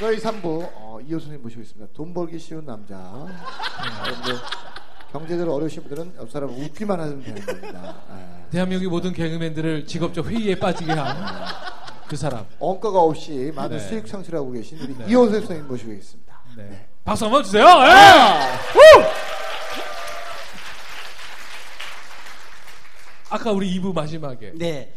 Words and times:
저희 0.00 0.16
3부 0.18 0.70
어, 0.74 0.98
이호선님 1.06 1.42
모시고 1.42 1.60
있습니다. 1.60 1.92
돈 1.92 2.14
벌기 2.14 2.38
쉬운 2.38 2.64
남자. 2.64 2.96
네, 2.96 4.32
경제적으로 5.12 5.54
어려우신 5.56 5.82
분들은 5.82 6.14
옆 6.16 6.30
사람 6.30 6.48
웃기만 6.50 6.98
하면 6.98 7.22
되는 7.22 7.44
겁니다. 7.44 7.96
네. 8.08 8.46
대한민국의 8.50 8.88
모든 8.88 9.12
개그맨들을 9.12 9.86
직업적 9.86 10.26
회의에 10.26 10.58
빠지게 10.58 10.92
한 10.92 11.70
그 12.10 12.16
사람. 12.16 12.44
원가가 12.58 12.98
없이 12.98 13.52
많은 13.54 13.76
네. 13.76 13.88
수익 13.88 14.04
창출하고 14.04 14.50
계신 14.50 14.80
우리 14.80 14.96
네. 14.98 15.04
이호선 15.08 15.32
선생님 15.42 15.68
모시고 15.68 15.92
있습니다. 15.92 16.40
네. 16.56 16.88
박수 17.04 17.24
한번 17.26 17.44
주세요. 17.44 17.62
예! 17.64 18.72
후! 18.72 19.04
아까 23.28 23.52
우리 23.52 23.78
2부 23.80 23.94
마지막에. 23.94 24.50
네. 24.56 24.92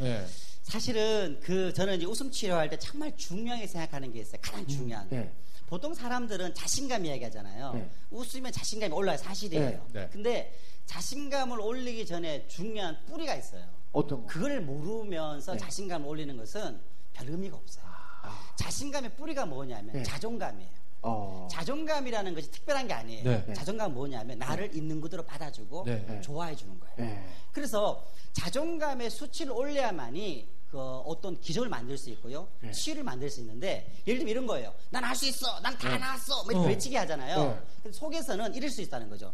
네. 0.66 0.72
사실은 0.72 1.40
그 1.44 1.74
저는 1.74 1.98
이제 1.98 2.06
웃음 2.06 2.32
치료할 2.32 2.70
때 2.70 2.78
정말 2.80 3.16
중요하게 3.18 3.68
생각하는 3.68 4.12
게 4.12 4.20
있어요. 4.22 4.40
가장 4.42 4.66
중요한 4.66 5.10
거. 5.10 5.16
네. 5.16 5.32
보통 5.68 5.94
사람들은 5.94 6.54
자신감 6.54 7.06
이야기하잖아요. 7.06 7.74
네. 7.74 7.90
웃으면 8.12 8.52
자신감이 8.52 8.94
올라요. 8.94 9.18
사실이에요. 9.18 9.88
네. 9.92 10.02
네. 10.02 10.10
근데 10.12 10.58
자신감을 10.86 11.60
올리기 11.60 12.06
전에 12.06 12.48
중요한 12.48 12.98
뿌리가 13.06 13.36
있어요. 13.36 13.66
어떤 13.92 14.22
거? 14.22 14.28
그걸 14.28 14.62
모르면서 14.62 15.54
네. 15.54 15.60
자신감을 15.60 16.08
올리는 16.08 16.36
것은 16.38 16.80
별 17.14 17.30
의미가 17.30 17.58
없어요. 17.58 17.84
자신감의 18.56 19.16
뿌리가 19.16 19.46
뭐냐면 19.46 19.94
네. 19.94 20.04
자존감이에요. 20.04 20.83
어. 21.04 21.48
자존감이라는 21.52 22.34
것이 22.34 22.50
특별한 22.52 22.88
게 22.88 22.94
아니에요. 22.94 23.24
네. 23.24 23.54
자존감은 23.54 23.94
뭐냐면 23.94 24.40
나를 24.40 24.76
있는 24.76 25.00
그대로 25.02 25.24
받아주고 25.24 25.84
네. 25.86 26.06
네. 26.08 26.22
좋아해 26.22 26.56
주는 26.56 26.80
거예요. 26.80 26.96
네. 26.98 27.24
그래서 27.52 28.06
자존감의 28.32 29.10
수치를 29.10 29.52
올려야만이 29.52 30.48
그 30.72 30.80
어떤 30.80 31.40
기적을 31.40 31.70
만들 31.70 31.98
수 31.98 32.10
있고요. 32.12 32.48
네. 32.62 32.72
치유를 32.72 33.04
만들 33.04 33.30
수 33.30 33.42
있는데 33.42 33.92
예를 34.08 34.20
들면 34.20 34.28
이런 34.32 34.48
거예요. 34.48 34.74
난 34.90 35.04
할 35.04 35.16
수 35.16 35.28
있어. 35.28 35.60
난 35.60 35.78
다 35.78 35.98
나왔어. 35.98 36.44
뭐 36.44 36.52
이렇게 36.52 36.66
어. 36.66 36.70
외치게 36.70 36.98
하잖아요. 37.00 37.38
네. 37.44 37.60
근데 37.84 37.98
속에서는 37.98 38.56
이럴 38.56 38.70
수 38.70 38.82
있다는 38.82 39.10
거죠. 39.10 39.34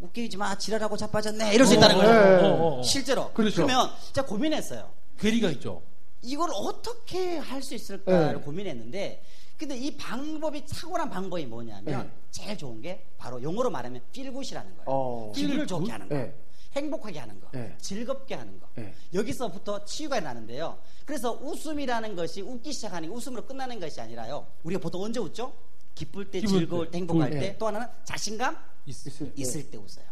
웃기지 0.00 0.36
마. 0.36 0.58
지랄하고 0.58 0.96
자빠졌네. 0.96 1.54
이럴 1.54 1.66
수 1.66 1.74
있다는 1.74 1.96
거죠. 1.96 2.12
네. 2.12 2.18
어, 2.18 2.48
어, 2.54 2.80
어. 2.80 2.82
실제로. 2.82 3.32
그렇죠. 3.32 3.64
그러면 3.64 3.88
제가 4.12 4.26
고민했어요. 4.26 4.90
괴리가 5.20 5.48
있죠. 5.52 5.80
이걸 6.20 6.50
어떻게 6.52 7.38
할 7.38 7.62
수 7.62 7.74
있을까를 7.74 8.34
네. 8.36 8.40
고민했는데 8.42 9.22
근데 9.56 9.76
이 9.76 9.96
방법이 9.96 10.64
탁월한 10.66 11.10
방법이 11.10 11.46
뭐냐면 11.46 11.84
네. 12.06 12.10
제일 12.30 12.58
좋은 12.58 12.80
게 12.80 13.06
바로 13.16 13.40
용어로 13.42 13.70
말하면 13.70 14.02
필굿이라는 14.12 14.74
거예요. 14.76 14.84
어. 14.86 15.32
기분을 15.34 15.62
feel 15.62 15.66
좋게 15.66 15.84
good? 15.84 15.92
하는 15.92 16.08
거. 16.08 16.14
네. 16.14 16.34
행복하게 16.74 17.18
하는 17.20 17.40
거. 17.40 17.48
네. 17.52 17.76
즐겁게 17.80 18.34
하는 18.34 18.58
거. 18.58 18.68
네. 18.74 18.92
여기서부터 19.12 19.84
치유가 19.84 20.18
나는데요. 20.18 20.78
그래서 21.06 21.32
웃음이라는 21.32 22.16
것이 22.16 22.42
웃기 22.42 22.72
시작하는 22.72 23.08
게 23.08 23.14
웃음으로 23.14 23.46
끝나는 23.46 23.78
것이 23.78 24.00
아니라요. 24.00 24.46
우리가 24.64 24.80
보통 24.80 25.02
언제 25.02 25.20
웃죠? 25.20 25.52
기쁠 25.94 26.32
때, 26.32 26.40
기쁠 26.40 26.58
즐거울 26.58 26.86
때, 26.86 26.90
때, 26.90 26.98
행복할 26.98 27.30
좋을 27.30 27.40
때, 27.40 27.52
때. 27.52 27.58
또 27.58 27.68
하나는 27.68 27.86
자신감 28.02 28.58
있, 28.86 29.06
있을 29.06 29.32
때. 29.32 29.40
있을 29.40 29.70
때 29.70 29.78
웃어요. 29.78 30.06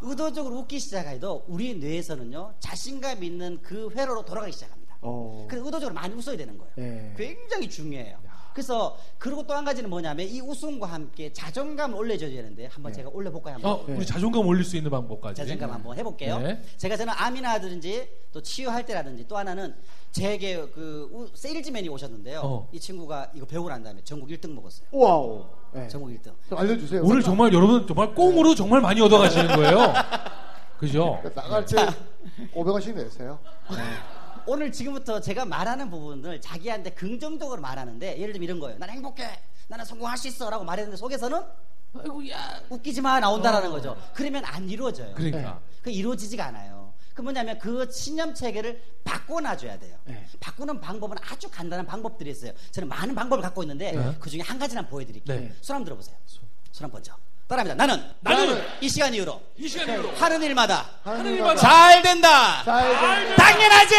의도적으로 0.00 0.58
웃기 0.58 0.80
시작해도 0.80 1.44
우리 1.46 1.74
뇌에서는요 1.76 2.56
자신감 2.58 3.22
있는 3.22 3.60
그 3.62 3.88
회로로 3.94 4.24
돌아가기 4.24 4.52
시작합니다. 4.52 4.98
어. 5.02 5.46
그래서 5.48 5.64
의도적으로 5.64 5.94
많이 5.94 6.12
웃어야 6.14 6.36
되는 6.36 6.58
거예요. 6.58 6.72
네. 6.74 7.14
굉장히 7.16 7.70
중요해요. 7.70 8.18
그래서 8.52 8.96
그리고 9.18 9.46
또 9.46 9.54
한 9.54 9.64
가지는 9.64 9.88
뭐냐면 9.90 10.26
이 10.28 10.40
웃음과 10.40 10.86
함께 10.86 11.32
자존감을 11.32 11.96
올려줘야 11.96 12.30
되는데 12.30 12.66
한번 12.66 12.92
네. 12.92 12.96
제가 12.96 13.10
올려볼까요? 13.12 13.54
한번 13.54 13.70
어, 13.72 13.84
네. 13.86 13.96
우리 13.96 14.06
자존감 14.06 14.46
올릴 14.46 14.64
수 14.64 14.76
있는 14.76 14.90
방법까지. 14.90 15.36
자존감 15.40 15.70
한번 15.70 15.96
해볼게요. 15.98 16.38
네. 16.40 16.62
제가 16.76 16.96
저는 16.96 17.12
암이나든지 17.16 18.08
또 18.32 18.40
치유할 18.42 18.84
때라든지 18.86 19.26
또 19.28 19.36
하나는 19.36 19.74
제게 20.10 20.56
그 20.74 21.08
우- 21.12 21.28
세일즈맨이 21.34 21.88
오셨는데요. 21.88 22.40
어. 22.42 22.68
이 22.72 22.80
친구가 22.80 23.30
이거 23.34 23.46
배우고 23.46 23.68
난 23.68 23.82
다음에 23.82 24.00
전국 24.04 24.28
1등 24.30 24.52
먹었어요. 24.54 24.86
wow. 24.92 25.44
네. 25.72 25.88
전국 25.88 26.08
1등. 26.10 26.32
좀 26.48 26.58
알려주세요. 26.58 27.02
오늘 27.04 27.22
정말 27.22 27.52
여러분 27.52 27.86
정말 27.86 28.14
꽁으로 28.14 28.54
정말 28.54 28.80
많이 28.80 29.00
얻어가시는 29.00 29.48
거예요. 29.56 29.92
그죠? 30.78 31.20
나갈 31.34 31.64
때 31.64 31.76
500원씩 32.54 32.94
내세요. 32.94 33.38
오늘 34.46 34.72
지금부터 34.72 35.20
제가 35.20 35.44
말하는 35.44 35.90
부분을 35.90 36.40
자기한테 36.40 36.90
긍정적으로 36.90 37.60
말하는데 37.60 38.18
예를 38.18 38.32
들면 38.32 38.44
이런 38.44 38.60
거예요. 38.60 38.78
난 38.78 38.90
행복해. 38.90 39.40
나는 39.68 39.84
성공할 39.84 40.18
수 40.18 40.28
있어. 40.28 40.50
라고 40.50 40.64
말했는데 40.64 40.96
속에서는 40.96 41.42
아이고 41.98 42.28
야. 42.30 42.60
웃기지 42.70 43.00
마. 43.00 43.20
나온다라는 43.20 43.68
어. 43.68 43.72
거죠. 43.72 43.96
그러면 44.14 44.44
안 44.44 44.68
이루어져요. 44.68 45.14
그러니까. 45.14 45.60
그 45.82 45.90
이루어지지가 45.90 46.46
않아요. 46.46 46.92
그 47.14 47.20
뭐냐면 47.20 47.58
그 47.58 47.90
신념 47.90 48.34
체계를 48.34 48.82
바꿔놔줘야 49.04 49.78
돼요. 49.78 49.98
네. 50.04 50.26
바꾸는 50.40 50.80
방법은 50.80 51.18
아주 51.20 51.50
간단한 51.50 51.86
방법들이 51.86 52.30
있어요. 52.30 52.52
저는 52.70 52.88
많은 52.88 53.14
방법을 53.14 53.42
갖고 53.42 53.62
있는데 53.62 53.92
네. 53.92 54.16
그 54.18 54.30
중에 54.30 54.40
한 54.40 54.58
가지만 54.58 54.88
보여드릴게요. 54.88 55.40
네. 55.40 55.54
손 55.60 55.76
한번 55.76 55.84
들어보세요. 55.84 56.16
손 56.26 56.84
한번 56.84 56.92
먼저. 56.92 57.14
따라합니다. 57.52 57.74
나는 57.86 58.02
나는 58.20 58.64
이 58.80 58.88
시간 58.88 59.12
이후로 59.12 59.40
이 59.58 59.68
시간으로 59.68 60.10
하는 60.18 60.42
일마다 60.42 60.86
하늘마다 61.04 61.60
잘 61.60 62.00
된다. 62.02 62.62
잘 62.64 62.88
된다. 62.88 63.36
당연하지. 63.36 63.94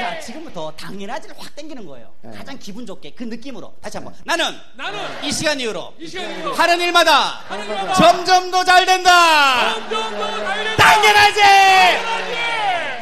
자 0.00 0.20
지금부터 0.20 0.72
당연하지를 0.72 1.36
확 1.38 1.54
당기는 1.54 1.84
거예요. 1.86 2.10
네. 2.22 2.30
가장 2.36 2.58
기분 2.58 2.86
좋게 2.86 3.12
그 3.12 3.24
느낌으로 3.24 3.74
다시 3.82 3.98
한번 3.98 4.14
나는 4.24 4.58
나는 4.74 4.98
이 5.22 5.30
시간 5.30 5.60
이후로 5.60 5.92
이 5.98 6.06
시간 6.08 6.30
이후로 6.30 6.54
하는 6.54 6.80
일마다 6.80 7.40
하늘마다 7.48 7.92
점점 7.92 8.50
더 8.50 8.64
잘 8.64 8.86
된다. 8.86 9.74
점점 9.74 10.10
더 10.16 10.44
달려. 10.44 10.76
당연하지. 10.76 11.40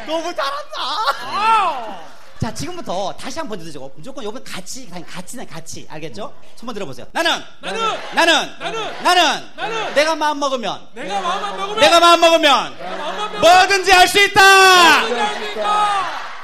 너무 0.05 0.35
잘한다. 0.35 2.10
자 2.41 2.51
지금부터 2.51 3.13
다시 3.19 3.37
한 3.37 3.47
번 3.47 3.59
들으시고 3.59 3.91
무조건 3.95 4.23
요번 4.23 4.43
같이 4.43 4.89
같이 5.07 5.37
같이. 5.45 5.85
알겠죠? 5.87 6.33
손만 6.55 6.73
들어보세요. 6.73 7.05
나는! 7.11 7.39
나는! 7.61 7.79
나는! 8.15 8.57
나는! 8.59 9.03
나는! 9.03 9.51
나는! 9.55 9.93
내가 9.93 10.15
마음 10.15 10.39
먹으면. 10.39 10.87
내가 10.93 11.21
마음만 11.21 11.57
먹으면. 11.57 11.79
내가 11.79 11.99
마음 11.99 12.19
먹으면. 12.19 12.77
뭐든지 13.41 13.91
할 13.91 14.07
수 14.07 14.19
있다. 14.23 14.41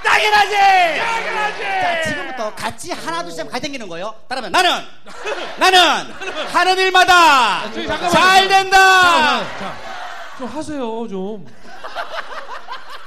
당연하지. 0.04 0.54
당연하지. 1.00 1.64
자, 1.64 2.04
지금부터 2.04 2.54
같이 2.54 2.92
하나 2.92 3.24
둘셋 3.24 3.50
같이 3.50 3.64
당기는 3.64 3.88
거예요. 3.88 4.14
따라하면 4.28 4.52
나는! 4.52 4.86
나는! 5.58 6.14
하는 6.54 6.78
일마다! 6.78 7.64
잠깐만요. 7.74 8.10
잘 8.12 8.48
된다. 8.48 9.42
좀 10.38 10.48
하세요 10.48 11.08
좀. 11.08 11.48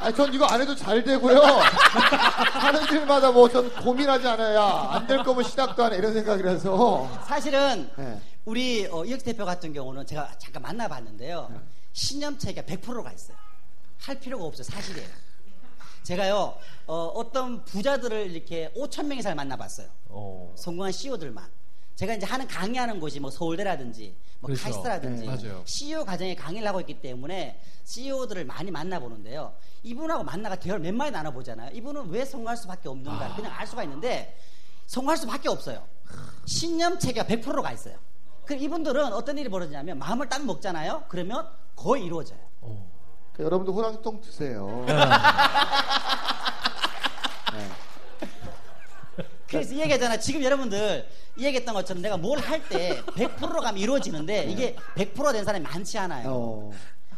아니, 0.01 0.15
전 0.17 0.33
이거 0.33 0.47
안 0.47 0.61
해도 0.61 0.75
잘 0.75 1.03
되고요. 1.05 1.39
하는 1.41 2.83
일마다 2.93 3.31
뭐 3.31 3.49
전 3.51 3.71
고민하지 3.83 4.27
않아요. 4.29 4.61
안될 4.63 5.23
거면 5.25 5.45
시작도 5.45 5.85
안 5.85 5.93
해. 5.93 5.97
이런 5.99 6.13
생각이라서. 6.15 7.25
사실은 7.27 7.91
네. 7.97 8.21
우리 8.45 8.87
어, 8.91 9.05
이혁 9.05 9.23
대표 9.25 9.45
같은 9.45 9.73
경우는 9.73 10.07
제가 10.07 10.31
잠깐 10.39 10.63
만나봤는데요. 10.63 11.51
신념체가 11.93 12.63
100%가 12.63 13.13
있어요. 13.13 13.37
할 14.01 14.19
필요가 14.19 14.45
없어요. 14.45 14.65
사실이에요. 14.65 15.09
제가요 16.03 16.55
어, 16.87 17.31
떤 17.33 17.63
부자들을 17.65 18.31
이렇게 18.31 18.73
5천 18.77 19.05
명 19.07 19.19
이상 19.19 19.37
만나봤어요. 19.37 19.87
어. 20.09 20.55
성공한 20.57 20.93
CEO들만. 20.93 21.45
제가 22.01 22.15
이제 22.15 22.25
하는 22.25 22.49
강의하는 22.49 22.99
곳이 22.99 23.21
뭐 23.21 23.31
서울대라든지 23.31 24.17
뭐 24.39 24.49
그렇죠. 24.49 24.63
카이스트라든지 24.63 25.27
네. 25.27 25.63
CEO 25.67 26.03
과정에 26.07 26.35
강의를 26.35 26.67
하고 26.67 26.81
있기 26.81 27.03
때문에 27.03 27.61
CEO들을 27.85 28.47
많이 28.47 28.71
만나보는데요. 28.71 29.53
이분하고 29.83 30.25
만나가 30.25 30.57
대화를 30.57 30.83
몇 30.83 30.95
마디 30.95 31.11
나눠보잖아요. 31.11 31.73
이분은 31.75 32.09
왜 32.09 32.25
성공할 32.25 32.57
수밖에 32.57 32.89
없는가 32.89 33.27
아. 33.27 33.37
그냥 33.37 33.53
알 33.55 33.67
수가 33.67 33.83
있는데 33.83 34.35
성공할 34.87 35.19
수밖에 35.19 35.51
없어요. 35.51 35.87
신념 36.47 36.99
체계가 36.99 37.27
100%가 37.27 37.71
있어요. 37.71 37.97
그럼 38.47 38.63
이분들은 38.63 39.13
어떤 39.13 39.37
일이 39.37 39.51
벌어지냐면 39.51 39.99
마음을 39.99 40.27
딱 40.31 40.43
먹잖아요. 40.47 41.05
그러면 41.09 41.51
거의 41.77 42.07
이루어져요. 42.07 42.41
어. 42.63 42.91
여러분도 43.39 43.75
호랑이똥 43.75 44.23
드세요. 44.23 44.87
그래서 49.51 49.75
이 49.75 49.81
얘기하잖아. 49.81 50.19
지금 50.19 50.43
여러분들 50.45 51.07
이 51.37 51.45
얘기했던 51.45 51.75
것처럼 51.75 52.03
내가 52.03 52.17
뭘 52.17 52.39
할 52.39 52.61
때 52.69 53.03
100%로 53.03 53.61
가면 53.61 53.79
이루어지는데 53.81 54.45
이게 54.45 54.77
100%된 54.97 55.45
사람이 55.45 55.63
많지 55.65 55.99
않아요. 55.99 56.29
어. 56.31 56.71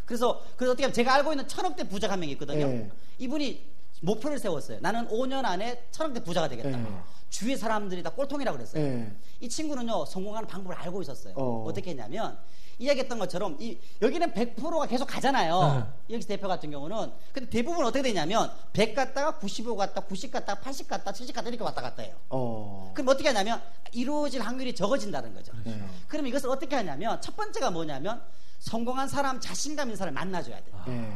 그래서 0.06 0.42
그래서 0.56 0.72
어떻게 0.72 0.84
하면 0.84 0.92
제가 0.94 1.14
알고 1.14 1.32
있는 1.32 1.46
천억대 1.46 1.88
부자가 1.88 2.14
한 2.14 2.20
명 2.20 2.28
있거든요. 2.30 2.66
네. 2.66 2.90
이분이 3.18 3.70
목표를 4.00 4.38
세웠어요. 4.38 4.78
나는 4.80 5.06
5년 5.08 5.44
안에 5.44 5.84
천억대 5.90 6.24
부자가 6.24 6.48
되겠다. 6.48 6.70
네. 6.76 6.86
주위 7.30 7.56
사람들이 7.56 8.02
다 8.02 8.10
꼴통이라고 8.10 8.56
그랬어요. 8.58 8.82
네. 8.82 9.12
이 9.40 9.48
친구는요 9.48 10.04
성공하는 10.06 10.48
방법을 10.48 10.76
알고 10.76 11.02
있었어요. 11.02 11.34
어. 11.36 11.64
어. 11.66 11.72
떻게 11.72 11.90
했냐면 11.90 12.38
이야기했던 12.82 13.18
것처럼 13.18 13.56
이 13.60 13.78
여기는 14.00 14.32
100%가 14.32 14.86
계속 14.86 15.06
가잖아요. 15.06 15.92
여기서 16.10 16.28
대표 16.28 16.48
같은 16.48 16.70
경우는 16.70 17.12
근데 17.32 17.48
대부분 17.48 17.84
어떻게 17.84 18.02
되냐면 18.02 18.50
100 18.72 18.94
갔다가 18.94 19.38
95 19.38 19.76
갔다 19.76 20.00
90 20.00 20.32
갔다가 20.32 20.60
80 20.60 20.88
갔다 20.88 21.12
70 21.12 21.34
갔다 21.34 21.48
이렇게 21.48 21.62
왔다 21.62 21.80
갔다 21.80 22.02
해요. 22.02 22.16
어. 22.28 22.90
그럼 22.94 23.08
어떻게 23.08 23.28
하냐면 23.28 23.62
이루어질 23.92 24.40
확률이 24.40 24.74
적어진다는 24.74 25.32
거죠. 25.34 25.52
네. 25.64 25.80
그럼 26.08 26.26
이것을 26.26 26.48
어떻게 26.48 26.74
하냐면 26.76 27.20
첫 27.20 27.36
번째가 27.36 27.70
뭐냐면 27.70 28.20
성공한 28.58 29.08
사람, 29.08 29.40
자신감 29.40 29.88
있는 29.88 29.96
사람을 29.96 30.14
만나줘야 30.14 30.60
돼요. 30.62 30.84
네. 30.86 31.12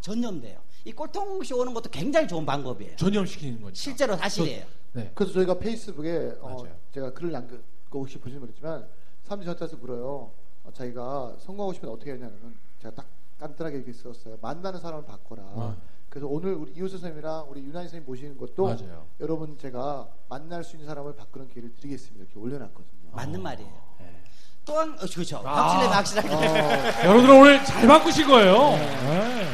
전념돼요. 0.00 0.60
이 0.84 0.92
꼴통시 0.92 1.52
오는 1.54 1.74
것도 1.74 1.90
굉장히 1.90 2.26
좋은 2.26 2.46
방법이에요. 2.46 2.96
전염시키는 2.96 3.60
거죠. 3.60 3.74
실제로 3.74 4.16
사실이에요. 4.16 4.66
네. 4.92 5.10
그래서 5.14 5.32
저희가 5.34 5.58
페이스북에 5.58 6.36
어. 6.40 6.64
제가 6.92 7.12
글을 7.12 7.32
남겼고 7.32 8.00
혹시 8.00 8.18
보시면 8.18 8.40
모르지만 8.40 8.88
사람들이 9.24 9.56
저한테 9.56 9.76
물어요. 9.76 10.32
어, 10.64 10.72
자기가 10.72 11.36
성공하고 11.38 11.72
싶으면 11.72 11.94
어떻게 11.94 12.12
하냐면 12.12 12.54
제가 12.80 12.94
딱 12.94 13.06
간단하게 13.38 13.76
이렇게 13.78 13.92
썼어요. 13.92 14.36
만나는 14.40 14.80
사람을 14.80 15.04
바꿔라. 15.04 15.42
아. 15.42 15.76
그래서 16.08 16.26
오늘 16.26 16.54
우리 16.54 16.72
이호수 16.72 16.98
선생님이랑 16.98 17.46
우리 17.48 17.60
윤한희 17.60 17.84
선생님 17.86 18.06
모시는 18.06 18.36
것도 18.36 18.64
맞아요. 18.66 19.06
여러분 19.20 19.56
제가 19.56 20.08
만날 20.28 20.64
수 20.64 20.74
있는 20.76 20.86
사람을 20.88 21.14
바꾸는 21.14 21.48
기회를 21.48 21.74
드리겠습니다. 21.76 22.24
이렇게 22.24 22.38
올려놨거든요. 22.38 23.10
맞는 23.12 23.42
말이에요. 23.42 23.72
네. 24.00 24.22
또한 24.64 24.92
어, 24.94 25.06
그렇죠. 25.06 25.40
아. 25.44 25.70
확실해 25.70 25.94
확실하게. 25.94 26.34
어, 26.34 27.04
여러분들 27.08 27.30
오늘 27.34 27.64
잘 27.64 27.86
바꾸신 27.86 28.26
거예요. 28.26 28.54
네. 28.76 29.46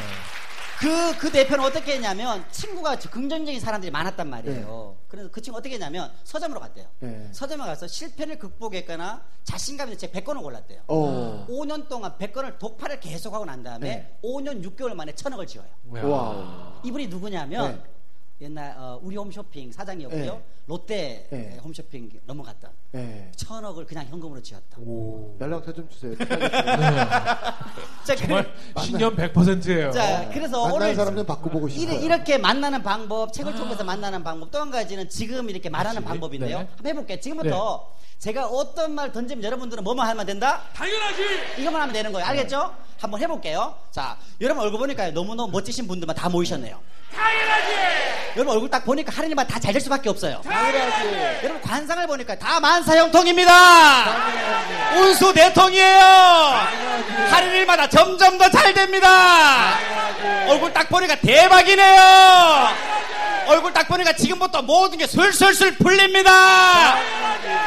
그, 0.79 1.17
그 1.19 1.31
대표는 1.31 1.65
어떻게 1.65 1.95
했냐면 1.95 2.45
친구가 2.51 2.97
긍정적인 2.97 3.61
사람들이 3.61 3.91
많았단 3.91 4.29
말이에요. 4.29 4.97
그래서 5.09 5.31
그 5.31 5.41
친구 5.41 5.59
어떻게 5.59 5.75
했냐면 5.75 6.13
서점으로 6.25 6.61
갔대요. 6.61 6.87
네. 7.01 7.29
서점에 7.33 7.65
가서 7.65 7.87
실패를 7.87 8.39
극복했거나 8.39 9.23
자신감 9.45 9.89
있는 9.89 9.99
책 9.99 10.13
100권을 10.13 10.43
골랐대요. 10.43 10.83
어. 10.89 11.47
5년 11.49 11.89
동안 11.89 12.13
100권을 12.19 12.59
독파를 12.59 13.01
계속하고 13.01 13.45
난 13.45 13.63
다음에 13.63 13.89
네. 13.89 14.19
5년 14.23 14.63
6개월 14.65 14.95
만에 14.95 15.13
천억을 15.15 15.47
쥐어요. 15.47 15.67
wow. 15.89 16.81
이분이 16.85 17.07
누구냐면 17.07 17.73
네. 17.77 17.96
옛날 18.41 18.75
어, 18.77 18.99
우리 19.03 19.17
홈쇼핑 19.17 19.73
사장이었고요. 19.73 20.21
네. 20.35 20.45
롯데 20.67 21.27
네. 21.31 21.59
홈쇼핑 21.65 22.11
넘어갔던 22.25 22.71
네. 22.93 23.33
천억을 23.35 23.87
그냥 23.87 24.05
현금으로 24.07 24.43
쥐었다. 24.43 24.77
오. 24.79 25.37
연락처 25.41 25.73
좀 25.73 25.89
주세요. 25.89 26.15
자, 28.05 28.15
정말 28.17 28.53
그, 28.75 28.83
신년 28.83 29.17
100%예요. 29.17 29.91
자 29.91 30.29
그래서 30.33 30.63
오늘 30.65 30.95
사람 30.95 31.17
좀 31.17 31.25
바꿔보고 31.25 31.69
싶어요. 31.69 31.87
이래- 31.97 32.05
이렇게 32.05 32.37
만나는 32.37 32.83
방법, 32.83 33.33
책을 33.33 33.55
통해서 33.55 33.85
만나는 33.85 34.23
방법, 34.23 34.51
또 34.51 34.59
한 34.61 34.71
가지는 34.71 35.09
지금 35.09 35.49
이렇게 35.49 35.69
말하는 35.71 36.03
그치? 36.03 36.09
방법인데요. 36.09 36.59
네. 36.59 36.65
한번 36.75 36.87
해볼게요. 36.87 37.21
지금부터 37.21 37.93
제가 38.19 38.47
어떤 38.49 38.93
말 38.95 39.13
던지면 39.13 39.45
여러분들은 39.45 39.83
뭐만 39.85 40.09
하면 40.09 40.27
된다? 40.27 40.63
당연하지. 40.75 41.23
이것만 41.63 41.81
하면 41.83 41.93
되는 41.95 42.13
거예요. 42.13 42.27
알겠죠? 42.27 42.75
한번 42.99 43.21
해볼게요. 43.21 43.75
자, 43.91 44.19
여러분 44.41 44.63
얼굴 44.65 44.79
보니까 44.81 45.11
너무너무 45.11 45.53
멋지신 45.53 45.87
분들만 45.87 46.17
다 46.17 46.29
모이셨네요. 46.29 46.81
당연하지. 47.15 47.73
여러분 48.37 48.55
얼굴 48.55 48.69
딱 48.71 48.85
보니까 48.85 49.11
하느님만 49.17 49.47
다 49.47 49.59
잘 49.59 49.73
될 49.73 49.81
수밖에 49.81 50.09
없어요. 50.11 50.41
당연하지. 50.45 51.39
여러분 51.45 51.61
관상을 51.63 52.07
보니까 52.07 52.35
다 52.39 52.61
만사형통입니다. 52.61 54.05
운수 54.97 55.33
대통이에요. 55.33 56.01
하는 57.31 57.55
일마다 57.55 57.89
점점 57.89 58.37
더 58.39 58.49
잘 58.51 58.75
됩니다. 58.75 59.79
얼굴 60.49 60.73
딱 60.73 60.89
보니까 60.89 61.15
대박이네요. 61.17 62.69
얼굴 63.47 63.73
딱 63.73 63.87
보니까 63.89 64.13
지금부터 64.13 64.61
모든 64.63 64.99
게 64.99 65.07
술술술 65.07 65.77
풀립니다. 65.79 66.97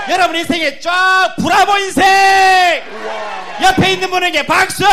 여러분 0.10 0.36
인생에 0.36 0.80
쫙 0.80 1.36
브라보 1.42 1.78
인생. 1.80 2.04
옆에 3.64 3.92
있는 3.94 4.10
분에게 4.10 4.46
박수. 4.46 4.84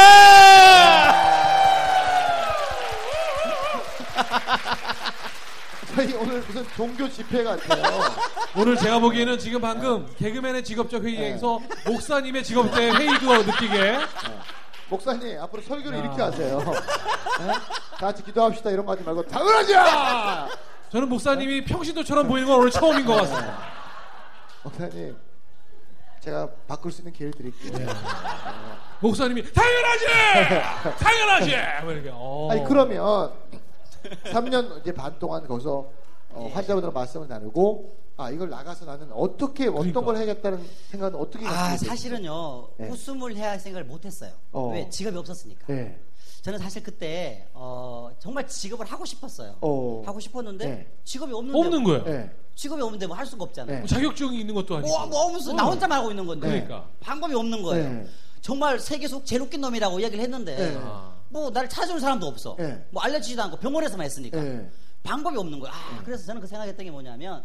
저희 5.94 6.14
오늘 6.14 6.40
무슨 6.42 6.66
종교 6.76 7.08
집회 7.08 7.42
같아요. 7.44 7.82
오늘 8.56 8.76
제가 8.76 8.98
보기에는 8.98 9.38
지금 9.38 9.60
방금 9.60 10.06
개그맨의 10.18 10.64
직업적 10.64 11.04
회의에서 11.04 11.60
목사님의 11.86 12.44
직업적 12.44 12.78
회의도 12.78 13.42
느끼게 13.44 13.98
목사님 14.88 15.40
앞으로 15.40 15.62
설교를 15.62 15.98
이렇게 15.98 16.22
하세요. 16.22 16.58
네? 16.58 17.46
다 17.46 18.06
같이 18.06 18.22
기도합시다 18.22 18.70
이런 18.70 18.84
거 18.86 18.92
하지 18.92 19.02
말고 19.02 19.26
당연하죠. 19.26 20.54
저는 20.90 21.08
목사님이 21.08 21.64
평신도처럼 21.64 22.28
보이는 22.28 22.46
건 22.48 22.60
오늘 22.60 22.70
처음인 22.70 23.04
것 23.04 23.14
같습니다. 23.16 23.58
목사님 24.62 25.16
제가 26.20 26.48
바꿀 26.66 26.92
수 26.92 27.00
있는 27.00 27.12
기회를 27.12 27.32
드릴게요. 27.32 27.88
목사님이 29.00 29.44
당연하지, 29.52 30.06
당연하지. 31.04 31.56
뭐 31.84 31.92
이렇게. 31.92 32.10
어. 32.12 32.48
아니 32.50 32.64
그러면 32.64 33.30
3년 34.24 34.80
이제 34.80 34.92
반 34.92 35.18
동안 35.18 35.46
거기서 35.46 35.90
어, 36.30 36.50
환자분들과 36.52 36.92
말씀을 36.98 37.28
나누고 37.28 37.96
아 38.18 38.30
이걸 38.30 38.48
나가서 38.48 38.84
나는 38.86 39.10
어떻게 39.12 39.64
어떤 39.68 39.92
그러니까. 39.92 40.00
걸 40.02 40.16
해야겠다는 40.16 40.66
생각은 40.90 41.18
어떻게 41.20 41.46
아? 41.46 41.76
사실은요 41.76 42.68
네. 42.78 42.88
웃음을 42.88 43.36
해야 43.36 43.50
할 43.50 43.60
생각을 43.60 43.84
못했어요. 43.84 44.32
어. 44.52 44.70
왜 44.72 44.88
직업이 44.88 45.16
없었으니까. 45.18 45.66
네. 45.66 45.98
저는 46.42 46.58
사실 46.58 46.82
그때 46.82 47.48
어, 47.52 48.10
정말 48.18 48.46
직업을 48.46 48.86
하고 48.86 49.04
싶었어요. 49.04 49.56
어. 49.60 50.02
하고 50.06 50.20
싶었는데 50.20 50.66
네. 50.66 50.92
직업이 51.04 51.32
없는데 51.32 51.58
없는 51.58 51.84
거예요. 51.84 52.04
네. 52.04 52.30
직업이 52.54 52.80
없는데 52.80 53.06
뭐 53.06 53.16
할 53.16 53.26
수가 53.26 53.44
없잖아요. 53.44 53.80
네. 53.80 53.86
자격증이 53.86 54.40
있는 54.40 54.54
것도 54.54 54.76
아니고. 54.76 54.88
뭐, 54.88 55.06
뭐 55.06 55.34
없어 55.34 55.52
나 55.52 55.64
혼자 55.66 55.86
말고 55.86 56.10
있는 56.10 56.26
건데 56.26 56.48
그러니까. 56.48 56.88
방법이 57.00 57.34
없는 57.34 57.62
거예요. 57.62 57.88
네. 57.92 58.06
정말 58.40 58.78
세계 58.78 59.08
속 59.08 59.26
제일 59.26 59.42
웃긴 59.42 59.60
놈이라고 59.60 59.98
이야기를 60.00 60.22
했는데 60.22 60.56
네. 60.56 60.78
아. 60.80 61.15
뭐 61.28 61.50
나를 61.50 61.68
찾아주는 61.68 62.00
사람도 62.00 62.26
없어. 62.26 62.56
네. 62.58 62.84
뭐 62.90 63.02
알려주지도 63.02 63.42
않고 63.42 63.56
병원에서만 63.58 64.04
했으니까 64.04 64.40
네. 64.42 64.70
방법이 65.02 65.36
없는 65.36 65.58
거야. 65.60 65.72
아, 65.72 66.02
그래서 66.04 66.24
저는 66.26 66.40
그 66.40 66.46
생각했던 66.46 66.84
게 66.84 66.90
뭐냐면 66.90 67.44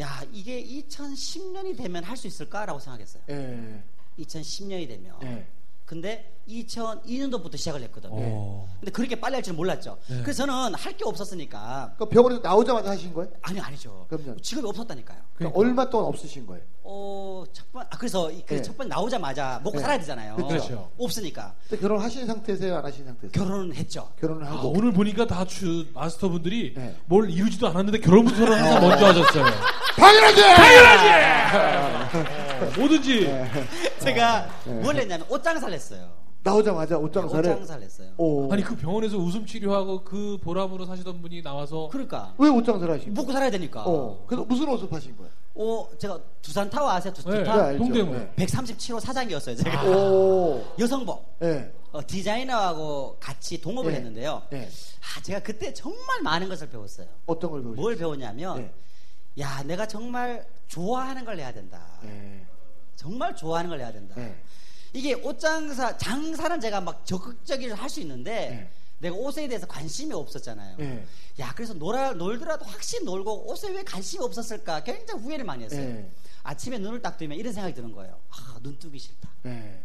야 0.00 0.22
이게 0.32 0.64
2010년이 0.64 1.76
되면 1.76 2.04
할 2.04 2.16
수 2.16 2.26
있을까라고 2.26 2.78
생각했어요. 2.78 3.22
네. 3.26 3.82
2010년이 4.18 4.88
되면. 4.88 5.46
네. 5.90 6.00
근데 6.00 6.32
2002년도부터 6.48 7.56
시작을 7.56 7.82
했거든요. 7.82 8.12
어. 8.14 8.68
근데 8.78 8.90
그렇게 8.92 9.18
빨리 9.18 9.34
할 9.34 9.42
줄 9.42 9.54
몰랐죠. 9.54 9.98
네. 10.08 10.22
그래서 10.22 10.46
저는 10.46 10.74
할 10.74 10.96
게 10.96 11.04
없었으니까 11.04 11.94
그 11.98 12.06
병원에서 12.06 12.40
나오자마자 12.42 12.90
하신 12.90 13.12
거예요? 13.14 13.30
아니 13.42 13.58
아니죠. 13.60 14.06
그럼요. 14.08 14.36
직업이 14.40 14.66
없었다니까요. 14.68 15.18
그러니까 15.34 15.58
얼마 15.58 15.88
동안 15.88 16.06
없으신 16.08 16.46
거예요? 16.46 16.62
어, 16.82 17.44
첫 17.52 17.70
번, 17.72 17.82
아, 17.88 17.96
그래서 17.96 18.30
이- 18.30 18.42
그 18.46 18.54
네. 18.54 18.62
첫번 18.62 18.88
나오자마자 18.88 19.60
먹고 19.64 19.76
네. 19.78 19.82
살아야 19.82 19.98
되잖아요. 19.98 20.36
그렇죠. 20.36 20.90
없으니까 20.98 21.54
근데 21.68 21.80
결혼 21.80 22.00
하신 22.02 22.26
상태세요? 22.26 22.76
안 22.76 22.84
하신 22.84 23.04
상태세요? 23.06 23.30
결혼은 23.32 23.74
했죠. 23.74 24.08
결혼을 24.20 24.46
아, 24.46 24.52
하고 24.52 24.70
오늘 24.76 24.92
보니까 24.92 25.26
다 25.26 25.44
주, 25.44 25.86
마스터분들이 25.94 26.74
네. 26.76 26.96
뭘 27.06 27.30
이루지도 27.30 27.68
않았는데 27.68 27.98
결혼부터는 28.00 28.52
항상 28.52 28.80
먼저 28.88 29.06
하셨어요. 29.06 29.44
당연하지! 29.96 30.42
어, 31.56 32.49
뭐든지. 32.66 33.26
제가 33.98 34.48
네. 34.64 34.72
뭘 34.80 34.96
했냐면 34.96 35.26
옷장사를 35.28 35.72
했어요. 35.74 36.20
나오자마자 36.42 36.96
옷장사를 36.96 37.50
옷장사를 37.50 37.82
했어요. 37.82 38.12
오. 38.16 38.50
아니 38.50 38.62
그 38.62 38.74
병원에서 38.74 39.18
웃음 39.18 39.44
치료하고 39.44 40.04
그 40.04 40.38
보람으로 40.42 40.86
사시던 40.86 41.20
분이 41.20 41.42
나와서 41.42 41.88
그러니까 41.92 42.34
왜 42.38 42.48
옷장사를 42.48 42.92
하신 42.94 43.06
거예요? 43.08 43.14
먹고 43.14 43.32
살아야 43.32 43.50
되니까. 43.50 43.84
어. 43.86 44.24
그래서 44.26 44.44
무슨 44.44 44.68
옷을 44.68 44.88
파신 44.88 45.16
거예요? 45.18 45.30
어, 45.54 45.86
제가 45.98 46.18
두산 46.40 46.70
타워 46.70 46.90
아세요? 46.90 47.12
두, 47.12 47.28
네, 47.28 47.40
두산 47.40 47.60
알죠. 47.60 47.78
동대문. 47.84 48.32
네. 48.36 48.46
137호 48.46 49.00
사장이었어요. 49.00 49.56
제가 49.56 49.84
오. 49.84 50.64
여성복 50.78 51.36
네. 51.40 51.70
어, 51.92 52.00
디자이너하고 52.06 53.16
같이 53.20 53.60
동업을 53.60 53.90
네. 53.90 53.98
했는데요. 53.98 54.42
네. 54.50 54.68
아, 55.00 55.20
제가 55.22 55.40
그때 55.40 55.74
정말 55.74 56.22
많은 56.22 56.48
것을 56.48 56.70
배웠어요. 56.70 57.06
어떤 57.26 57.50
걸 57.50 57.62
배우셨어요? 57.62 57.82
뭘 57.82 57.96
배웠냐면, 57.96 58.56
네. 58.58 58.72
야, 59.40 59.62
내가 59.64 59.86
정말 59.86 60.46
좋아하는 60.68 61.24
걸 61.24 61.38
해야 61.38 61.52
된다. 61.52 61.82
네. 62.02 62.46
정말 63.00 63.34
좋아하는 63.34 63.70
걸 63.70 63.80
해야 63.80 63.90
된다. 63.90 64.14
네. 64.14 64.36
이게 64.92 65.14
옷장사, 65.14 65.96
장사는 65.96 66.60
제가 66.60 66.82
막 66.82 67.06
적극적으로 67.06 67.74
할 67.74 67.88
수 67.88 68.00
있는데, 68.02 68.30
네. 68.50 68.70
내가 68.98 69.16
옷에 69.16 69.48
대해서 69.48 69.66
관심이 69.66 70.12
없었잖아요. 70.12 70.76
네. 70.76 71.06
야, 71.38 71.50
그래서 71.56 71.72
놀아, 71.72 72.12
놀더라도 72.12 72.66
확실히 72.66 73.06
놀고 73.06 73.50
옷에 73.50 73.70
왜 73.70 73.82
관심이 73.84 74.22
없었을까? 74.22 74.82
굉장히 74.84 75.22
후회를 75.22 75.46
많이 75.46 75.64
했어요. 75.64 75.80
네. 75.80 76.10
아침에 76.42 76.76
눈을 76.76 77.00
딱 77.00 77.16
뜨면 77.16 77.38
이런 77.38 77.54
생각이 77.54 77.74
드는 77.74 77.92
거예요. 77.92 78.20
아, 78.28 78.58
눈 78.62 78.78
뜨기 78.78 78.98
싫다. 78.98 79.30
네. 79.44 79.82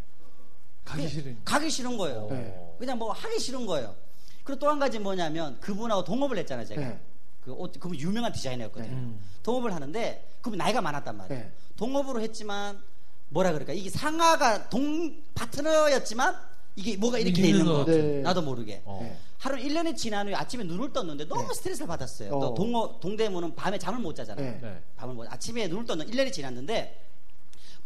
가기 0.84 1.08
싫은. 1.08 1.38
가기 1.46 1.70
싫은 1.70 1.98
거예요. 1.98 2.28
네. 2.30 2.76
그냥 2.78 2.98
뭐 2.98 3.14
하기 3.14 3.40
싫은 3.40 3.66
거예요. 3.66 3.96
그리고 4.44 4.60
또 4.60 4.68
한 4.70 4.78
가지 4.78 5.00
뭐냐면 5.00 5.58
그분하고 5.62 6.04
동업을 6.04 6.38
했잖아요, 6.40 6.66
제가. 6.66 6.82
네. 6.82 7.00
그 7.46 7.54
옷, 7.54 7.72
그분 7.80 7.98
유명한 7.98 8.34
디자이너였거든요. 8.34 8.92
음. 8.94 9.20
동업을 9.42 9.74
하는데 9.74 10.30
그분 10.42 10.58
나이가 10.58 10.82
많았단 10.82 11.16
말이에요. 11.16 11.42
네. 11.44 11.52
동업으로 11.78 12.20
했지만 12.20 12.84
뭐라 13.30 13.52
그럴까 13.52 13.74
이게 13.74 13.90
상하가 13.90 14.70
동 14.70 15.24
파트너였지만 15.34 16.36
이게 16.76 16.98
뭐가 16.98 17.20
이렇게 17.20 17.42
돼 17.42 17.48
있는 17.50 17.66
거 17.66 17.80
같아요. 17.80 18.22
나도 18.22 18.42
모르게 18.42 18.82
어. 18.86 19.00
네. 19.02 19.18
하루 19.38 19.58
1년이 19.58 19.96
지난 19.96 20.28
후에 20.28 20.36
아침에 20.36 20.64
눈을 20.64 20.92
떴는데 20.92 21.26
너무 21.28 21.48
네. 21.48 21.54
스트레스를 21.54 21.88
받았어요. 21.88 22.34
어. 22.34 22.40
또 22.40 22.54
동어, 22.54 23.00
동대문은 23.00 23.56
밤에 23.56 23.78
잠을 23.78 24.00
못 24.00 24.14
자잖아요. 24.16 24.52
네. 24.54 24.60
네. 24.62 24.84
밤을 24.96 25.16
못 25.16 25.32
아침에 25.32 25.68
눈을 25.68 25.86
떴는데 25.86 26.12
1년이 26.12 26.34
지났는데 26.34 27.02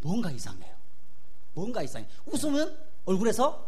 뭔가 0.01 0.31
이상해요. 0.31 0.74
뭔가 1.53 1.84
이상해. 1.84 2.08
웃으면 2.25 2.77
얼굴에서 3.05 3.67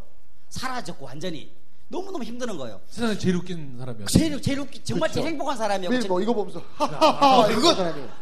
사라졌고 0.50 1.06
완전히 1.06 1.52
너무너무 1.92 2.24
힘드는 2.24 2.58
거예요. 2.58 2.80
세상에 2.88 3.18
제일 3.18 3.36
웃긴 3.36 3.76
사람이었어요. 3.78 4.08
제일 4.08 4.42
제일 4.42 4.60
웃기 4.62 4.82
정말 4.84 5.10
그쵸. 5.10 5.20
제일 5.20 5.28
행복한 5.34 5.58
사람이었고 5.58 5.92
매일 5.92 6.02
제- 6.02 6.08
뭐 6.08 6.22
이거 6.22 6.34
보면서 6.34 6.64
하하하 6.76 7.48
그거. 7.50 7.76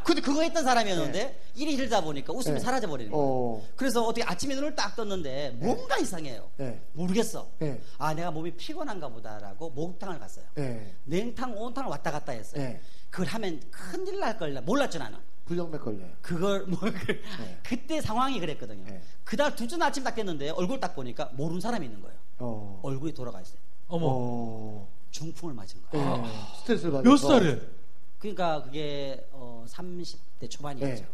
근데 0.04 0.22
그거 0.22 0.42
했던 0.42 0.64
사람이었는데 0.64 1.40
일이 1.56 1.74
일다 1.76 2.02
보니까 2.02 2.34
웃음이 2.34 2.56
네. 2.56 2.60
사라져 2.60 2.88
버리는 2.88 3.12
거예요. 3.12 3.24
어. 3.26 3.68
그래서 3.76 4.04
어떻게 4.04 4.24
아침에 4.24 4.56
눈을 4.56 4.76
딱 4.76 4.96
떴는데 4.96 5.52
뭔가 5.60 5.98
이상해요. 6.00 6.50
네. 6.58 6.82
모르겠어. 6.94 7.48
네. 7.60 7.80
아 8.00 8.14
내가 8.16 8.32
몸이 8.32 8.52
피곤한가 8.58 9.08
보다라고 9.10 9.70
목욕탕을 9.70 10.18
갔어요. 10.20 10.46
네. 10.56 10.96
냉탕 11.04 11.56
온탕을 11.56 11.90
왔다 11.92 12.12
갔다 12.12 12.32
했어요. 12.32 12.64
네. 12.64 12.82
그걸 13.12 13.28
하면 13.28 13.62
큰일 13.70 14.20
날 14.20 14.38
걸 14.40 14.60
몰랐죠 14.62 14.98
나는. 14.98 15.20
부정맥 15.46 15.82
걸려요. 15.84 16.10
그걸 16.22 16.66
뭐 16.68 16.80
그, 16.80 16.90
네. 17.08 17.60
그때 17.64 18.02
상황이 18.02 18.40
그랬거든요. 18.40 18.84
네. 18.86 19.02
그날 19.24 19.56
두째 19.56 19.78
날 19.78 19.90
아침 19.90 20.04
딱 20.04 20.14
됐는데 20.16 20.50
얼굴 20.52 20.80
딱 20.80 20.96
보니까 20.96 21.30
모르는 21.34 21.60
사람이 21.62 21.86
있는 21.86 22.02
거예요. 22.02 22.18
어. 22.40 22.80
얼굴이 22.84 23.14
돌아가 23.14 23.42
있어요. 23.42 23.60
어머. 23.88 24.06
어. 24.10 24.88
중풍을 25.12 25.54
맞은 25.54 25.82
네. 25.92 26.00
거예요. 26.00 26.26
스트레스를 26.60 26.92
받아서. 26.92 27.10
몇 27.10 27.18
살에? 27.18 27.62
그러니까 28.20 28.64
그게 28.64 29.28
어, 29.32 29.66
30대 29.68 30.50
초반이었죠. 30.50 31.04
네. 31.04 31.08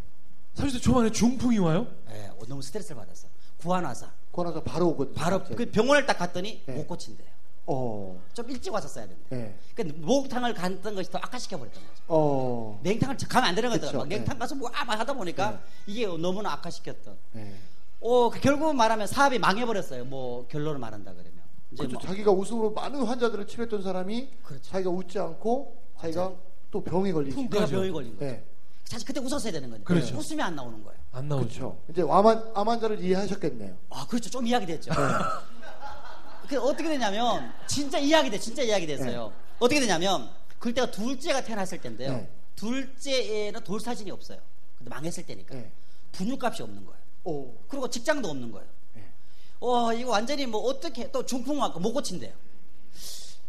30대 0.55 0.81
초반에 0.81 1.11
중풍이 1.11 1.57
와요? 1.59 1.87
예, 2.11 2.27
어, 2.27 2.39
너무 2.47 2.61
스트레스를 2.61 2.97
받았어. 2.97 3.27
구한화사. 3.57 4.11
그러나서 4.31 4.63
바로 4.63 4.89
오거든요. 4.89 5.15
바로. 5.15 5.43
그 5.43 5.69
병원을 5.69 6.05
딱 6.05 6.17
갔더니 6.17 6.63
네. 6.65 6.73
못 6.73 6.87
고친대요. 6.87 7.27
어. 7.67 8.21
좀 8.33 8.49
일찍 8.51 8.71
왔었어야 8.73 9.07
되는데. 9.07 9.35
네. 9.35 9.57
그러니까 9.73 10.05
목욕탕을 10.05 10.53
갔던 10.53 10.95
것이 10.95 11.09
더 11.09 11.17
악화시켜 11.19 11.57
버렸던 11.57 11.81
거죠. 11.81 12.03
어. 12.07 12.79
냉탕을 12.83 13.17
가면 13.17 13.49
안 13.49 13.55
되는. 13.55 13.69
네. 13.79 14.05
냉탕 14.17 14.37
가서 14.37 14.55
뭐 14.55 14.69
아마 14.73 14.97
하다 14.99 15.13
보니까 15.13 15.61
이게 15.87 16.05
너무나 16.05 16.51
악화시켰던. 16.53 17.17
네. 17.31 17.55
어, 18.01 18.29
그 18.29 18.39
결국은 18.39 18.75
말하면 18.75 19.07
사업이 19.07 19.39
망해버렸어요. 19.39 20.05
뭐 20.05 20.47
결론을 20.47 20.79
말한다 20.79 21.13
그러면. 21.13 21.33
이제 21.71 21.83
그렇죠. 21.87 21.93
뭐 21.93 22.01
자기가 22.01 22.31
웃음으로 22.31 22.71
많은 22.71 23.03
환자들을 23.03 23.47
치료했던 23.47 23.81
사람이 23.81 24.29
그렇죠. 24.43 24.63
자기가 24.69 24.89
웃지 24.89 25.17
않고 25.19 25.81
자기가 25.99 26.33
또 26.71 26.83
병에 26.83 27.11
걸리지. 27.11 27.35
퉁 27.35 27.49
내가. 27.49 27.65
병이 27.65 27.91
걸린 27.91 28.13
거죠. 28.17 28.25
네. 28.25 28.43
사실 28.85 29.07
그때 29.07 29.19
웃었어야 29.19 29.51
되는 29.51 29.69
건데 29.69 29.83
그렇죠. 29.83 30.15
웃음이 30.15 30.41
안 30.41 30.55
나오는 30.55 30.83
거예요. 30.83 30.99
안 31.11 31.27
나오죠. 31.27 31.47
그렇죠. 31.47 31.77
이제 31.89 32.01
암, 32.03 32.27
환- 32.27 32.51
암 32.53 32.69
환자를 32.69 32.99
이해하셨겠네요. 33.03 33.75
아, 33.89 34.05
그렇죠. 34.07 34.29
좀 34.29 34.45
이야기 34.45 34.65
됐죠. 34.67 34.91
네. 34.91 34.97
그 36.47 36.61
어떻게 36.61 36.89
되냐면 36.89 37.51
진짜 37.65 37.97
이야기 37.97 38.29
돼, 38.29 38.37
진짜 38.37 38.61
이야기 38.61 38.85
됐어요. 38.85 39.33
어떻게 39.57 39.79
되냐면 39.79 40.29
그때가 40.59 40.91
둘째가 40.91 41.43
태어났을 41.43 41.81
때인데요. 41.81 42.11
네. 42.11 42.29
둘째에는 42.55 43.61
돌 43.63 43.79
사진이 43.79 44.11
없어요. 44.11 44.37
근데 44.77 44.89
망했을 44.91 45.25
때니까 45.25 45.55
네. 45.55 45.71
분유값이 46.11 46.61
없는 46.61 46.85
거예요. 46.85 46.99
오. 47.25 47.53
그리고 47.67 47.89
직장도 47.89 48.29
없는 48.29 48.51
거예요. 48.51 48.67
네. 48.93 49.11
와 49.59 49.93
이거 49.93 50.11
완전히 50.11 50.45
뭐 50.45 50.61
어떻게 50.61 51.11
또 51.11 51.25
중풍 51.25 51.59
왔고 51.59 51.79
못 51.79 51.91
고친대요. 51.93 52.33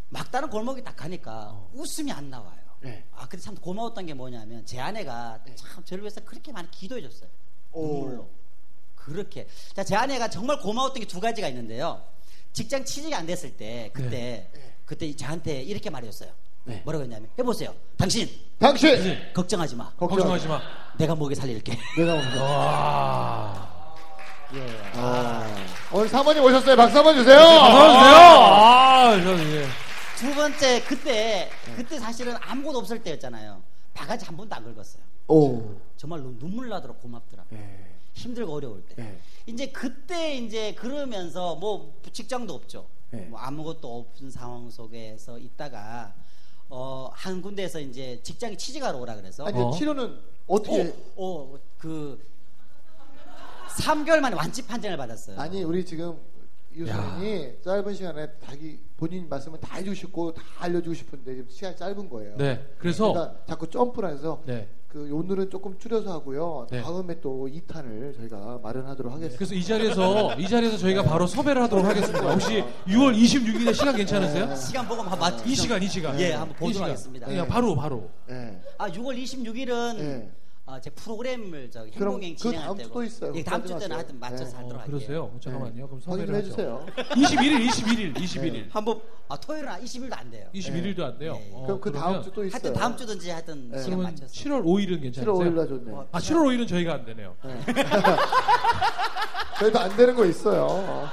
막다른 0.09 0.49
골목에 0.50 0.83
딱 0.83 0.97
가니까 0.97 1.61
웃음이 1.73 2.11
안 2.12 2.30
나와요. 2.30 2.59
네. 2.80 3.04
아 3.12 3.26
근데 3.28 3.42
참 3.45 3.54
고마웠던 3.56 4.06
게 4.06 4.14
뭐냐면 4.14 4.64
제 4.66 4.78
아내가 4.80 5.40
참 5.56 5.85
저를 5.85 6.02
위해서 6.04 6.21
그렇게 6.25 6.52
많이 6.52 6.71
기도해 6.71 7.02
줬어요. 7.02 7.28
오. 7.73 7.87
눈물로. 7.87 8.28
그렇게. 8.95 9.47
자, 9.75 9.85
제 9.85 9.95
아내가 9.95 10.28
정말 10.28 10.59
고마웠던 10.61 11.00
게 11.00 11.06
두 11.06 11.21
가지가 11.21 11.49
있는데요. 11.49 12.02
직장 12.52 12.85
취직이 12.85 13.14
안 13.14 13.26
됐을 13.26 13.56
때 13.56 13.90
그때 13.92 14.50
그때 14.85 15.14
저한테 15.14 15.62
이렇게 15.62 15.90
말해줬어요. 15.90 16.33
네. 16.66 16.82
뭐라고 16.85 17.04
했냐면 17.04 17.28
해보세요. 17.38 17.73
당신 17.96 18.28
당신 18.58 19.16
걱정하지 19.32 19.76
마. 19.76 19.90
걱정하지 19.94 20.49
마. 20.49 20.61
내가 20.99 21.14
목에 21.14 21.35
살릴게. 21.35 21.78
내가 21.96 22.14
오늘 22.14 22.38
와. 22.38 23.68
아. 24.94 25.56
오늘 25.92 26.08
사모님 26.08 26.42
오셨어요. 26.42 26.76
박수 26.76 26.96
한번 26.99 27.14
주세요. 27.16 27.38
안녕하세요. 27.38 28.16
아, 28.16 29.20
저 29.23 29.38
예. 29.38 29.66
두 30.16 30.35
번째 30.35 30.82
그때 30.85 31.50
그때 31.76 31.99
사실은 31.99 32.35
아무것도 32.40 32.78
없을 32.78 33.02
때였잖아요. 33.02 33.62
바가지 33.94 34.25
한 34.25 34.37
번도 34.37 34.54
안 34.54 34.64
긁었어요. 34.75 35.02
오. 35.28 35.75
정말 35.96 36.20
눈- 36.20 36.38
눈물 36.38 36.68
나도록 36.68 37.00
고맙더라. 37.00 37.44
네. 37.50 37.87
힘들고 38.14 38.52
어려울 38.54 38.82
때. 38.87 38.94
네. 38.96 39.18
이제 39.46 39.66
그때 39.66 40.35
이제 40.37 40.75
그러면서 40.75 41.54
뭐 41.56 41.94
직장도 42.12 42.52
없죠. 42.54 42.87
네. 43.11 43.20
뭐 43.30 43.38
아무것도 43.38 43.99
없는 44.16 44.30
상황 44.30 44.68
속에서 44.70 45.38
있다가 45.38 46.12
어, 46.68 47.11
한 47.12 47.40
군데에서 47.42 47.80
이제 47.80 48.20
직장에 48.23 48.56
취직하러 48.56 48.99
오라 48.99 49.16
그래서 49.16 49.44
아니 49.44 49.61
어? 49.61 49.70
치료는 49.70 50.18
어떻게? 50.46 50.82
어, 51.16 51.54
어, 51.54 51.58
그 51.78 52.18
3개월 53.78 54.20
만에 54.20 54.35
완치 54.35 54.66
판정을 54.66 54.96
받았어요. 54.96 55.38
아니 55.38 55.62
우리 55.62 55.85
지금 55.85 56.18
이우선이 56.75 57.58
짧은 57.62 57.94
시간에 57.94 58.30
자기 58.44 58.78
본인 58.96 59.28
말씀을 59.28 59.61
다 59.61 59.76
해주시고 59.76 60.35
다 60.35 60.42
알려주고 60.58 60.94
싶은데 60.94 61.35
지금 61.35 61.50
시간이 61.50 61.76
짧은 61.76 62.08
거예요. 62.08 62.37
네. 62.37 62.66
그래서 62.78 63.12
그러니까 63.12 63.44
자꾸 63.46 63.68
점프를 63.68 64.11
해서 64.11 64.42
네. 64.46 64.68
그 64.96 65.10
오늘은 65.14 65.50
조금 65.50 65.78
줄여서 65.78 66.10
하고요. 66.10 66.68
네. 66.70 66.80
다음에 66.80 67.20
또 67.20 67.46
2탄을 67.52 68.16
저희가 68.16 68.60
마련하도록 68.62 69.12
하겠습니다. 69.12 69.36
그래서 69.36 69.54
이 69.54 69.62
자리에서 69.62 70.34
이 70.36 70.48
자리에서 70.48 70.78
저희가 70.78 71.02
바로 71.02 71.26
섭외를 71.26 71.60
하도록 71.64 71.84
하겠습니다. 71.84 72.32
혹시 72.32 72.64
6월 72.86 73.14
26일에 73.14 73.74
시간 73.74 73.94
괜찮으세요? 73.94 74.56
시간 74.56 74.88
보고 74.88 75.02
한번 75.02 75.18
맞이 75.18 75.54
시간 75.54 75.82
이 75.82 75.86
시간. 75.86 76.18
예, 76.18 76.32
한번 76.32 76.56
이 76.56 76.58
보도록. 76.58 76.84
하겠습니다. 76.84 77.26
그냥 77.26 77.44
네. 77.44 77.48
바로 77.52 77.76
바로. 77.76 78.08
네. 78.26 78.58
아, 78.78 78.88
6월 78.88 79.22
26일은 79.22 80.30
네. 80.66 80.73
아, 80.73 80.80
제 80.80 80.90
프로그램을 80.90 81.70
저 81.70 81.85
행복행 81.87 82.35
그 82.35 82.40
진행할 82.40 82.66
다음 82.66 82.76
때고 82.76 82.88
주도 82.88 83.02
있어요. 83.04 83.32
예, 83.37 83.44
다음 83.44 83.64
주 83.64 83.78
때는. 83.78 83.94
하여튼 83.96 84.18
맞춰서 84.18 84.44
네. 84.44 84.56
하도록 84.56 84.75
어, 84.75 84.78
할게요. 84.80 84.99
그러세요? 84.99 85.30
잠깐만요. 85.40 85.87
그럼 85.88 86.02
하죠. 86.20 86.35
해주세요. 86.35 86.87
21일, 86.96 87.68
21일, 87.68 88.14
21일. 88.16 88.66
한번 88.73 89.00
아, 89.28 89.37
토요일은 89.37 89.68
20일도 89.70 90.12
안 90.18 90.30
돼요. 90.30 90.49
21일도 90.54 91.00
안 91.02 91.18
돼요. 91.18 91.35
네. 91.35 91.50
어, 91.54 91.62
그럼 91.66 91.80
그 91.80 91.92
다음 91.92 92.23
주 92.23 92.30
또 92.32 92.44
있어요. 92.44 92.54
하여튼 92.54 92.73
다음 92.73 92.96
주든지 92.96 93.30
하여튼 93.30 93.70
네. 93.70 93.80
시간 93.82 94.02
맞춰서. 94.02 94.32
7월 94.32 94.64
5일은 94.64 94.99
7월 94.99 95.02
괜찮으세요? 95.02 95.35
5일 95.35 95.52
날 95.54 95.68
좋네. 95.68 95.92
어, 95.92 96.08
아, 96.11 96.18
7월 96.18 96.42
5일은 96.58 96.68
저희가 96.68 96.94
안 96.94 97.04
되네요. 97.04 97.37
저희도 99.61 99.78
안 99.78 99.96
되는 99.96 100.14
거 100.16 100.26
있어요. 100.26 101.08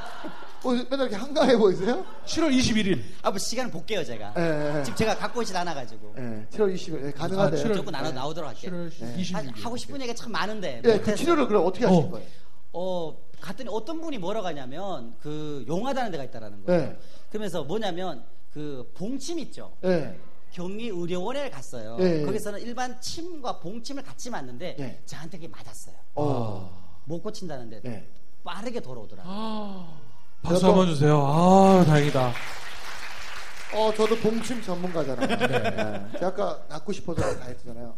어, 0.64 0.72
맨날 0.72 1.00
이렇게 1.08 1.16
한가해 1.16 1.58
보이세요? 1.58 2.06
7월 2.26 2.56
21일. 2.58 3.02
아, 3.22 3.30
뭐 3.30 3.38
시간을 3.38 3.70
볼게요, 3.72 4.04
제가. 4.04 4.34
예, 4.38 4.80
예. 4.80 4.84
지금 4.84 4.96
제가 4.96 5.18
갖고 5.18 5.42
있지 5.42 5.56
않아 5.56 5.74
가지고. 5.74 6.14
네, 6.16 6.46
7월 6.52 6.74
20일 6.74 7.02
네, 7.02 7.12
가능하대요. 7.12 7.60
아, 7.60 7.64
7월 7.64 7.76
조금 7.76 7.92
나눠 7.92 8.12
나오도록 8.12 8.50
할게요. 8.50 8.72
7월 8.72 8.90
네. 9.00 9.18
26일. 9.18 9.62
하고 9.62 9.76
싶은 9.78 9.96
얘기가 10.02 10.14
참 10.16 10.32
많은데 10.32 10.78
예, 10.78 10.82
그 10.82 10.88
못해서. 10.98 11.16
치료를 11.18 11.48
그럼 11.48 11.66
어떻게 11.66 11.86
하신 11.86 12.04
어. 12.04 12.10
거예요? 12.10 12.28
어, 12.72 13.18
갔더니 13.42 13.70
어떤 13.72 14.00
분이 14.02 14.18
뭐라고 14.20 14.48
하냐면 14.48 15.16
그 15.20 15.66
용하다는 15.68 16.12
데가 16.12 16.24
있다라는 16.24 16.64
거예요. 16.66 16.82
네. 16.82 16.98
그러면서 17.30 17.64
뭐냐면 17.66 18.24
그 18.52 18.90
봉침 18.96 19.40
있죠. 19.40 19.74
네. 19.82 20.18
경리 20.52 20.88
의료원에 20.88 21.50
갔어요. 21.50 21.98
네. 21.98 22.24
거기서는 22.24 22.62
일반 22.62 23.00
침과 23.02 23.60
봉침을 23.60 24.04
같이 24.04 24.30
맞는데 24.30 24.76
네. 24.78 25.02
저한테 25.06 25.38
그게 25.40 25.48
맞았어요. 25.50 25.96
어. 26.16 27.02
못 27.06 27.22
고친다는데 27.22 27.82
네. 27.84 28.08
빠르게 28.44 28.80
돌아오더라고요. 28.80 29.34
아, 29.36 30.00
박수 30.44 30.68
한번 30.68 30.88
주세요. 30.88 31.18
아, 31.26 31.84
다행이다. 31.86 32.32
어, 33.76 33.94
저도 33.96 34.16
봉침 34.18 34.62
전문가잖아요. 34.62 35.28
네. 35.38 36.12
제가 36.14 36.28
아까 36.28 36.66
낳고 36.70 36.92
싶어서 36.92 37.22
다 37.40 37.46
했잖아요. 37.46 37.96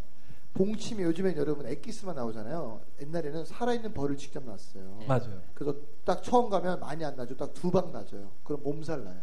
봉침이 0.54 1.04
요즘엔 1.04 1.36
여러분 1.36 1.66
엑기스만 1.68 2.16
나오잖아요. 2.16 2.80
옛날에는 3.02 3.44
살아있는 3.44 3.94
벌을 3.94 4.16
직접 4.16 4.44
낳았어요. 4.46 5.00
맞아요. 5.06 5.42
그래서 5.54 5.76
딱 6.06 6.24
처음 6.24 6.50
가면 6.50 6.80
많이 6.80 7.04
안 7.04 7.16
나죠. 7.18 7.36
딱 7.36 7.54
두 7.54 7.72
방 7.72 7.92
나줘요. 7.92 8.32
그럼 8.44 8.64
몸살 8.64 9.04
나요. 9.04 9.20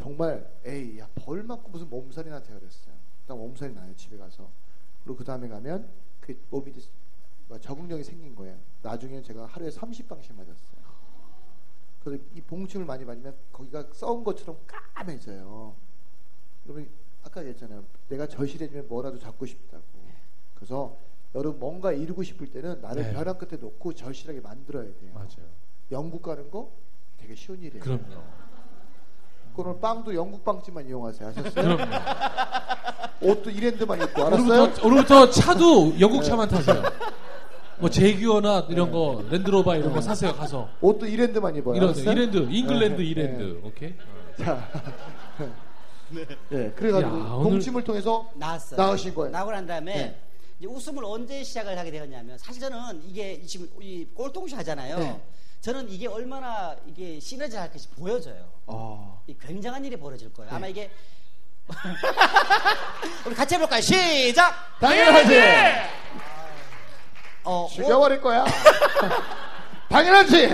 정말 0.00 0.48
에이 0.64 0.98
야 1.00 1.08
벌 1.16 1.42
맞고 1.42 1.68
무슨 1.70 1.90
몸살이 1.90 2.30
나한테 2.30 2.48
그랬어요. 2.54 2.94
딱 3.26 3.36
몸살이 3.36 3.74
나요 3.74 3.94
집에 3.94 4.16
가서. 4.16 4.48
그리고 5.04 5.18
그 5.18 5.24
다음에 5.24 5.48
가면 5.48 5.86
그 6.20 6.40
몸이 6.48 6.72
적응력이 7.60 8.02
생긴 8.02 8.34
거예요. 8.34 8.56
나중에 8.80 9.20
제가 9.20 9.44
하루에 9.44 9.68
30방씩 9.68 10.34
맞았어요. 10.34 10.81
그래서 12.02 12.22
이 12.34 12.40
봉침을 12.40 12.84
많이 12.84 13.04
맞으면 13.04 13.34
거기가 13.52 13.84
썩은 13.92 14.24
것처럼 14.24 14.58
까매져요. 14.66 15.74
그러면 16.64 16.88
아까 17.24 17.40
얘기했잖아요. 17.40 17.84
내가 18.08 18.26
절실해지면 18.26 18.88
뭐라도 18.88 19.18
잡고 19.18 19.46
싶다고. 19.46 19.84
그래서 20.54 20.96
여러분 21.34 21.60
뭔가 21.60 21.92
이루고 21.92 22.22
싶을 22.22 22.50
때는 22.50 22.80
나를 22.80 23.04
네. 23.04 23.12
벼랑 23.12 23.38
끝에 23.38 23.58
놓고 23.58 23.94
절실하게 23.94 24.40
만들어야 24.40 24.84
돼요. 24.84 25.12
맞아요. 25.14 25.48
영국 25.90 26.22
가는 26.22 26.50
거 26.50 26.70
되게 27.18 27.34
쉬운 27.34 27.60
일이에요. 27.62 27.82
그럼요. 27.82 28.22
그러면 29.54 29.80
빵도 29.80 30.14
영국 30.14 30.44
빵집만 30.44 30.86
이용하세요. 30.86 31.28
아셨어요? 31.28 31.76
그럼요. 31.76 31.84
옷도 33.22 33.50
이랜드만 33.50 34.02
입고 34.02 34.24
알았어요? 34.24 34.62
오늘부터, 34.62 34.86
오늘부터 34.86 35.30
차도 35.30 36.00
영국 36.00 36.22
차만 36.22 36.48
타세요. 36.48 36.82
뭐 37.82 37.90
제규어나 37.90 38.66
이런 38.70 38.92
거 38.92 39.24
랜드로버 39.28 39.74
이런 39.74 39.92
거 39.92 40.00
사세요 40.00 40.32
가서. 40.36 40.68
옷도 40.80 41.04
이랜드만 41.04 41.56
입어요. 41.56 41.74
이런 41.74 41.88
알았어요? 41.88 42.12
이랜드, 42.12 42.36
잉글랜드 42.48 43.00
네, 43.02 43.06
이랜드. 43.08 43.60
오케이. 43.64 43.92
자, 44.38 44.68
네, 46.48 46.70
그래가지고 46.76 47.10
야, 47.18 47.22
오늘- 47.32 47.50
동침을 47.50 47.82
통해서 47.82 48.30
나왔어요. 48.36 48.80
나으신 48.80 49.12
거예요. 49.14 49.32
나고 49.32 49.50
난 49.50 49.66
다음에 49.66 49.94
네. 49.94 50.20
이제 50.60 50.68
웃음을 50.68 51.04
언제 51.04 51.42
시작을 51.42 51.76
하게 51.76 51.90
되었냐면 51.90 52.38
사실 52.38 52.60
저는 52.60 53.02
이게 53.08 53.42
지금 53.44 53.68
이 53.80 54.06
꼴통쇼 54.14 54.56
하잖아요. 54.58 54.98
네. 55.00 55.20
저는 55.60 55.90
이게 55.90 56.06
얼마나 56.06 56.76
이게 56.86 57.18
시너지 57.18 57.56
할 57.56 57.72
것이 57.72 57.88
보여져요. 57.88 58.44
어, 58.66 59.20
이 59.26 59.34
굉장한 59.40 59.84
일이 59.84 59.96
벌어질 59.96 60.32
거예요. 60.32 60.52
아마 60.52 60.66
네. 60.66 60.70
이게 60.70 60.90
우리 63.26 63.34
같이 63.34 63.56
해볼까요? 63.56 63.80
시작. 63.80 64.54
당연하지. 64.78 65.34
어, 67.44 67.64
오- 67.64 67.68
죽여버릴 67.68 68.20
거야. 68.20 68.44
당연하지. 69.88 70.48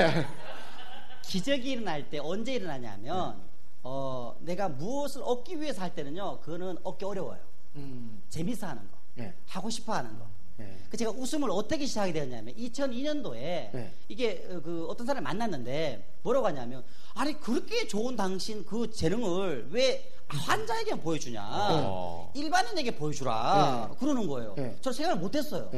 기적이 1.22 1.72
일어날 1.72 2.08
때 2.08 2.18
언제 2.18 2.54
일어나냐면 2.54 3.40
어, 3.82 4.34
내가 4.40 4.68
무엇을 4.68 5.22
얻기 5.24 5.60
위해서 5.60 5.82
할 5.82 5.94
때는요. 5.94 6.40
그거는 6.40 6.78
얻기 6.82 7.04
어려워요. 7.04 7.38
음, 7.76 8.22
재밌어 8.28 8.66
하는 8.66 8.82
거, 8.90 8.96
네, 9.14 9.34
하고 9.46 9.68
싶어 9.70 9.92
하는 9.94 10.18
거. 10.18 10.26
네. 10.56 10.76
그 10.90 10.96
제가 10.96 11.12
웃음을 11.12 11.50
어떻게 11.50 11.86
시작하게 11.86 12.12
되었냐면 12.14 12.54
2002년도에 12.56 13.34
네. 13.36 13.92
이게 14.08 14.44
어, 14.50 14.60
그 14.60 14.86
어떤 14.88 15.06
사람을 15.06 15.22
만났는데 15.22 16.18
뭐라고 16.22 16.46
하냐면 16.46 16.82
아니 17.14 17.38
그렇게 17.38 17.86
좋은 17.86 18.16
당신 18.16 18.64
그 18.66 18.90
재능을 18.90 19.68
왜 19.70 20.10
환자에게 20.26 20.96
보여주냐 20.96 21.40
어. 21.46 22.32
일반인에게 22.34 22.96
보여주라 22.96 23.88
네. 23.92 23.96
그러는 24.00 24.26
거예요. 24.26 24.54
네. 24.56 24.76
저는 24.80 24.94
생각을 24.96 25.20
못했어요. 25.20 25.70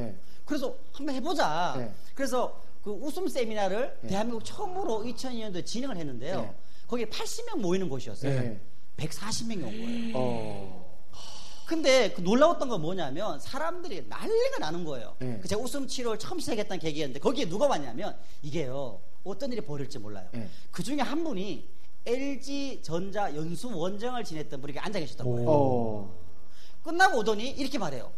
네. 0.51 0.57
그래서 0.59 0.75
한번 0.93 1.15
해보자. 1.15 1.75
네. 1.79 1.93
그래서 2.15 2.61
그 2.83 2.91
웃음 2.91 3.29
세미나를 3.29 3.99
네. 4.03 4.09
대한민국 4.09 4.45
처음으로 4.45 5.05
2002년도에 5.05 5.65
진행을 5.65 5.97
했는데요. 5.97 6.41
네. 6.41 6.55
거기에 6.89 7.07
80명 7.07 7.61
모이는 7.61 7.89
곳이었어요. 7.89 8.41
네. 8.41 8.61
140명이 8.97 9.63
온 9.65 10.13
거예요. 10.13 10.13
어, 10.17 11.01
근데 11.67 12.13
그 12.13 12.21
놀라웠던 12.21 12.69
건 12.69 12.83
뭐냐면 12.83 13.39
사람들이 13.39 14.07
난리가 14.09 14.59
나는 14.59 14.85
거예요. 14.85 15.15
네. 15.21 15.39
그 15.41 15.47
제가 15.47 15.63
웃음 15.63 15.87
치료를 15.87 16.19
처음 16.19 16.41
시작했던 16.41 16.81
계기였는데 16.81 17.21
거기에 17.21 17.49
누가 17.49 17.69
왔냐면 17.69 18.17
이게요 18.43 19.01
어떤 19.23 19.53
일이 19.53 19.61
벌일지 19.61 19.99
몰라요. 20.01 20.29
네. 20.33 20.49
그 20.73 20.83
중에 20.83 20.99
한 20.99 21.23
분이 21.23 21.69
LG 22.07 22.81
전자 22.83 23.35
연수 23.37 23.71
원장을 23.73 24.23
지냈던 24.25 24.61
분이 24.61 24.79
앉아 24.79 24.99
계셨던 24.99 25.31
거예요. 25.31 25.49
어, 25.49 26.19
끝나고 26.83 27.19
오더니 27.19 27.51
이렇게 27.51 27.79
말해요. 27.79 28.13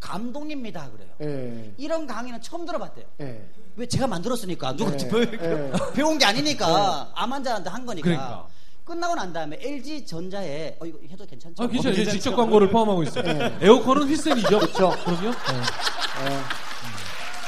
네. 0.00 0.08
감독입니다 0.08 0.90
그래요. 0.90 1.10
예, 1.22 1.72
이런 1.76 2.06
강의는 2.06 2.40
처음 2.42 2.64
들어봤대요. 2.66 3.06
예. 3.20 3.48
왜 3.76 3.86
제가 3.86 4.06
만들었으니까 4.06 4.74
누가 4.76 4.96
네. 4.96 5.08
배우, 5.08 5.20
네. 5.24 5.72
배운 5.94 6.18
게 6.18 6.24
아니니까 6.24 7.10
암 7.14 7.32
환자한테 7.32 7.70
한 7.70 7.84
거니까. 7.86 8.04
그러니까. 8.04 8.46
끝나고 8.84 9.16
난 9.16 9.32
다음에 9.32 9.58
LG 9.60 10.06
전자에 10.06 10.76
어 10.80 10.86
이거 10.86 10.98
해도 11.10 11.26
괜찮죠? 11.26 11.62
아, 11.62 11.66
괜찮아요. 11.66 12.02
어, 12.02 12.04
직접 12.10 12.36
광고를 12.36 12.70
포함하고 12.70 13.02
있어요. 13.02 13.24
네. 13.24 13.58
에어컨은 13.60 14.06
휘센이죠. 14.08 14.60
그쵸. 14.60 14.90
그럼요. 15.04 15.30
네. 15.30 16.40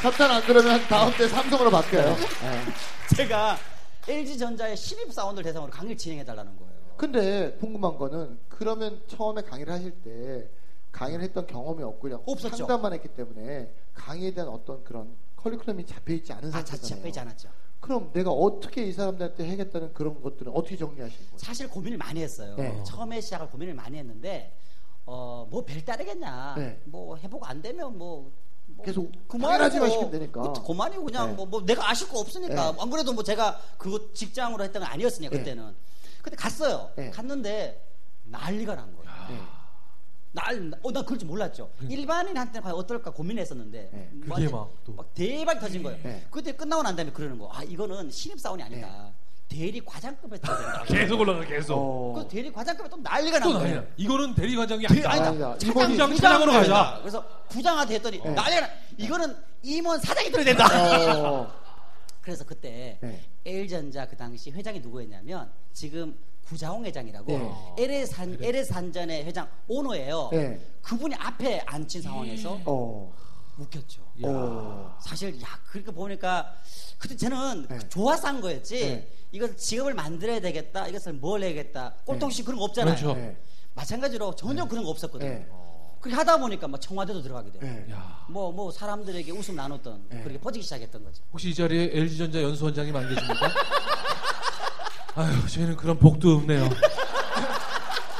협찬 0.02 0.30
안 0.30 0.42
들으면 0.42 0.80
다음 0.88 1.12
때 1.16 1.28
삼성으로 1.28 1.70
바뀌어요. 1.70 2.08
예. 2.10 3.14
제가 3.16 3.56
LG 4.08 4.36
전자의 4.36 4.76
신입 4.76 5.12
사원들 5.12 5.44
대상으로 5.44 5.70
강의를 5.70 5.96
진행해 5.96 6.24
달라는 6.24 6.56
거예요. 6.56 6.72
근데 6.96 7.56
궁금한 7.60 7.96
거는 7.96 8.38
그러면 8.48 9.00
처음에 9.06 9.42
강의를 9.42 9.72
하실 9.72 9.92
때 10.02 10.48
강의를 10.98 11.24
했던 11.24 11.46
경험이 11.46 11.84
없고 11.84 12.00
그냥 12.00 12.22
없었죠. 12.26 12.56
상담만 12.56 12.92
했기 12.92 13.08
때문에 13.08 13.72
강의에 13.94 14.34
대한 14.34 14.50
어떤 14.50 14.82
그런 14.82 15.14
커리큘럼이 15.36 15.86
잡혀 15.86 16.14
있지 16.14 16.32
않은 16.32 16.48
아, 16.48 16.52
상태잖아요. 16.52 16.80
자체 16.82 17.02
빼지 17.02 17.20
않았죠. 17.20 17.48
그럼 17.78 18.10
내가 18.12 18.32
어떻게 18.32 18.84
이 18.84 18.92
사람들한테 18.92 19.46
해겠다는 19.46 19.94
그런 19.94 20.20
것들은 20.20 20.52
어떻게 20.52 20.76
정리하시는 20.76 21.26
거예요? 21.26 21.38
사실 21.38 21.68
고민을 21.68 21.96
많이 21.96 22.20
했어요. 22.20 22.56
네. 22.56 22.82
처음에 22.84 23.20
시작을 23.20 23.48
고민을 23.48 23.74
많이 23.74 23.96
했는데 23.96 24.56
어, 25.06 25.46
뭐 25.48 25.64
별따르겠냐. 25.64 26.54
네. 26.56 26.80
뭐 26.84 27.16
해보고 27.16 27.46
안 27.46 27.62
되면 27.62 27.96
뭐, 27.96 28.32
뭐 28.66 28.84
계속 28.84 29.10
그만이고, 29.28 29.52
당연하지만 29.52 29.90
시키면 29.90 30.10
되니까. 30.10 30.52
그, 30.52 30.62
그만이고 30.64 31.04
그냥 31.04 31.28
네. 31.28 31.34
뭐, 31.36 31.46
뭐 31.46 31.64
내가 31.64 31.88
아실 31.88 32.08
거 32.08 32.18
없으니까 32.18 32.72
네. 32.72 32.78
안 32.80 32.90
그래도 32.90 33.12
뭐 33.12 33.22
제가 33.22 33.60
그거 33.78 34.12
직장으로 34.12 34.64
했던 34.64 34.82
건 34.82 34.90
아니었으니까 34.90 35.30
네. 35.30 35.38
그때는. 35.38 35.76
근데 36.22 36.36
갔어요. 36.36 36.90
네. 36.96 37.10
갔는데 37.10 37.86
난리가 38.24 38.74
난 38.74 38.92
거예요. 38.96 39.57
네. 40.32 40.40
날, 40.40 40.72
어, 40.82 40.92
난 40.92 41.04
그럴 41.04 41.18
줄 41.18 41.26
몰랐죠. 41.28 41.70
일반인한테는 41.88 42.62
과연 42.62 42.76
어떨까 42.76 43.10
고민했었는데. 43.10 43.90
네. 43.92 44.10
그게 44.20 44.30
완전 44.32 44.52
막 44.52 44.70
또. 44.84 44.92
막 44.92 45.14
대박 45.14 45.58
터진 45.60 45.82
거예요. 45.82 45.98
네. 46.02 46.26
그때 46.30 46.52
끝나고 46.52 46.82
난 46.82 46.94
다음에 46.94 47.10
그러는 47.12 47.38
거. 47.38 47.50
아, 47.52 47.62
이거는 47.62 48.10
신입사원이 48.10 48.62
아니다. 48.62 49.12
대리 49.48 49.80
과장급에 49.82 50.38
된다. 50.38 50.84
계속 50.86 51.20
올라가 51.20 51.42
계속. 51.46 51.74
어. 51.74 52.12
그 52.14 52.28
대리 52.28 52.52
과장급에 52.52 52.88
또 52.90 52.98
난리가 52.98 53.38
난또 53.38 53.58
거예요. 53.58 53.74
난리야. 53.76 53.92
이거는 53.96 54.34
대리 54.34 54.54
과장이 54.54 54.86
대- 54.86 54.86
아니다. 55.06 55.10
아니다. 55.10 55.28
아니다. 55.52 55.58
차장, 55.58 55.90
부장, 55.90 56.16
차장으로 56.16 56.52
가자. 56.52 56.72
가자. 56.74 56.98
그래서 57.00 57.28
부장한테 57.48 57.94
했더니 57.94 58.18
네. 58.22 58.30
난리가 58.30 58.60
나. 58.66 58.72
이거는 58.98 59.36
임원 59.62 59.98
사장이 60.00 60.30
들어야 60.30 60.44
된다. 60.44 60.66
어. 61.16 61.50
그래서 62.20 62.44
그때 62.44 62.98
네. 63.00 63.24
L전자 63.46 64.06
그 64.06 64.14
당시 64.14 64.50
회장이 64.50 64.80
누구였냐면 64.80 65.50
지금 65.72 66.14
구자홍 66.48 66.84
회장이라고 66.86 67.26
네. 67.76 67.84
LS 67.84 68.12
산 68.12 68.38
LS 68.40 68.72
산전의 68.72 69.24
회장 69.24 69.48
오너예요. 69.68 70.30
네. 70.32 70.60
그분이 70.82 71.14
앞에 71.14 71.60
앉힌 71.66 72.00
상황에서 72.02 72.58
어. 72.64 73.12
웃겼죠. 73.58 74.02
어. 74.24 74.96
사실 75.00 75.40
야 75.42 75.46
그렇게 75.70 75.90
보니까 75.90 76.54
그때 76.98 77.16
저는 77.16 77.66
네. 77.68 77.78
좋아서 77.88 78.28
한 78.28 78.40
거였지. 78.40 78.80
네. 78.80 79.12
이것을 79.30 79.56
직업을 79.56 79.92
만들어야 79.94 80.40
되겠다. 80.40 80.88
이것을 80.88 81.14
뭘 81.14 81.42
해야겠다. 81.42 81.94
꼴통씨 82.04 82.44
그런 82.44 82.58
거 82.58 82.64
없잖아요. 82.64 82.94
그렇죠. 82.96 83.14
네. 83.14 83.36
마찬가지로 83.74 84.34
전혀 84.34 84.64
그런 84.66 84.84
거 84.84 84.90
없었거든요. 84.90 85.28
네. 85.28 85.46
그렇게 86.00 86.16
하다 86.16 86.38
보니까 86.38 86.66
막 86.68 86.80
청와대도 86.80 87.22
들어가게 87.22 87.50
돼요. 87.52 87.60
네. 87.62 87.92
야. 87.92 88.24
뭐, 88.28 88.52
뭐, 88.52 88.70
사람들에게 88.70 89.32
웃음 89.32 89.56
나눴던, 89.56 90.06
네. 90.08 90.22
그렇게 90.22 90.38
퍼지기 90.38 90.62
시작했던 90.62 91.02
거죠. 91.02 91.22
혹시 91.32 91.50
이 91.50 91.54
자리에 91.54 91.90
LG전자 91.92 92.40
연수원장님 92.40 92.94
안 92.94 93.08
계십니까? 93.08 93.48
아유, 95.18 95.48
저희는 95.48 95.76
그런 95.76 95.98
복도 95.98 96.30
없네요. 96.36 96.68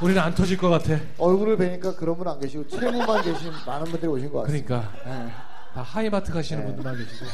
우리는 0.03 0.21
안 0.21 0.35
터질 0.35 0.57
것 0.59 0.69
같아. 0.69 0.99
얼굴을 1.17 1.57
뵈니까 1.57 1.95
그런 1.95 2.17
분 2.19 2.27
안 2.27 2.41
계시고 2.41 2.67
채무만 2.67 3.23
계신 3.23 3.53
많은 3.65 3.85
분들이 3.87 4.11
오신 4.11 4.33
것 4.33 4.43
같습니다. 4.43 4.67
그러니까 4.67 4.93
네. 5.25 5.33
다 5.75 5.83
하이마트 5.83 6.33
가시는 6.33 6.63
네. 6.63 6.67
분들만 6.75 6.97
계시고. 6.99 7.27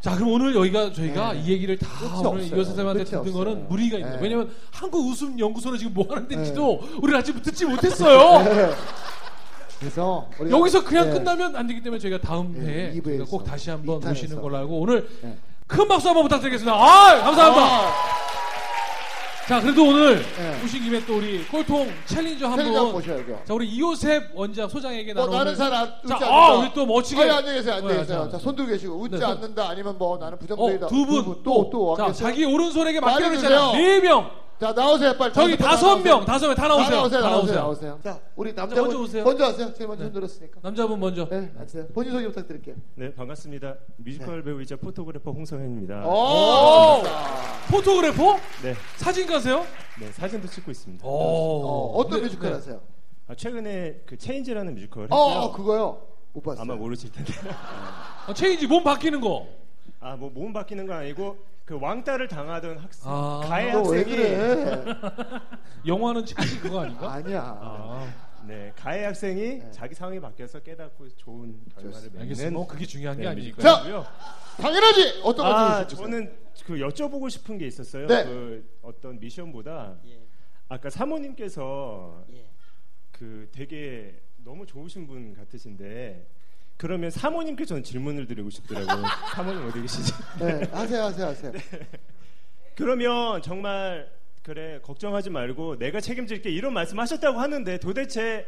자, 0.00 0.16
그럼 0.16 0.32
오늘 0.32 0.54
여기가 0.56 0.92
저희가 0.92 1.32
네. 1.34 1.40
이 1.40 1.52
얘기를 1.52 1.78
다 1.78 1.86
오늘 2.18 2.26
없어요. 2.26 2.60
이 2.60 2.64
선생님한테 2.64 3.04
끝이 3.04 3.22
듣는 3.22 3.32
거는 3.32 3.52
없어요. 3.52 3.66
무리가 3.68 3.98
있는 3.98 4.12
네. 4.14 4.18
왜냐면 4.20 4.50
한국 4.72 5.06
웃음 5.08 5.38
연구소는 5.38 5.78
지금 5.78 5.94
뭐 5.94 6.06
하는 6.10 6.26
데인지도 6.26 6.80
우리는 7.02 7.20
아직 7.20 7.40
듣지 7.40 7.66
못했어요. 7.66 8.42
네. 8.50 8.72
그래서 9.78 10.28
여기서 10.50 10.82
그냥 10.84 11.06
네. 11.06 11.12
끝나면 11.14 11.54
안 11.54 11.68
되기 11.68 11.80
때문에 11.82 12.00
저희가 12.00 12.18
다음 12.20 12.52
네, 12.54 12.92
회에 13.04 13.18
꼭 13.28 13.44
다시 13.44 13.70
한번. 13.70 14.00
모시는 14.00 14.42
걸로 14.42 14.56
알고 14.58 14.80
오늘 14.80 15.08
네. 15.22 15.36
큰 15.68 15.86
박수 15.86 16.08
한번 16.08 16.24
부탁드리겠습니다. 16.24 16.74
아, 16.76 17.22
감사합니다. 17.22 17.64
아, 17.64 18.19
자, 19.50 19.60
그래도 19.60 19.84
오늘 19.84 20.22
네. 20.22 20.62
오신 20.64 20.84
김에 20.84 21.04
또 21.04 21.16
우리 21.16 21.44
꼴통 21.48 21.92
챌린저 22.06 22.46
한분 22.46 22.92
모셔야죠. 22.92 23.42
자, 23.44 23.52
우리 23.52 23.66
이호셉 23.66 24.30
원장 24.32 24.68
소장에게 24.68 25.12
뭐 25.12 25.24
나눠 25.24 25.38
나는 25.38 25.56
사람 25.56 25.88
웃지 26.04 26.08
자, 26.08 26.14
않는다. 26.14 26.32
아, 26.32 26.54
우리 26.54 26.72
또 26.72 26.86
멋지게 26.86 27.20
아니, 27.20 27.30
앉아 27.32 27.52
계세요, 27.54 27.74
앉아 27.74 27.88
네, 27.88 27.96
계세요. 27.96 28.28
자. 28.30 28.30
자, 28.30 28.38
손 28.38 28.54
들고 28.54 28.70
계시고 28.70 28.94
웃지 28.94 29.16
네, 29.16 29.18
손. 29.18 29.30
않는다 29.30 29.70
아니면 29.70 29.98
뭐 29.98 30.16
나는 30.18 30.38
부정적이다. 30.38 30.86
어, 30.86 30.88
두 30.88 31.04
분, 31.04 31.42
또, 31.42 31.68
또, 31.68 31.96
자, 31.96 32.04
앉겠어요? 32.04 32.28
자기 32.28 32.44
오른손에게. 32.44 33.00
했잖아. 33.00 33.72
네 33.72 33.98
명. 33.98 34.30
자, 34.60 34.72
나오세요, 34.74 35.16
빨리. 35.16 35.32
저기 35.32 35.56
다섯 35.56 35.94
명 35.96 36.04
명, 36.18 36.24
다섯 36.26 36.46
명 36.46 36.54
다 36.54 36.68
나오세요. 36.68 36.90
다 36.90 36.96
나오세요, 36.96 37.20
다 37.22 37.30
나오세요, 37.30 37.54
나오세요. 37.60 37.60
나오세요. 37.60 38.00
자, 38.04 38.20
우리 38.36 38.52
먼저 38.52 38.60
남자분 38.76 38.96
오세요. 38.96 39.24
먼저 39.24 39.44
하세요. 39.46 39.72
제일 39.72 39.88
먼저 39.88 40.04
네. 40.04 40.10
손 40.10 40.12
들었으니까. 40.12 40.60
남자분 40.62 41.00
먼저. 41.00 41.26
네, 41.30 41.50
앉으세요. 41.58 41.86
본인 41.94 42.12
소개 42.12 42.26
부탁드릴게요. 42.28 42.74
네 42.96 43.14
반갑습니다. 43.14 43.74
뮤지컬 43.96 44.42
배우이자 44.44 44.76
photographer 44.76 45.30
홍성현입니다. 45.30 46.06
오, 46.06 46.10
오! 46.10 47.02
Photographer? 47.70 48.38
네, 48.62 48.74
사진가세요? 48.96 49.64
네 49.98 50.12
사진도 50.12 50.46
찍고 50.46 50.70
있습니다. 50.70 51.04
어, 51.06 51.92
어떤 51.96 52.18
네, 52.18 52.24
뮤지컬 52.26 52.50
네. 52.50 52.54
하세요? 52.56 52.80
아, 53.28 53.34
최근에 53.34 54.02
그 54.04 54.18
Change라는 54.18 54.74
뮤지컬 54.74 55.06
어, 55.10 55.28
했고요. 55.30 55.42
어, 55.42 55.52
그거요. 55.52 56.02
못 56.34 56.42
봤어요. 56.42 56.62
아마 56.62 56.74
모르실 56.74 57.10
텐데. 57.10 57.32
어, 58.28 58.34
Change 58.34 58.66
몸 58.66 58.84
바뀌는 58.84 59.22
거. 59.22 59.46
아 60.02 60.16
뭐 60.16 60.30
몸 60.30 60.52
바뀌는 60.52 60.86
건 60.86 60.96
아니고 60.98 61.36
그 61.70 61.78
왕따를 61.80 62.26
당하던 62.26 62.78
학생 62.78 63.02
아. 63.08 63.42
가해 63.44 63.70
학생이 63.70 64.02
그래? 64.04 64.84
영화는 65.86 66.26
Change 66.26 66.58
그거 66.58 66.80
아닌가? 66.80 67.12
아니야. 67.12 67.42
아, 67.60 68.12
네 68.44 68.72
가해 68.74 69.04
학생이 69.04 69.40
네. 69.60 69.70
자기 69.70 69.94
상황이 69.94 70.18
바뀌어서 70.18 70.58
깨닫고 70.58 71.10
좋은 71.10 71.60
결과를. 71.72 72.10
맺는 72.10 72.54
뭐 72.54 72.66
그게 72.66 72.84
중요한 72.84 73.16
게 73.18 73.22
네, 73.22 73.28
아니니까. 73.28 73.62
자. 73.62 73.84
당연하지. 74.56 75.20
어떤 75.22 75.46
거 75.46 75.52
아 75.52 75.86
저는 75.86 76.36
그 76.66 76.74
여쭤보고 76.74 77.30
싶은 77.30 77.56
게 77.56 77.68
있었어요. 77.68 78.08
네. 78.08 78.24
그 78.24 78.78
어떤 78.82 79.20
미션보다 79.20 79.94
예. 80.06 80.26
아까 80.68 80.90
사모님께서 80.90 82.24
예. 82.32 82.50
그 83.12 83.48
되게 83.52 84.20
너무 84.38 84.66
좋으신 84.66 85.06
분 85.06 85.34
같으신데 85.34 86.26
그러면 86.80 87.10
사모님께 87.10 87.66
저는 87.66 87.82
질문을 87.82 88.26
드리고 88.26 88.48
싶더라고요. 88.48 89.04
사모님 89.34 89.68
어디 89.68 89.82
계시지? 89.82 90.14
네, 90.38 90.66
하세요, 90.72 91.02
하세요, 91.02 91.26
하세요. 91.26 91.52
그러면 92.74 93.42
정말 93.42 94.10
그래 94.42 94.80
걱정하지 94.82 95.28
말고 95.28 95.78
내가 95.78 96.00
책임질게 96.00 96.48
이런 96.48 96.72
말씀하셨다고 96.72 97.38
하는데 97.38 97.76
도대체 97.80 98.46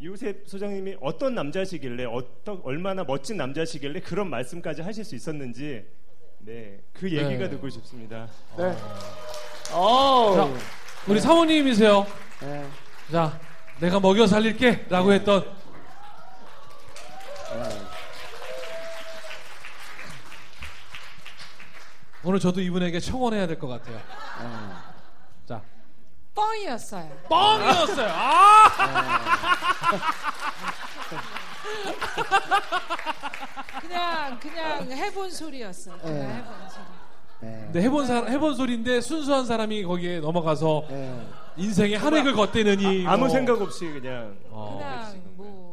이우셉 0.00 0.48
소장님이 0.48 0.96
어떤 1.00 1.36
남자시길래 1.36 2.06
어떤 2.06 2.60
얼마나 2.64 3.04
멋진 3.04 3.36
남자시길래 3.36 4.00
그런 4.00 4.28
말씀까지 4.30 4.82
하실 4.82 5.04
수 5.04 5.14
있었는지 5.14 5.86
네그 6.40 7.04
얘기가 7.04 7.44
네. 7.44 7.50
듣고 7.50 7.68
싶습니다. 7.68 8.26
네. 8.58 8.74
어. 9.72 10.34
자, 10.34 10.60
우리 11.06 11.20
사모님이세요. 11.20 12.04
네. 12.40 12.66
자, 13.12 13.40
내가 13.78 14.00
먹여 14.00 14.26
살릴게라고 14.26 15.12
했던 15.12 15.59
오늘 22.22 22.38
저도 22.38 22.60
이분에게 22.60 23.00
청원해야 23.00 23.46
될 23.46 23.58
것 23.58 23.66
같아요. 23.68 23.98
자, 25.46 25.62
뻥이었어요. 26.34 27.08
뻥이었어요. 27.28 28.10
아! 28.12 28.70
그냥 33.80 34.38
그냥 34.38 34.92
해본 34.92 35.30
소리였어요. 35.30 35.96
그냥 35.98 36.18
네. 36.18 36.34
해본 36.34 36.52
소리. 36.68 36.84
네. 37.40 37.60
근데 37.64 37.82
해본 37.82 38.06
사 38.06 38.24
해본 38.26 38.54
소리인데 38.54 39.00
순수한 39.00 39.46
사람이 39.46 39.82
거기에 39.84 40.20
넘어가서 40.20 40.84
네. 40.90 41.26
인생의 41.56 41.94
한 41.96 42.12
획을 42.14 42.34
걷대느니 42.34 43.06
아 43.06 43.12
무 43.16 43.20
뭐. 43.20 43.28
생각 43.30 43.60
없이 43.62 43.86
그냥 43.90 44.36
어, 44.50 44.76
그냥 44.78 45.22
뭐 45.36 45.69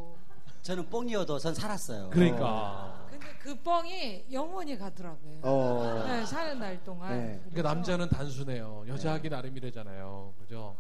저는 0.67 0.89
뽕이어도 0.89 1.39
전 1.39 1.53
살았어요. 1.55 2.09
그러니까 2.11 3.07
근데 3.09 3.25
그 3.41 3.55
뻥이 3.55 4.25
영원히 4.33 4.77
가더라고요. 4.77 5.39
어. 5.41 6.03
네, 6.05 6.25
사는 6.25 6.59
날 6.59 6.83
동안. 6.83 7.13
네. 7.17 7.39
그러니까 7.51 7.73
남자는 7.73 8.09
단순해요. 8.09 8.83
여자하기 8.85 9.29
나름이래잖아요. 9.29 10.33
그죠? 10.37 10.75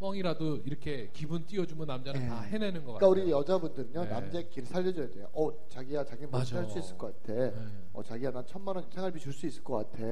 뻥이라도 0.00 0.56
이렇게 0.64 1.10
기분 1.12 1.46
띄워주면 1.46 1.86
남자는 1.86 2.20
네. 2.22 2.28
다 2.28 2.40
해내는 2.40 2.84
것 2.84 2.94
그러니까 2.94 3.06
같아요. 3.06 3.10
우리 3.22 3.30
여자분들은요 3.30 4.02
네. 4.02 4.10
남자의 4.10 4.50
길을 4.50 4.66
살려줘야 4.66 5.10
돼요. 5.10 5.28
어 5.32 5.48
자기야 5.68 6.04
자기. 6.04 6.26
뭐할수 6.26 6.78
있을 6.80 6.98
것 6.98 7.22
같아. 7.22 7.32
네. 7.32 7.54
어 7.92 8.02
자기야 8.02 8.32
난 8.32 8.44
천만 8.48 8.74
원 8.74 8.84
생활비 8.92 9.20
줄 9.20 9.32
수 9.32 9.46
있을 9.46 9.62
것 9.62 9.76
같아. 9.92 10.02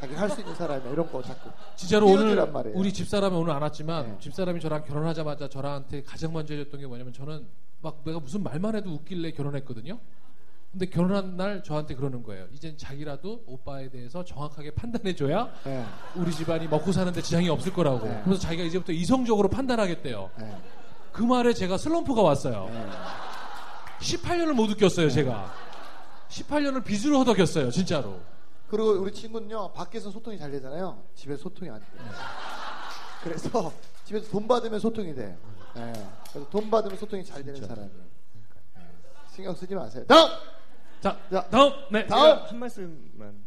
자기 0.00 0.14
할 0.16 0.28
수 0.28 0.40
있는 0.40 0.56
사람이야 0.56 0.90
이런 0.90 1.08
거 1.12 1.22
자꾸. 1.22 1.50
진짜로 1.76 2.08
오늘 2.08 2.50
말이에요. 2.50 2.76
우리 2.76 2.92
집사람이 2.92 3.36
오늘 3.36 3.52
안 3.52 3.62
왔지만 3.62 4.06
네. 4.06 4.16
집사람이 4.18 4.58
저랑 4.58 4.82
결혼하자마자 4.86 5.48
저랑한테 5.48 6.02
가장 6.02 6.32
먼저 6.32 6.52
해줬던 6.54 6.80
게 6.80 6.86
뭐냐면 6.88 7.12
저는 7.12 7.46
막 7.80 8.02
내가 8.04 8.20
무슨 8.20 8.42
말만 8.42 8.76
해도 8.76 8.90
웃길래 8.90 9.32
결혼했거든요. 9.32 9.98
근데 10.70 10.86
결혼한 10.86 11.36
날 11.36 11.64
저한테 11.64 11.96
그러는 11.96 12.22
거예요. 12.22 12.46
이젠 12.52 12.76
자기라도 12.76 13.42
오빠에 13.46 13.90
대해서 13.90 14.24
정확하게 14.24 14.70
판단해줘야 14.72 15.52
네. 15.64 15.84
우리 16.14 16.30
집안이 16.30 16.68
먹고 16.68 16.92
사는데 16.92 17.22
지장이 17.22 17.48
없을 17.48 17.72
거라고. 17.72 18.06
네. 18.06 18.20
그래서 18.24 18.40
자기가 18.40 18.62
이제부터 18.64 18.92
이성적으로 18.92 19.48
판단하겠대요. 19.48 20.30
네. 20.38 20.56
그 21.12 21.22
말에 21.22 21.52
제가 21.54 21.76
슬럼프가 21.76 22.22
왔어요. 22.22 22.68
네. 22.70 22.88
18년을 23.98 24.52
못 24.52 24.70
웃겼어요, 24.70 25.10
제가. 25.10 25.52
18년을 26.28 26.84
빚으로 26.84 27.18
허덕였어요, 27.18 27.70
진짜로. 27.72 28.20
그리고 28.68 28.90
우리 28.90 29.12
친구는요 29.12 29.72
밖에서 29.72 30.12
소통이 30.12 30.38
잘 30.38 30.52
되잖아요. 30.52 31.02
집에 31.16 31.36
소통이 31.36 31.68
안 31.68 31.80
돼요. 31.80 32.08
그래서 33.24 33.72
집에서 34.04 34.30
돈 34.30 34.46
받으면 34.46 34.78
소통이 34.78 35.12
돼요. 35.16 35.36
네. 35.74 35.92
그래서 36.30 36.48
돈 36.50 36.70
받으면 36.70 36.96
소통이 36.96 37.24
잘 37.24 37.44
되는 37.44 37.60
사람이에요. 37.66 38.04
네. 38.74 38.82
신경 39.34 39.54
쓰지 39.54 39.74
마세요. 39.74 40.04
다음 40.06 40.28
자, 41.00 41.18
자, 41.30 41.48
다음, 41.48 41.72
네. 41.90 42.06
다음! 42.06 42.36
제가 42.36 42.44
한 42.46 42.58
말씀만 42.58 43.44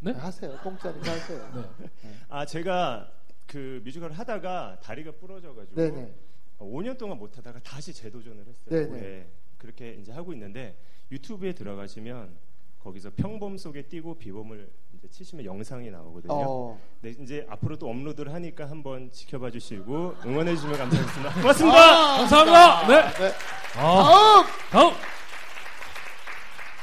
네? 0.00 0.12
하세요. 0.12 0.58
공짜니까 0.62 1.12
하세요. 1.12 1.72
네. 1.78 1.90
아 2.28 2.44
제가 2.44 3.10
그 3.46 3.80
뮤지컬을 3.84 4.18
하다가 4.18 4.80
다리가 4.82 5.12
부러져가지고 5.12 5.76
네네. 5.80 6.14
5년 6.58 6.98
동안 6.98 7.18
못 7.18 7.36
하다가 7.36 7.60
다시 7.60 7.92
재도전을 7.92 8.46
했어요. 8.46 8.70
네네. 8.70 8.90
올해. 8.90 9.26
그렇게 9.58 9.94
이제 9.94 10.12
하고 10.12 10.32
있는데 10.32 10.76
유튜브에 11.10 11.52
들어가시면 11.52 12.36
거기서 12.80 13.12
평범 13.16 13.56
속에 13.56 13.82
뛰고 13.82 14.18
비범을 14.18 14.70
치시면 15.10 15.44
영상이 15.44 15.90
나오거든요. 15.90 16.32
어. 16.32 16.80
네, 17.00 17.14
이제 17.20 17.46
앞으로 17.50 17.76
또 17.76 17.88
업로드를 17.88 18.32
하니까 18.32 18.68
한번 18.68 19.10
지켜봐 19.10 19.50
주시고 19.50 20.14
응원해 20.24 20.54
주시면 20.54 20.78
감사하겠습니다. 20.78 21.34
고맙습니다. 21.34 22.16
감사합니다. 22.16 22.86
네. 22.86 23.02
네. 23.18 23.32
아, 23.76 24.02
다음 24.02 24.46
다음. 24.70 24.92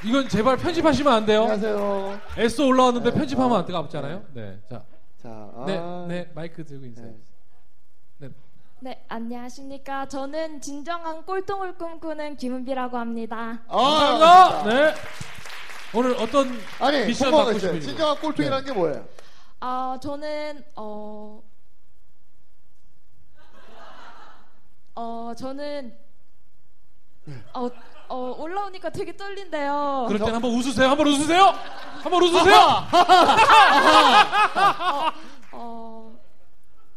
이건 0.03 0.27
제발 0.27 0.57
편집하시면 0.57 1.13
안 1.13 1.25
돼요. 1.25 1.41
안녕하세요. 1.41 2.19
S 2.37 2.61
올라왔는데 2.61 3.11
네. 3.11 3.17
편집하면 3.17 3.53
아, 3.55 3.59
안 3.59 3.65
되잖아요. 3.65 4.23
네. 4.33 4.59
자, 4.69 4.83
자, 5.21 5.29
아, 5.29 5.63
네, 5.67 5.79
네, 6.07 6.31
마이크 6.33 6.65
들고 6.65 6.85
인사해. 6.85 7.07
네. 8.17 8.29
네, 8.79 9.05
안녕하십니까. 9.07 10.07
저는 10.07 10.59
진정한 10.59 11.23
꼴통을 11.23 11.77
꿈꾸는 11.77 12.37
김은비라고 12.37 12.97
합니다. 12.97 13.61
아, 13.67 13.77
감사합니다. 13.77 14.63
네. 14.69 14.93
오늘 15.93 16.15
어떤 16.17 16.59
아니, 16.79 17.05
미션 17.05 17.31
받고. 17.31 17.53
싶으신 17.59 17.81
진정한 17.81 18.15
거? 18.15 18.21
꼴통이라는 18.21 18.65
게 18.65 18.71
뭐예요? 18.71 19.05
아, 19.59 19.97
저는 20.01 20.63
어, 20.75 21.41
어, 24.95 25.33
저는 25.37 25.93
어, 27.53 27.69
어, 28.07 28.35
올라오니까 28.37 28.89
되게 28.89 29.15
떨린데요. 29.15 30.05
그럴 30.07 30.19
땐 30.19 30.35
한번 30.35 30.51
웃으세요. 30.51 30.89
한번 30.89 31.07
웃으세요. 31.07 31.43
한번 32.01 32.23
웃으세요. 32.23 32.87
어, 35.51 36.13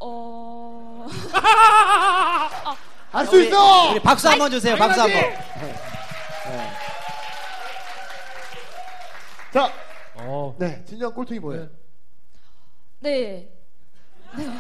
어, 0.01 1.07
할수 3.11 3.37
우리- 3.37 3.47
있어. 3.49 3.91
우리 3.91 4.01
박수 4.01 4.29
한번 4.29 4.51
주세요. 4.51 4.77
박수 4.77 5.01
한 5.03 5.11
번. 5.11 5.21
자, 9.55 9.71
어. 10.17 10.53
네, 10.59 10.85
진정한 10.85 11.15
꼴통이 11.15 11.39
뭐예요? 11.39 11.69
네, 12.99 13.49
네, 14.37 14.51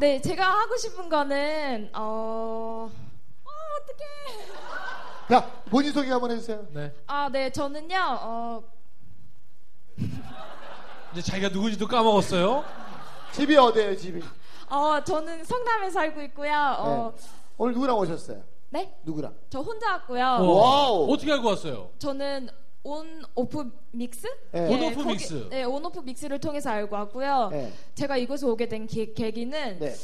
네, 0.00 0.20
제가 0.20 0.44
하고 0.44 0.76
싶은 0.76 1.08
거는 1.08 1.90
어, 1.94 2.90
어, 2.90 3.50
어떡해. 3.78 4.48
자, 5.28 5.48
본인 5.66 5.92
소개 5.92 6.10
한번 6.10 6.32
해주세요. 6.32 6.66
네. 6.70 6.92
아, 7.06 7.28
네, 7.28 7.52
저는요, 7.52 7.96
어, 8.20 8.64
이제 11.12 11.22
자기가 11.22 11.50
누군지도 11.50 11.86
까먹었어요. 11.86 12.64
집이 13.30 13.56
어디예요, 13.56 13.94
집이? 13.96 14.20
어, 14.70 15.04
저는 15.04 15.44
성남에 15.44 15.88
살고 15.88 16.20
있고요. 16.22 16.52
어, 16.80 17.14
오늘 17.56 17.74
누구랑 17.74 17.96
오셨어요? 17.96 18.42
네, 18.70 18.92
누구랑? 19.04 19.36
저 19.50 19.60
혼자 19.60 19.92
왔고요. 19.92 20.24
어. 20.24 20.42
wow. 20.42 21.12
어떻게 21.12 21.30
알고 21.30 21.46
왔어요? 21.46 21.90
저는 22.00 22.50
OnOffMix? 22.82 24.26
네. 24.52 24.66
OnOffMix. 24.74 25.48
네, 25.50 25.64
OnOffMix를 25.64 26.38
통해서 26.38 26.70
알고 26.70 26.96
왔고요. 26.96 27.48
네. 27.52 27.72
제가 27.94 28.16
이곳에 28.16 28.46
오게 28.46 28.68
된 28.68 28.86
기- 28.86 29.12
계기는 29.12 29.78
네. 29.78 29.94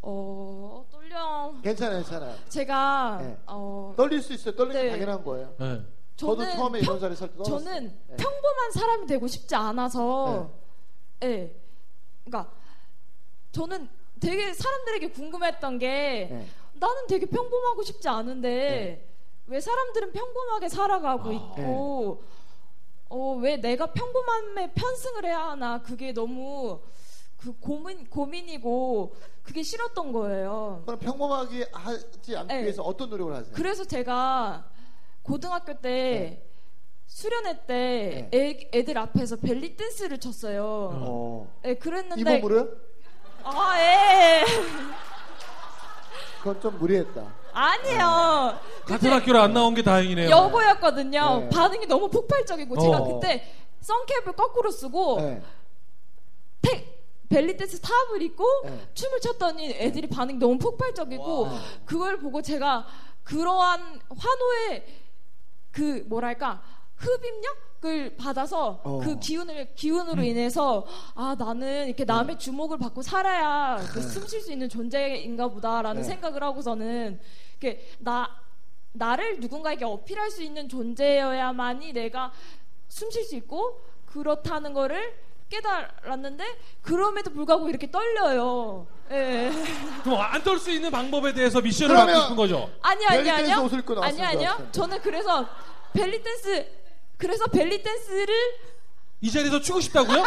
어 0.00 0.84
떨려. 0.90 1.54
괜찮아요, 1.62 1.98
괜찮아요. 2.02 2.34
제가 2.48 3.18
네. 3.22 3.36
어 3.46 3.92
떨릴 3.96 4.22
수 4.22 4.32
있어요. 4.32 4.54
떨리는 4.56 4.80
게 4.80 4.86
네. 4.86 4.90
당연한 4.92 5.22
거예요. 5.22 5.54
네. 5.58 5.82
저도 6.16 6.42
처음에 6.44 6.80
평- 6.80 6.82
이런 6.84 7.00
자리 7.00 7.14
설 7.16 7.25
때 7.25 7.34
떨었어요. 7.36 7.58
저는 7.58 7.98
네. 8.08 8.16
평범한 8.16 8.72
사람이 8.72 9.06
되고 9.06 9.26
싶지 9.26 9.54
않아서 9.54 10.50
예. 11.24 11.54
그러니까 12.24 12.50
저는 13.52 13.88
되게 14.20 14.54
사람들에게 14.54 15.10
궁금했던 15.10 15.78
게 15.78 16.28
네. 16.30 16.46
나는 16.74 17.06
되게 17.08 17.26
평범하고 17.26 17.82
싶지 17.82 18.08
않은데 18.08 19.11
왜 19.46 19.60
사람들은 19.60 20.12
평범하게 20.12 20.68
살아가고 20.68 21.30
아. 21.30 21.32
있고 21.32 22.22
어, 23.08 23.34
왜 23.40 23.56
내가 23.56 23.92
평범함에 23.92 24.72
편승을 24.72 25.26
해야 25.26 25.50
하나 25.50 25.82
그게 25.82 26.12
너무 26.12 26.80
그 27.36 27.52
고민 27.58 28.08
고민이고 28.08 29.14
그게 29.42 29.62
싫었던 29.62 30.12
거예요. 30.12 30.82
그럼 30.86 30.98
평범하게 31.00 31.68
하지 31.72 32.36
않기 32.36 32.54
네. 32.54 32.62
위해서 32.62 32.82
어떤 32.82 33.10
노력을 33.10 33.34
하세요? 33.34 33.52
그래서 33.54 33.84
제가 33.84 34.64
고등학교 35.22 35.78
때 35.80 36.46
수련회 37.06 37.66
때 37.66 38.28
네. 38.30 38.38
애, 38.72 38.78
애들 38.78 38.96
앞에서 38.96 39.36
벨리 39.36 39.76
댄스를 39.76 40.18
쳤어요. 40.18 40.64
어. 40.64 41.60
예, 41.64 41.74
그랬는데 41.74 42.20
이 42.20 42.24
몸으로요? 42.24 42.68
아, 43.42 43.74
예. 43.78 44.44
그건 46.38 46.60
좀 46.60 46.78
무리했다. 46.78 47.41
아니에요. 47.52 48.58
같은 48.86 49.12
학교를 49.12 49.40
안 49.40 49.52
나온 49.52 49.74
게 49.74 49.82
다행이네요. 49.82 50.28
여고였거든요. 50.30 51.38
네. 51.40 51.48
반응이 51.50 51.86
너무 51.86 52.08
폭발적이고 52.10 52.78
제가 52.78 52.98
어. 52.98 53.04
그때 53.14 53.44
선캡을 53.80 54.32
거꾸로 54.36 54.70
쓰고 54.70 55.20
네. 55.20 55.42
태- 56.62 56.86
벨리 57.28 57.56
댄스 57.56 57.80
탑을 57.80 58.22
입고 58.22 58.44
네. 58.64 58.88
춤을 58.94 59.20
췄더니 59.20 59.70
애들이 59.72 60.06
반응이 60.08 60.38
너무 60.38 60.58
폭발적이고 60.58 61.42
와. 61.42 61.60
그걸 61.84 62.18
보고 62.18 62.42
제가 62.42 62.86
그러한 63.24 64.00
환호의 64.16 64.86
그 65.70 66.04
뭐랄까 66.08 66.62
흡입력 66.96 67.56
을 67.84 68.14
받아서 68.16 68.80
어. 68.84 69.00
그 69.02 69.18
기운을 69.18 69.74
기운으로 69.74 70.22
인해서 70.22 70.86
아 71.16 71.34
나는 71.36 71.88
이렇게 71.88 72.04
남의 72.04 72.38
주목을 72.38 72.78
받고 72.78 73.02
살아야 73.02 73.76
숨쉴 73.78 74.40
수 74.40 74.52
있는 74.52 74.68
존재인가 74.68 75.48
보다라는 75.48 76.02
네. 76.02 76.08
생각을 76.08 76.44
하고서는 76.44 77.18
이렇게 77.60 77.84
나 77.98 78.28
나를 78.92 79.40
누군가에게 79.40 79.84
어필할 79.84 80.30
수 80.30 80.44
있는 80.44 80.68
존재여야만이 80.68 81.92
내가 81.92 82.30
숨 82.86 83.10
쉴 83.10 83.24
수 83.24 83.34
있고 83.34 83.80
그렇다는 84.06 84.74
거를 84.74 85.14
깨달았는데 85.48 86.44
그럼에도 86.82 87.32
불구하고 87.32 87.68
이렇게 87.68 87.90
떨려요. 87.90 88.86
예. 89.10 89.50
그럼 90.04 90.20
안 90.20 90.40
떨 90.44 90.58
수 90.60 90.70
있는 90.70 90.88
방법에 90.92 91.34
대해서 91.34 91.60
미션을 91.60 91.94
그러면- 91.96 92.06
받고 92.14 92.22
싶은 92.22 92.36
거죠. 92.36 92.70
아니 92.80 93.04
아니 93.06 93.28
아니요. 93.28 93.68
아니 94.02 94.22
아니요. 94.22 94.68
저는 94.70 95.00
그래서 95.02 95.46
벨리 95.92 96.22
댄스 96.22 96.80
그래서 97.22 97.46
벨리 97.46 97.80
댄스를 97.80 98.34
이 99.20 99.30
자리에서 99.30 99.60
추고 99.60 99.80
싶다고요? 99.80 100.24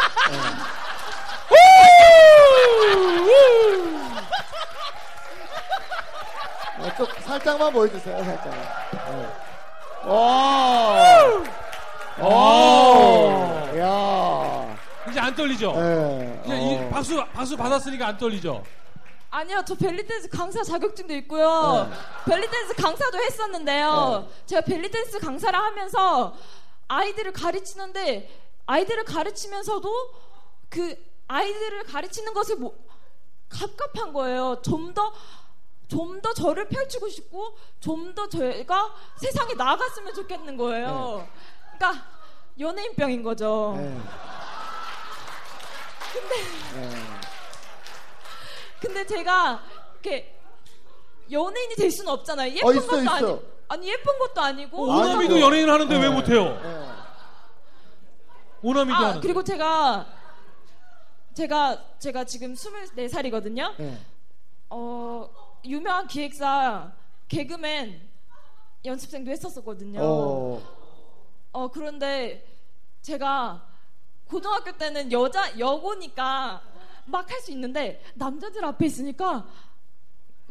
어, 6.78 6.94
좀 6.96 7.06
살짝만 7.20 7.70
보여주세요, 7.70 8.24
살짝만. 8.24 8.62
네. 9.10 9.28
오. 10.08 10.14
야. 13.78 14.76
이제 15.10 15.20
안 15.20 15.34
떨리죠? 15.36 15.72
네. 15.72 16.42
이제 16.46 16.56
이 16.56 16.76
어. 16.76 16.88
박수 16.90 17.22
박수 17.34 17.58
받았으니까 17.58 18.06
안 18.06 18.16
떨리죠? 18.16 18.64
아니요, 19.30 19.62
저 19.66 19.74
벨리 19.74 20.06
댄스 20.06 20.30
강사 20.30 20.62
자격증도 20.62 21.12
있고요. 21.16 21.90
벨리 22.24 22.50
댄스 22.50 22.74
강사도 22.74 23.18
했었는데요. 23.18 24.26
제가 24.46 24.62
벨리 24.62 24.90
댄스 24.90 25.18
강사를 25.18 25.58
하면서 25.58 26.34
아이들을 26.88 27.32
가르치는데 27.32 28.28
아이들을 28.66 29.04
가르치면서도 29.04 30.14
그 30.68 30.96
아이들을 31.28 31.84
가르치는 31.84 32.32
것에 32.34 32.54
뭐 32.56 32.76
갑갑한 33.48 34.12
거예요. 34.12 34.60
좀 34.62 34.92
더 34.94 35.12
좀 35.88 36.20
더 36.20 36.34
저를 36.34 36.68
펼치고 36.68 37.08
싶고 37.08 37.56
좀 37.80 38.12
더 38.14 38.28
제가 38.28 38.92
세상에 39.20 39.54
나갔으면 39.54 40.14
좋겠는 40.14 40.56
거예요. 40.56 41.28
그러니까 41.78 42.04
연예인병인 42.58 43.22
거죠. 43.22 43.74
네. 43.76 44.00
네. 46.74 46.90
근데 48.80 49.06
제가 49.06 49.62
이렇게 49.92 50.38
연예인이 51.30 51.74
될 51.76 51.90
수는 51.90 52.10
없잖아요. 52.12 52.52
예쁜 52.52 52.68
어, 52.68 52.72
있어, 52.72 52.86
것도 52.86 53.02
있어. 53.02 53.10
아니 53.10 53.40
아니 53.68 53.88
예쁜 53.88 54.18
것도 54.18 54.40
아니고. 54.40 54.90
어, 54.90 54.96
오나미도 54.96 55.40
연예인 55.40 55.68
하는데 55.68 55.94
왜 55.96 56.08
네. 56.08 56.14
못해요? 56.14 56.44
네. 56.62 56.86
오나미도 58.62 58.96
아 58.96 59.00
하는데. 59.00 59.20
그리고 59.20 59.42
제가 59.42 60.06
제가 61.34 61.98
제가 61.98 62.24
지금 62.24 62.54
24살이거든요. 62.54 63.74
네. 63.76 63.98
어 64.70 65.28
유명한 65.64 66.06
기획사 66.06 66.92
개그맨 67.28 68.00
연습생도 68.84 69.30
했었었거든요. 69.30 70.00
어. 70.02 70.62
어 71.52 71.68
그런데 71.70 72.46
제가 73.02 73.66
고등학교 74.28 74.72
때는 74.76 75.12
여자 75.12 75.58
여고니까 75.58 76.62
막 77.06 77.30
할 77.30 77.40
수 77.40 77.52
있는데 77.52 78.02
남자들 78.14 78.64
앞에 78.64 78.86
있으니까 78.86 79.46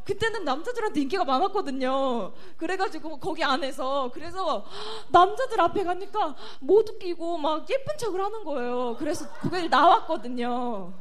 그때는 0.06 0.46
남자들한테 0.46 1.02
인기가 1.02 1.26
많았거든요. 1.26 2.32
그래가지고 2.58 3.18
거기 3.18 3.44
안에서 3.44 4.12
그래서 4.13 4.63
남자들 5.10 5.60
앞에 5.60 5.84
가니까 5.84 6.36
못 6.60 6.88
웃기고 6.88 7.38
막 7.38 7.68
예쁜 7.70 7.98
척을 7.98 8.24
하는 8.24 8.44
거예요. 8.44 8.96
그래서 9.00 9.28
그게 9.41 9.68
나왔거든요. 9.68 10.94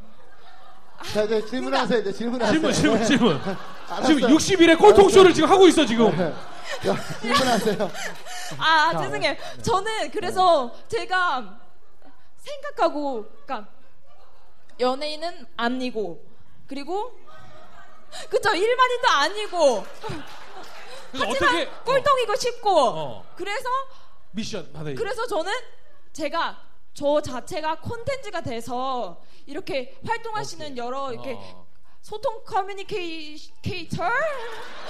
자, 1.12 1.22
이제 1.24 1.44
질문하세요, 1.44 2.00
이제 2.00 2.12
질문하세요. 2.12 2.52
질문 2.52 2.72
질문 2.72 3.04
질문. 3.04 3.40
알았어요. 3.88 4.16
지금 4.16 4.30
60일의 4.30 4.78
꼴통쇼를 4.78 5.34
지금 5.34 5.50
하고 5.50 5.66
있어 5.68 5.84
지금. 5.84 6.16
네. 6.16 6.32
자, 6.82 6.96
질문하세요. 7.20 7.90
아, 8.58 8.92
자, 8.92 9.02
죄송해요. 9.02 9.36
저는 9.60 10.10
그래서 10.12 10.72
제가 10.88 11.58
생각하고, 12.38 13.26
그러니까 13.44 13.70
연예인은 14.80 15.46
아니고, 15.56 16.24
그리고 16.66 17.12
그쵸 18.30 18.54
일반인도 18.54 19.08
아니고, 19.08 19.86
하지만 21.12 21.30
어떻게 21.30 21.66
꼴통이고 21.84 22.36
싶고, 22.36 22.80
어. 22.88 23.32
그래서 23.36 23.68
미션 24.32 24.72
받아야 24.72 24.94
그래서 24.94 25.26
저는 25.26 25.52
제가 26.12 26.60
저 26.92 27.20
자체가 27.20 27.80
콘텐츠가 27.80 28.40
돼서 28.40 29.20
이렇게 29.46 29.98
활동하시는 30.06 30.76
여러 30.76 31.12
이렇게 31.12 31.34
어. 31.36 31.66
소통 32.00 32.44
커뮤니케이터 32.44 33.50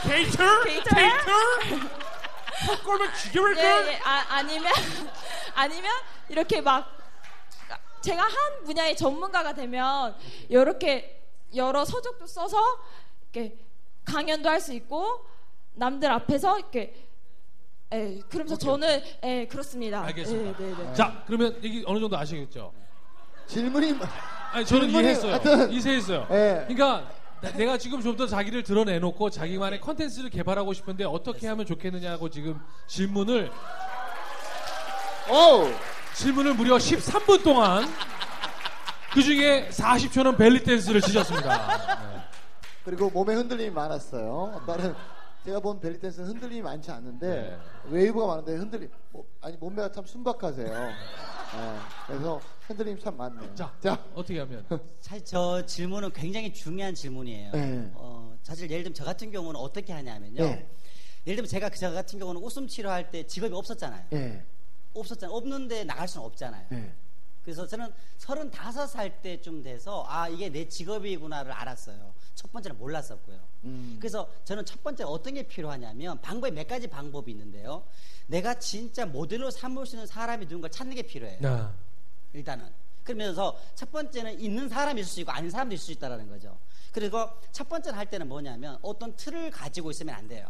케이터? 0.03 0.63
케이터? 0.65 0.91
꼴면 2.85 3.15
죽여버릴 3.15 3.57
예, 3.59 3.63
걸. 3.63 3.87
예. 3.89 4.01
아, 4.05 4.25
아니면 4.31 4.73
아니면 5.55 5.91
이렇게 6.29 6.61
막 6.61 6.89
제가 8.01 8.23
한 8.23 8.65
분야의 8.65 8.97
전문가가 8.97 9.55
되면 9.55 10.17
이렇게 10.49 11.23
여러 11.55 11.85
서적도 11.85 12.27
써서 12.27 12.59
이렇게 13.35 13.57
강연도 14.05 14.49
할 14.49 14.61
수 14.61 14.73
있고 14.75 15.27
남들 15.75 16.11
앞에서 16.11 16.59
이렇게 16.59 16.95
예, 17.93 18.21
그러면서 18.29 18.57
저는 18.57 19.03
예, 19.25 19.47
그렇습니다. 19.47 20.03
알겠습니다. 20.05 20.61
예, 20.61 20.67
네, 20.67 20.75
네. 20.85 20.95
자 20.95 21.23
그러면 21.27 21.59
얘기 21.63 21.83
어느 21.87 21.99
정도 22.01 22.17
아시겠죠? 22.17 22.73
질문이 23.47 23.95
아니 24.53 24.65
저는 24.65 24.85
질문이 24.85 24.93
이해했어요. 25.05 25.33
하여튼- 25.33 25.71
이해했어요. 25.73 26.27
예. 26.31 26.65
그러니까 26.69 27.11
나- 27.41 27.51
내가 27.53 27.77
지금 27.77 28.01
좀 28.01 28.17
더 28.17 28.27
자기를 28.27 28.63
드러내놓고 28.63 29.31
자기만의 29.31 29.81
컨텐츠를 29.81 30.31
개발하고 30.31 30.73
싶은데 30.73 31.05
어떻게 31.05 31.47
하면 31.49 31.67
좋겠느냐고 31.67 32.31
지금 32.31 32.61
질문을 32.87 33.51
오! 35.31 35.69
질문을 36.15 36.55
무려 36.55 36.77
13분 36.77 37.43
동안 37.43 37.85
그 39.13 39.23
중에 39.23 39.69
40초는 39.71 40.37
벨리 40.37 40.63
댄스를 40.63 41.01
치셨습니다. 41.01 42.14
네. 42.85 42.91
그리고 42.91 43.11
몸에 43.11 43.35
흔들림이 43.35 43.71
많았어요. 43.71 44.63
다른 44.67 44.95
제가 45.45 45.61
본 45.61 45.81
벨리 45.81 45.99
댄스는 45.99 46.29
흔들림이 46.29 46.63
많지 46.63 46.91
않는데 46.91 47.59
웨이브가 47.91 48.27
많은데 48.27 48.57
흔들림 48.57 48.91
뭐, 49.11 49.27
아니 49.41 49.57
몸매가 49.57 49.91
참 49.93 50.05
순박하세요. 50.05 50.67
네, 50.67 50.95
그래서 52.07 52.41
흔들림이 52.67 53.01
참 53.01 53.17
많네요. 53.17 53.55
자, 53.55 53.73
자, 53.81 54.03
어떻게 54.15 54.39
하면 54.41 54.67
사실 55.01 55.25
저 55.25 55.65
질문은 55.65 56.13
굉장히 56.13 56.53
중요한 56.53 56.95
질문이에요. 56.95 57.53
네. 57.53 57.91
어, 57.95 58.37
사실 58.43 58.71
예를 58.71 58.85
들면 58.85 58.95
저 58.95 59.05
같은 59.05 59.31
경우는 59.31 59.59
어떻게 59.59 59.93
하냐면요. 59.93 60.43
네. 60.43 60.69
예를 61.27 61.37
들면 61.37 61.47
제가 61.47 61.71
저 61.71 61.91
같은 61.91 62.19
경우는 62.19 62.43
웃음 62.43 62.67
치료할 62.67 63.11
때 63.11 63.27
직업이 63.27 63.55
없었잖아요. 63.55 64.05
예, 64.13 64.45
없었잖아요. 64.95 65.35
없는데 65.35 65.85
나갈 65.85 66.07
수는 66.07 66.27
없잖아요. 66.27 66.67
예. 67.45 67.53
그래서 67.53 67.67
저는 67.67 67.93
35살 68.19 69.23
때쯤 69.23 69.63
돼서 69.63 70.05
아 70.09 70.29
이게 70.29 70.49
내 70.49 70.67
직업이구나를 70.69 71.53
알았어요. 71.53 72.15
첫 72.35 72.51
번째는 72.53 72.79
몰랐었고요. 72.79 73.39
음. 73.65 73.97
그래서 74.01 74.29
저는 74.45 74.65
첫 74.65 74.83
번째 74.83 75.05
어떤 75.05 75.35
게 75.35 75.43
필요하냐면 75.43 76.21
방법이 76.21 76.53
몇 76.53 76.67
가지 76.67 76.87
방법이 76.87 77.31
있는데요. 77.33 77.85
내가 78.27 78.59
진짜 78.59 79.05
모델로 79.07 79.51
삼을 79.51 79.87
수 79.87 79.97
있는 79.97 80.07
사람이 80.07 80.47
누군가 80.47 80.69
찾는 80.69 80.97
게 80.97 81.03
필요해요. 81.03 81.39
아, 81.45 81.73
일단은 82.33 82.67
그러면서 83.03 83.59
첫 83.75 83.93
번째는 83.93 84.41
있는 84.41 84.69
사람이 84.69 85.01
있을 85.03 85.13
수 85.13 85.21
있고 85.21 85.33
아닌 85.33 85.51
사람도 85.51 85.75
있을 85.75 85.85
수 85.85 85.93
있다라는 85.93 86.29
거죠. 86.29 86.59
그리고 86.93 87.29
첫 87.53 87.69
번째는 87.69 87.99
할 87.99 88.09
때는 88.09 88.29
뭐냐면 88.29 88.79
어떤 88.81 89.15
틀을 89.17 89.51
가지고 89.51 89.91
있으면 89.91 90.15
안 90.15 90.27
돼요. 90.27 90.49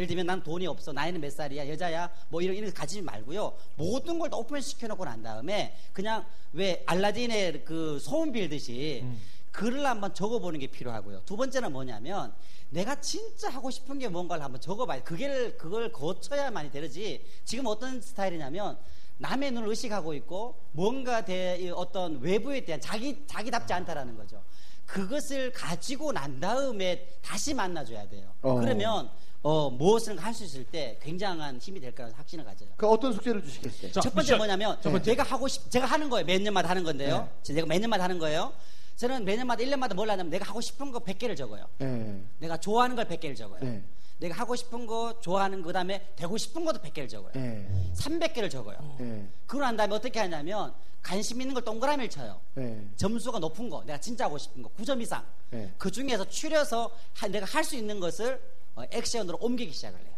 예를 0.00 0.06
들면 0.06 0.26
난 0.26 0.42
돈이 0.42 0.66
없어 0.66 0.92
나이는 0.94 1.20
몇 1.20 1.30
살이야 1.30 1.68
여자야 1.68 2.10
뭐 2.30 2.40
이런 2.40 2.56
이런 2.56 2.70
거 2.72 2.74
가지지 2.80 3.02
말고요 3.02 3.54
모든 3.76 4.18
걸 4.18 4.30
다 4.30 4.36
오픈 4.38 4.60
시켜놓고 4.60 5.04
난 5.04 5.22
다음에 5.22 5.76
그냥 5.92 6.24
왜 6.52 6.82
알라딘의 6.86 7.64
그 7.64 7.98
소음 7.98 8.32
빌듯이 8.32 9.04
글을 9.50 9.84
한번 9.84 10.14
적어보는 10.14 10.58
게 10.60 10.68
필요하고요 10.68 11.22
두 11.26 11.36
번째는 11.36 11.72
뭐냐면 11.72 12.32
내가 12.70 12.98
진짜 13.00 13.50
하고 13.50 13.70
싶은 13.70 13.98
게 13.98 14.08
뭔가를 14.08 14.42
한번 14.42 14.60
적어봐야 14.60 15.02
그게 15.02 15.52
그걸 15.52 15.92
거쳐야만이 15.92 16.70
되지 16.70 17.26
지금 17.44 17.66
어떤 17.66 18.00
스타일이냐면 18.00 18.78
남의 19.18 19.50
눈을 19.50 19.68
의식하고 19.68 20.14
있고 20.14 20.56
뭔가 20.72 21.24
대이 21.26 21.68
어떤 21.70 22.20
외부에 22.22 22.64
대한 22.64 22.80
자기 22.80 23.26
자기답지 23.26 23.70
않다라는 23.74 24.16
거죠. 24.16 24.42
그것을 24.86 25.52
가지고 25.52 26.12
난 26.12 26.40
다음에 26.40 27.06
다시 27.20 27.52
만나줘야 27.52 28.08
돼요. 28.08 28.32
어. 28.40 28.54
그러면 28.54 29.10
어, 29.42 29.70
무엇을 29.70 30.18
할 30.22 30.34
수 30.34 30.44
있을 30.44 30.64
때 30.64 30.98
굉장한 31.02 31.58
힘이 31.58 31.80
될 31.80 31.94
거라는 31.94 32.14
확신을 32.14 32.44
가져요. 32.44 32.68
그 32.76 32.86
어떤 32.86 33.12
숙제를 33.14 33.42
주시겠어요? 33.42 33.92
자, 33.92 34.00
첫 34.00 34.14
번째 34.14 34.32
미션. 34.32 34.38
뭐냐면 34.38 34.76
첫 34.82 34.90
번째. 34.90 35.04
제가 35.10 35.22
하고 35.22 35.48
싶 35.48 35.70
제가 35.70 35.86
하는 35.86 36.10
거예요. 36.10 36.26
몇 36.26 36.40
년마다 36.42 36.68
하는 36.68 36.84
건데요. 36.84 37.28
제가 37.42 37.66
몇 37.66 37.78
년마다 37.80 38.04
하는 38.04 38.18
거예요. 38.18 38.52
저는 38.96 39.24
매년마다 39.24 39.62
1년마다 39.64 39.94
뭘 39.94 40.10
하냐면 40.10 40.28
내가 40.30 40.44
하고 40.46 40.60
싶은 40.60 40.92
거 40.92 40.98
100개를 41.00 41.34
적어요. 41.34 41.64
네. 41.78 42.22
내가 42.38 42.58
좋아하는 42.58 42.96
걸 42.96 43.06
100개를 43.06 43.34
적어요. 43.34 43.58
네. 43.62 43.82
내가 44.18 44.34
하고 44.34 44.54
싶은 44.54 44.86
거 44.86 45.18
좋아하는 45.20 45.62
그 45.62 45.72
다음에 45.72 46.06
되고 46.16 46.36
싶은 46.36 46.66
것도 46.66 46.80
100개를 46.80 47.08
적어요. 47.08 47.32
네. 47.34 47.66
300개를 47.96 48.50
적어요. 48.50 48.76
네. 49.00 49.26
그러고 49.46 49.64
난 49.64 49.74
다음에 49.78 49.94
어떻게 49.94 50.18
하냐면 50.20 50.74
관심 51.02 51.40
있는 51.40 51.54
걸 51.54 51.64
동그라미를 51.64 52.10
쳐요. 52.10 52.38
네. 52.56 52.86
점수가 52.96 53.38
높은 53.38 53.70
거, 53.70 53.82
내가 53.86 53.98
진짜 53.98 54.26
하고 54.26 54.36
싶은 54.36 54.62
거, 54.62 54.68
9점 54.78 55.00
이상. 55.00 55.24
네. 55.48 55.72
그 55.78 55.90
중에서 55.90 56.26
추려서 56.28 56.90
하- 57.14 57.26
내가 57.28 57.46
할 57.46 57.64
수 57.64 57.76
있는 57.76 57.98
것을 58.00 58.38
어, 58.76 58.82
액션으로 58.90 59.38
옮기기 59.40 59.72
시작을 59.72 59.98
해요. 60.00 60.10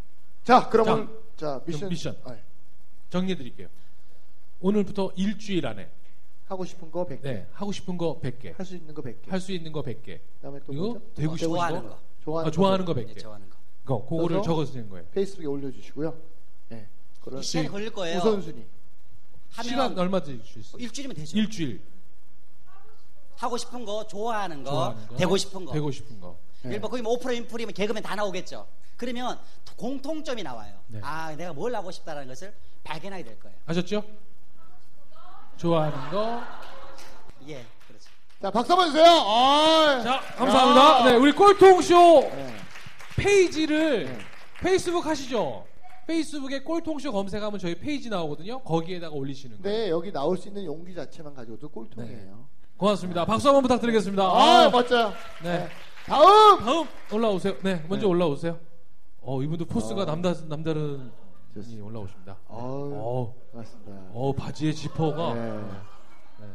자, 0.45 0.69
그럼 0.69 1.23
자, 1.37 1.61
미션, 1.67 1.89
미션. 1.89 2.17
아, 2.25 2.37
정리해 3.11 3.37
드릴게요. 3.37 3.69
오늘부터 4.61 5.13
일주일 5.17 5.67
안에 5.67 5.91
하고 6.47 6.65
싶은 6.65 6.91
거 6.91 7.07
100개. 7.07 7.23
네, 7.23 7.47
하고 7.53 7.73
싶은 7.73 7.97
거 7.97 8.21
100개. 8.23 8.55
할 8.57 8.65
수 8.67 8.77
있는 8.77 8.95
거 8.95 9.03
100개. 9.03 9.29
할 9.29 9.41
수 9.41 9.53
있는 9.53 9.73
거 9.73 9.83
100개. 9.83 10.21
그다음에 10.37 10.59
또 10.61 10.65
그리고 10.67 10.87
뭐죠? 10.93 11.15
되고 11.15 11.37
싶은 11.37 11.49
좋아하는 11.49 11.83
거, 11.83 11.89
거. 11.89 11.99
좋아하는, 12.25 12.49
아, 12.49 12.51
좋아하는 12.53 12.85
거 12.85 12.95
네, 12.95 13.05
100개. 13.07 13.19
좋아하는 13.21 13.49
거. 13.51 13.57
그거 13.83 14.05
그거를 14.05 14.37
써서 14.37 14.47
적어 14.47 14.65
쓰는 14.67 14.89
거예요. 14.89 15.07
페이스북에 15.13 15.47
올려 15.47 15.71
주시고요. 15.71 16.17
네. 16.69 16.89
그런 17.21 17.41
이 17.41 17.43
시간이 17.43 17.69
걸릴 17.69 17.91
거예요. 17.93 18.19
우선순위. 18.19 18.65
시간 19.63 19.99
얼마 19.99 20.23
드릴 20.23 20.43
수 20.45 20.59
있어요? 20.61 20.81
일주일이면 20.83 21.17
되죠. 21.17 21.37
일주일. 21.37 21.83
하고 23.37 23.57
싶은 23.57 23.85
거, 23.85 24.07
좋아하는 24.07 24.63
거, 24.63 24.71
좋아하는 24.71 25.07
거, 25.09 25.17
되고 25.17 25.37
싶은 25.37 25.65
거. 25.65 25.73
되고 25.73 25.91
싶은 25.91 26.21
거. 26.21 26.39
네. 26.63 26.71
예를 26.71 26.81
들어 26.81 26.91
거기 26.91 27.03
뭐 27.03 27.13
오프라 27.13 27.33
인 27.33 27.47
프리면 27.47 27.75
개그맨 27.75 28.03
다 28.03 28.15
나오겠죠. 28.15 28.67
그러면 28.97 29.39
공통점이 29.77 30.43
나와요. 30.43 30.75
네. 30.87 31.01
아, 31.03 31.35
내가 31.37 31.53
뭘 31.53 31.75
하고 31.75 31.91
싶다라는 31.91 32.29
것을 32.29 32.55
발견하게 32.85 33.25
될 33.25 33.41
거예요. 33.41 33.57
아셨죠? 33.67 34.05
좋아하는 35.57 36.11
거. 36.11 36.43
예, 37.49 37.65
그렇죠. 37.87 38.09
자, 38.41 38.51
박수 38.51 38.73
한번 38.73 38.89
주세요. 38.89 39.07
아, 39.07 40.01
자, 40.03 40.21
감사합니다. 40.37 41.05
네, 41.05 41.17
우리 41.17 41.33
꼴통쇼 41.33 42.21
네. 42.33 42.57
페이지를 43.17 44.05
네. 44.07 44.19
페이스북 44.61 45.05
하시죠? 45.07 45.67
페이스북에 46.07 46.61
꼴통쇼 46.63 47.13
검색하면 47.13 47.59
저희 47.59 47.75
페이지 47.77 48.09
나오거든요. 48.09 48.61
거기에다가 48.63 49.15
올리시는 49.15 49.63
거예요. 49.63 49.77
네, 49.77 49.91
여기 49.91 50.13
나올 50.13 50.37
수 50.37 50.49
있는 50.49 50.65
용기 50.65 50.95
자체만 50.95 51.35
가지고도 51.35 51.69
꼴통이에요. 51.69 52.49
고맙습니다. 52.77 53.25
박수 53.25 53.49
한번 53.49 53.63
부탁드리겠습니다. 53.63 54.23
아, 54.23 54.65
아, 54.65 54.71
멋져요. 54.71 55.13
네. 55.43 55.69
다음! 56.07 56.59
다음 56.61 56.87
올라오세요. 57.13 57.57
네, 57.63 57.85
먼저 57.89 58.07
네. 58.07 58.11
올라오세요. 58.13 58.59
어, 59.21 59.43
이분도 59.43 59.67
force가 59.67 60.03
아. 60.03 60.05
남다 60.05 60.35
남다른 60.49 61.11
분이 61.55 61.65
좋습니다. 61.65 61.85
올라오십니다. 61.87 62.39
어, 62.47 63.35
맞습니다. 63.53 63.93
어 64.13 64.33
바지의 64.33 64.75
지퍼가 64.75 65.35
네. 65.35 65.61
네. 66.41 66.47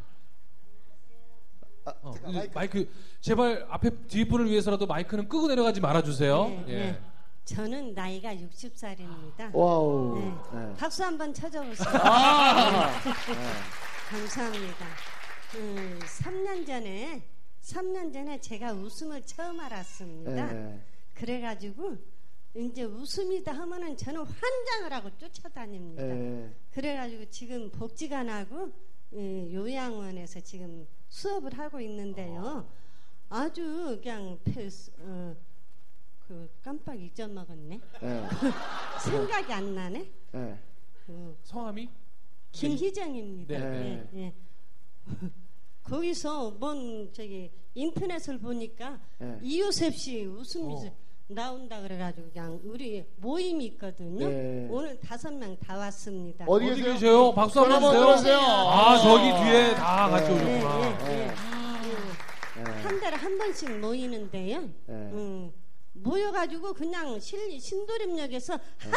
아, 1.86 1.94
어, 2.02 2.12
잠깐, 2.12 2.32
이 2.32 2.36
마이크. 2.36 2.52
마이크 2.54 2.90
제발 3.22 3.66
앞에 3.70 3.90
뒤에 4.08 4.26
분을 4.28 4.50
위해서라도 4.50 4.86
마이크는 4.86 5.30
끄고 5.30 5.48
내려가지 5.48 5.80
말아주세요. 5.80 6.48
네, 6.48 6.66
예. 6.68 6.74
네. 6.92 7.02
저는 7.46 7.94
나이가 7.94 8.34
60살입니다. 8.36 9.54
wow. 9.54 10.20
네. 10.20 10.34
네. 10.60 10.74
박수 10.78 11.02
한번 11.06 11.34
쳐줘보세요. 11.34 11.88
아! 12.04 12.92
감사합니다. 14.10 14.86
음, 15.56 16.00
3년 16.04 16.68
전에 16.68 17.24
3년 17.67 18.13
전에 18.13 18.39
제가 18.39 18.71
웃음을 18.71 19.21
처음 19.23 19.60
알았습니다. 19.60 20.53
네. 20.53 20.82
그래가지고 21.13 21.97
이제 22.56 22.84
웃음이다 22.84 23.51
하면은 23.51 23.97
저는 23.97 24.21
환장을 24.21 24.93
하고 24.93 25.10
쫓아다닙니다. 25.17 26.03
네. 26.03 26.56
그래가지고 26.71 27.30
지금 27.30 27.69
복지관하고 27.71 28.71
예, 29.13 29.53
요양원에서 29.53 30.39
지금 30.41 30.88
수업을 31.10 31.58
하고 31.58 31.80
있는데요. 31.82 32.69
아주 33.30 33.99
그냥 34.01 34.39
패스, 34.45 34.91
어, 34.99 35.36
그 36.27 36.49
깜빡 36.63 36.99
잊어먹었네. 36.99 37.82
네. 38.01 38.27
생각이 39.03 39.53
안 39.53 39.75
나네. 39.75 40.12
네. 40.32 40.60
그 41.06 41.38
성함이 41.43 41.89
김희정입니다. 42.53 43.60
네. 43.60 44.10
예, 44.13 44.19
예. 44.19 44.34
거기서 45.89 46.52
뭔 46.60 47.12
저기 47.13 47.52
인터넷을 47.73 48.39
보니까 48.39 49.00
네. 49.19 49.39
이요셉 49.41 49.95
씨 49.95 50.26
웃음이 50.26 50.73
어. 50.73 50.91
나온다 51.30 51.82
그래가지고 51.82 52.30
그냥 52.32 52.60
우리 52.63 53.06
모임이 53.17 53.65
있거든요. 53.65 54.28
네. 54.30 54.67
오늘 54.69 55.00
다섯 55.00 55.34
명 55.34 55.58
다 55.60 55.78
왔습니다. 55.78 56.45
어디 56.47 56.71
어디 56.71 56.82
계세요? 56.82 57.34
박수 57.34 57.60
한번 57.62 58.17
주세요. 58.17 58.38
아 58.39 58.97
저기 58.97 59.23
뒤에 59.43 59.76
다 59.76 60.10
같이 60.10 60.30
네. 60.34 60.58
오셨구나. 60.60 61.10
예, 61.10 61.13
예, 61.13 61.19
예. 61.21 61.28
네. 62.63 62.71
한 62.82 63.00
달에 63.02 63.15
한 63.17 63.38
번씩 63.38 63.78
모이는데요. 63.80 64.62
네. 64.62 64.71
음, 64.88 65.52
모여가지고 65.93 66.73
그냥 66.73 67.19
실, 67.19 67.60
신도림역에서 67.60 68.58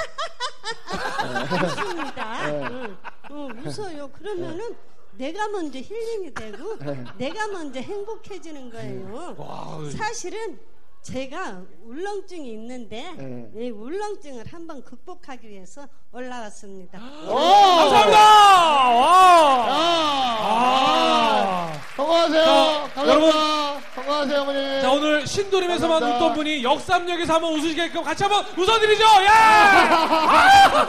웃습니다. 1.65 2.51
네. 2.51 2.59
응, 2.69 2.97
응, 3.31 3.63
웃어요. 3.67 4.09
그러면은 4.13 4.75
내가 5.17 5.49
먼저 5.49 5.79
힐링이 5.79 6.35
되고 6.35 6.77
네. 6.85 7.05
내가 7.19 7.47
먼저 7.49 7.81
행복해지는 7.81 8.71
거예요. 8.71 9.35
와, 9.39 9.79
사실은 9.97 10.59
제가 11.03 11.63
울렁증이 11.85 12.53
있는데 12.53 13.11
네. 13.17 13.51
이 13.57 13.71
울렁증을 13.71 14.45
한번 14.53 14.85
극복하기 14.85 15.49
위해서 15.49 15.87
올라왔습니다. 16.13 16.99
오! 17.27 17.35
감사합니다. 17.35 18.19
와. 18.19 19.67
아! 19.69 20.37
아. 20.43 21.81
건강하세요. 21.97 22.45
자, 22.45 22.91
감사합니다. 22.95 23.81
건강하세요, 23.95 24.41
어머니. 24.41 24.81
자 24.83 24.91
오늘 24.91 25.27
신도림에서만 25.27 26.01
감사합니다. 26.01 26.25
웃던 26.27 26.35
분이 26.37 26.65
역삼역에서 26.65 27.35
한번 27.35 27.53
웃으시게끔 27.55 28.03
같이 28.03 28.23
한번 28.25 28.45
웃어드리죠. 28.57 29.05
야! 29.05 30.87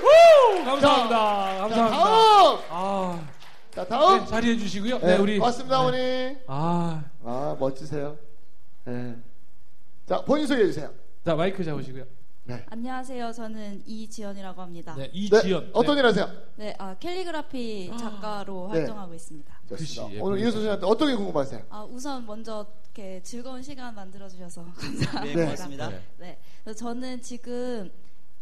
후! 0.00 0.64
감사합니다. 0.64 1.16
자, 1.16 1.58
감사합니다. 1.58 1.90
다음! 1.90 1.92
아, 1.92 2.08
자, 2.08 2.17
다음! 3.88 4.20
네, 4.20 4.26
자리해 4.26 4.56
주시고요. 4.58 4.98
네, 4.98 5.16
우리 5.16 5.38
고맙습니다, 5.38 5.76
네. 5.76 5.82
어머니. 5.82 6.36
아, 6.46 7.04
아, 7.24 7.56
멋지세요. 7.58 8.18
네. 8.84 9.16
자, 10.06 10.22
본인 10.24 10.46
소개해 10.46 10.66
주세요. 10.66 10.90
자 11.24 11.34
마이크 11.34 11.62
잡으시고요. 11.62 12.04
네. 12.44 12.64
안녕하세요. 12.70 13.32
저는 13.32 13.82
이지연이라고 13.86 14.62
합니다. 14.62 14.94
네, 14.96 15.02
네, 15.02 15.10
이지연. 15.12 15.70
어떤 15.74 15.98
일 15.98 16.06
하세요? 16.06 16.26
아, 16.78 16.94
캘리그라피 16.98 17.90
작가로 17.98 18.70
네. 18.72 18.78
활동하고 18.78 19.12
있습니다. 19.12 19.60
글씨 19.68 19.96
좋습니다. 19.96 20.14
예쁘게 20.14 20.20
오늘 20.22 20.38
이효수 20.38 20.52
선생님한테 20.52 20.86
어떤 20.86 21.08
게 21.08 21.14
궁금하세요? 21.16 21.62
아, 21.68 21.84
우선 21.84 22.24
먼저 22.24 22.64
이렇게 22.84 23.22
즐거운 23.22 23.62
시간 23.62 23.94
만들어 23.94 24.26
주셔서 24.28 24.64
감사합니다. 24.72 25.20
네, 25.24 25.34
네. 25.34 25.42
고맙습니다. 25.44 25.90
네. 26.16 26.38
네, 26.64 26.72
저는 26.74 27.20
지금 27.20 27.92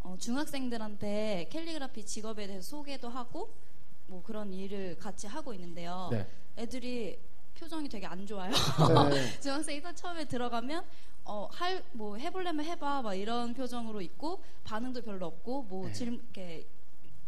어, 0.01 0.15
중학생들한테 0.21 1.49
캘리그라피 1.51 2.05
직업에 2.07 2.47
대해서 2.47 2.63
소개도 2.77 3.09
하고 3.09 3.53
뭐 4.07 4.23
그런 4.23 4.53
일을 4.53 4.97
같이 4.99 5.27
하고 5.27 5.53
있는데요. 5.55 6.09
네. 6.11 6.27
애들이 6.59 7.19
표정이 7.59 7.88
되게 7.88 8.07
안 8.07 8.27
좋아요. 8.27 8.53
네. 9.11 9.38
중학생이 9.40 9.83
딱 9.83 9.95
처음에 9.95 10.27
들어가면 10.27 10.85
어, 11.29 11.49
할, 11.51 11.83
뭐, 11.90 12.16
해보려면 12.16 12.64
해봐, 12.64 13.03
막 13.03 13.14
이런 13.14 13.53
표정으로 13.53 14.01
있고, 14.01 14.45
반응도 14.62 15.03
별로 15.03 15.27
없고, 15.27 15.64
뭐, 15.64 15.87
네. 15.88 15.92
질, 15.92 16.12
이렇게, 16.12 16.64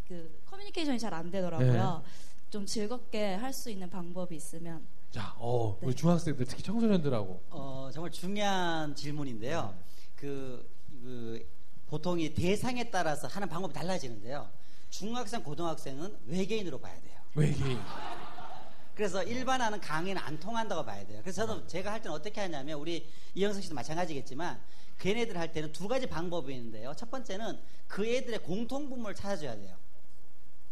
그, 0.06 0.40
커뮤니케이션이 0.46 1.00
잘 1.00 1.12
안 1.12 1.28
되더라고요. 1.32 2.04
좀 2.48 2.64
즐겁게 2.64 3.34
할 3.34 3.52
수 3.52 3.70
있는 3.70 3.90
방법이 3.90 4.36
있으면. 4.36 4.86
자, 5.10 5.34
어, 5.36 5.76
우리 5.82 5.90
네. 5.90 5.96
중학생들 5.96 6.46
특히 6.46 6.62
청소년들하고 6.62 7.42
어, 7.50 7.90
정말 7.92 8.12
중요한 8.12 8.94
질문인데요. 8.94 9.74
그, 10.14 10.64
그 11.02 11.44
보통 11.88 12.20
이 12.20 12.32
대상에 12.32 12.88
따라서 12.90 13.26
하는 13.26 13.48
방법이 13.48 13.74
달라지는데요. 13.74 14.48
중학생, 14.90 15.42
고등학생은 15.42 16.18
외계인으로 16.26 16.78
봐야 16.78 16.98
돼요. 17.00 17.18
외계인. 17.34 17.78
그래서 18.94 19.22
일반화는 19.22 19.80
강의는 19.80 20.20
안 20.20 20.40
통한다고 20.40 20.84
봐야 20.84 21.06
돼요. 21.06 21.20
그래서 21.22 21.46
저도 21.46 21.66
제가 21.68 21.92
할 21.92 22.02
때는 22.02 22.16
어떻게 22.16 22.40
하냐면 22.40 22.80
우리 22.80 23.08
이영석 23.34 23.62
씨도 23.62 23.74
마찬가지겠지만 23.74 24.60
걔네들 24.98 25.36
할 25.38 25.52
때는 25.52 25.70
두 25.72 25.86
가지 25.86 26.06
방법이 26.08 26.52
있는데요. 26.54 26.92
첫 26.96 27.08
번째는 27.10 27.60
그 27.86 28.04
애들의 28.06 28.40
공통 28.40 28.88
분모를 28.90 29.14
찾아줘야 29.14 29.54
돼요. 29.56 29.76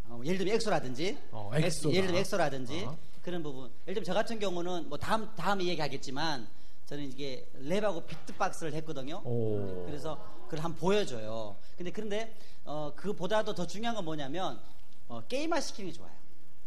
어, 0.09 0.21
예를 0.25 0.39
들면 0.39 0.55
EXO라든지, 0.57 1.19
어, 1.31 1.51
엑- 1.55 1.65
EXO다. 1.65 1.95
예를 1.95 2.07
들면 2.07 2.21
EXO라든지 2.23 2.85
어. 2.85 2.99
그런 3.23 3.43
부분. 3.45 3.65
예를 3.87 3.95
들면 3.95 4.05
저 4.05 4.15
같은 4.15 4.39
경우는 4.41 4.89
뭐 4.89 4.99
다음 4.99 5.33
다음에 5.37 5.65
얘기하겠지만 5.65 6.49
저는 6.87 7.05
이게 7.13 7.49
랩하고 7.61 8.07
비트박스를 8.07 8.73
했거든요. 8.75 9.21
오. 9.25 9.85
그래서 9.87 10.17
그걸 10.45 10.61
한번 10.61 10.79
보여줘요. 10.81 11.57
근데 11.77 11.91
그런데 11.91 12.37
어, 12.65 12.93
그보다도 12.95 13.55
더 13.55 13.67
중요한 13.67 13.95
건 13.97 14.05
뭐냐면 14.05 14.61
어, 15.09 15.21
게임화 15.29 15.61
시키는 15.61 15.91
게 15.91 15.97
좋아요. 15.97 16.13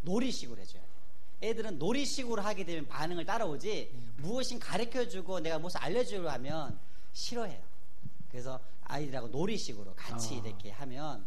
놀이식으로 0.01 0.59
해줘야 0.59 0.81
돼요. 0.81 0.89
애들은 1.41 1.79
놀이식으로 1.79 2.41
하게 2.41 2.65
되면 2.65 2.85
반응을 2.87 3.25
따라오지 3.25 3.91
무엇인 4.17 4.59
가르쳐주고 4.59 5.39
내가 5.39 5.57
무엇을 5.57 5.81
알려주려고 5.81 6.29
하면 6.31 6.77
싫어해요. 7.13 7.59
그래서 8.29 8.59
아이들하고 8.83 9.29
놀이식으로 9.29 9.93
같이 9.95 10.35
아. 10.35 10.45
이렇게 10.45 10.71
하면 10.71 11.25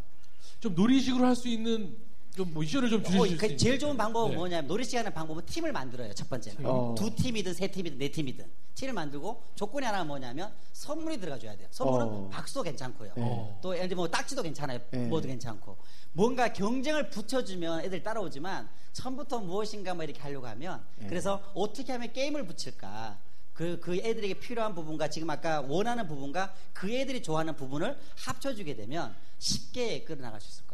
좀 0.59 0.75
놀이식으로 0.75 1.25
할 1.25 1.35
수 1.35 1.47
있는 1.47 1.97
좀 2.35 2.51
미션을 2.57 2.89
좀 2.89 2.99
어, 3.01 3.03
주실 3.03 3.19
수그 3.19 3.45
있는. 3.45 3.57
제일 3.57 3.79
좋은 3.79 3.95
방법은 3.95 4.31
네. 4.31 4.35
뭐냐면 4.35 4.83
씨가 4.83 4.99
하는 4.99 5.13
방법은 5.13 5.45
팀을 5.45 5.71
만들어요. 5.71 6.13
첫 6.13 6.29
번째는 6.29 6.65
어. 6.65 6.95
두 6.97 7.13
팀이든 7.15 7.53
세 7.53 7.67
팀이든 7.67 7.97
네 7.99 8.09
팀이든 8.09 8.45
팀을 8.73 8.93
만들고 8.93 9.43
조건이 9.55 9.85
하나가 9.85 10.03
뭐냐면 10.03 10.51
선물이 10.73 11.19
들어가줘야 11.19 11.55
돼요. 11.55 11.67
선물은 11.71 12.05
어. 12.07 12.29
박수도 12.31 12.63
괜찮고요. 12.63 13.13
어. 13.17 13.59
또 13.61 13.75
예를 13.75 13.87
들면 13.89 13.97
뭐 13.97 14.07
딱지도 14.09 14.41
괜찮아요. 14.41 14.79
네. 14.89 15.05
뭐도 15.05 15.27
괜찮고 15.27 15.77
뭔가 16.13 16.51
경쟁을 16.51 17.09
붙여주면 17.11 17.81
애들 17.81 18.01
따라오지만 18.01 18.67
처음부터 18.93 19.39
무엇인가 19.39 19.93
뭐 19.93 20.03
이렇게 20.03 20.19
하려고 20.21 20.47
하면 20.47 20.83
네. 20.97 21.07
그래서 21.07 21.41
어떻게 21.53 21.91
하면 21.91 22.11
게임을 22.13 22.47
붙일까? 22.47 23.19
그, 23.53 23.79
그 23.79 23.95
애들에게 23.95 24.33
필요한 24.35 24.73
부분과 24.73 25.09
지금 25.09 25.29
아까 25.29 25.61
원하는 25.61 26.07
부분과 26.07 26.53
그 26.73 26.91
애들이 26.91 27.21
좋아하는 27.21 27.55
부분을 27.55 27.99
합쳐주게 28.17 28.75
되면 28.75 29.15
쉽게 29.37 30.03
끌어나갈 30.03 30.41
수 30.41 30.49
있을 30.49 30.65
거예요. 30.65 30.72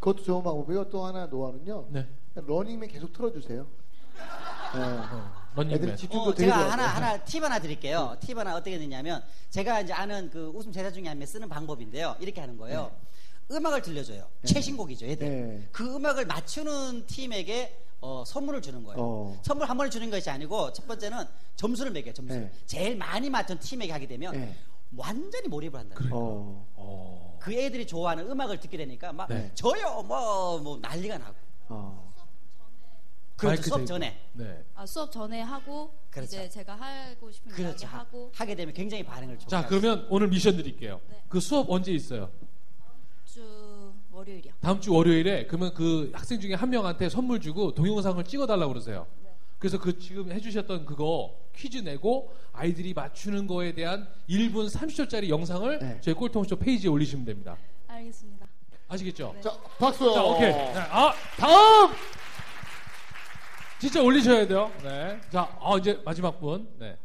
그것도 0.00 0.22
좋은 0.22 0.42
방법이고 0.42 0.88
또 0.90 1.04
하나 1.04 1.26
노하우는요. 1.26 1.88
네. 1.90 2.06
러닝맨 2.34 2.88
계속 2.90 3.12
틀어주세요. 3.12 3.66
네. 4.74 4.80
런닝맨. 5.56 5.76
애들 5.82 5.96
집중도 5.96 6.30
어, 6.30 6.34
되게 6.34 6.50
제가. 6.50 6.70
하나 6.72 6.86
하나 6.86 7.24
팁 7.24 7.42
하나 7.42 7.58
드릴게요. 7.58 8.16
팁 8.20 8.36
하나 8.38 8.54
어떻게 8.56 8.78
되냐면 8.78 9.22
제가 9.50 9.80
이제 9.80 9.92
아는 9.92 10.30
그 10.30 10.52
웃음 10.54 10.70
제자 10.72 10.90
중에 10.92 11.06
한 11.08 11.18
명 11.18 11.26
쓰는 11.26 11.48
방법인데요. 11.48 12.16
이렇게 12.20 12.40
하는 12.40 12.56
거예요. 12.56 12.92
음악을 13.50 13.80
들려줘요. 13.82 14.28
최신곡이죠, 14.44 15.06
애들. 15.06 15.28
네. 15.28 15.68
그 15.72 15.96
음악을 15.96 16.26
맞추는 16.26 17.06
팀에게 17.06 17.76
어, 18.00 18.22
선물을 18.26 18.62
주는 18.62 18.84
거예요. 18.84 18.98
어. 19.00 19.40
선물 19.42 19.68
한 19.68 19.76
번에 19.76 19.90
주는 19.90 20.08
것이 20.10 20.30
아니고 20.30 20.72
첫 20.74 20.86
번째는 20.86 21.24
점수를 21.56 21.90
매겨요. 21.90 22.12
점수. 22.14 22.34
네. 22.34 22.52
제일 22.66 22.96
많이 22.96 23.28
맞춘 23.30 23.58
팀에게 23.58 23.90
하게 23.90 24.06
되면 24.06 24.32
네. 24.32 24.54
완전히 24.96 25.48
몰입을 25.48 25.78
한다. 25.80 25.96
어. 26.10 26.66
어. 26.74 27.38
그 27.40 27.52
애들이 27.52 27.86
좋아하는 27.86 28.30
음악을 28.30 28.58
듣게 28.60 28.76
되니까 28.76 29.12
막 29.12 29.28
네. 29.28 29.50
저요 29.54 30.02
뭐, 30.02 30.58
뭐 30.58 30.78
난리가 30.80 31.18
나고. 31.18 31.34
어. 31.68 32.08
그렇죠. 33.36 33.62
수업. 33.62 33.86
전에. 33.86 34.18
네. 34.32 34.64
아, 34.74 34.84
수업 34.84 35.12
전에 35.12 35.40
하고 35.42 35.94
그렇죠. 36.10 36.36
이제 36.36 36.48
제가 36.48 36.74
하고 36.74 37.30
싶은 37.30 37.50
이야기 37.50 37.62
그렇죠. 37.62 37.86
하고 37.86 38.32
하게 38.34 38.56
되면 38.56 38.74
굉장히 38.74 39.04
반응을 39.04 39.38
좋게 39.38 39.48
자, 39.48 39.58
할 39.58 39.68
그러면 39.68 40.06
오늘 40.10 40.26
미션 40.28 40.56
드릴게요. 40.56 41.00
네. 41.08 41.22
그 41.28 41.38
수업 41.38 41.70
언제 41.70 41.92
있어요? 41.92 42.30
주 43.24 43.94
월요일이요. 44.10 44.54
다음 44.60 44.80
주 44.80 44.92
월요일에 44.92 45.46
그러면 45.46 45.72
그 45.72 46.10
학생 46.12 46.40
중에 46.40 46.54
한 46.54 46.70
명한테 46.70 47.08
선물 47.08 47.40
주고 47.40 47.72
동영상을 47.74 48.22
찍어달라고 48.24 48.72
그러세요. 48.72 49.06
그래서 49.58 49.78
그 49.78 49.98
지금 49.98 50.30
해주셨던 50.30 50.86
그거 50.86 51.34
퀴즈 51.54 51.78
내고 51.78 52.32
아이들이 52.52 52.94
맞추는 52.94 53.46
거에 53.46 53.72
대한 53.72 54.08
1분 54.28 54.70
30초짜리 54.70 55.28
영상을 55.28 55.78
네. 55.80 55.98
저희 56.00 56.14
꼴통쇼 56.14 56.56
페이지에 56.56 56.88
올리시면 56.90 57.24
됩니다. 57.24 57.56
알겠습니다. 57.88 58.46
아시겠죠? 58.88 59.32
네. 59.34 59.40
자, 59.40 59.58
박수. 59.78 60.14
자, 60.14 60.22
오케이. 60.22 60.50
네. 60.50 60.74
아, 60.90 61.12
다음! 61.36 61.92
진짜 63.80 64.02
올리셔야 64.02 64.46
돼요. 64.46 64.72
네. 64.82 65.20
자, 65.30 65.56
아, 65.60 65.76
이제 65.78 66.00
마지막 66.04 66.40
분. 66.40 66.68
네. 66.78 66.96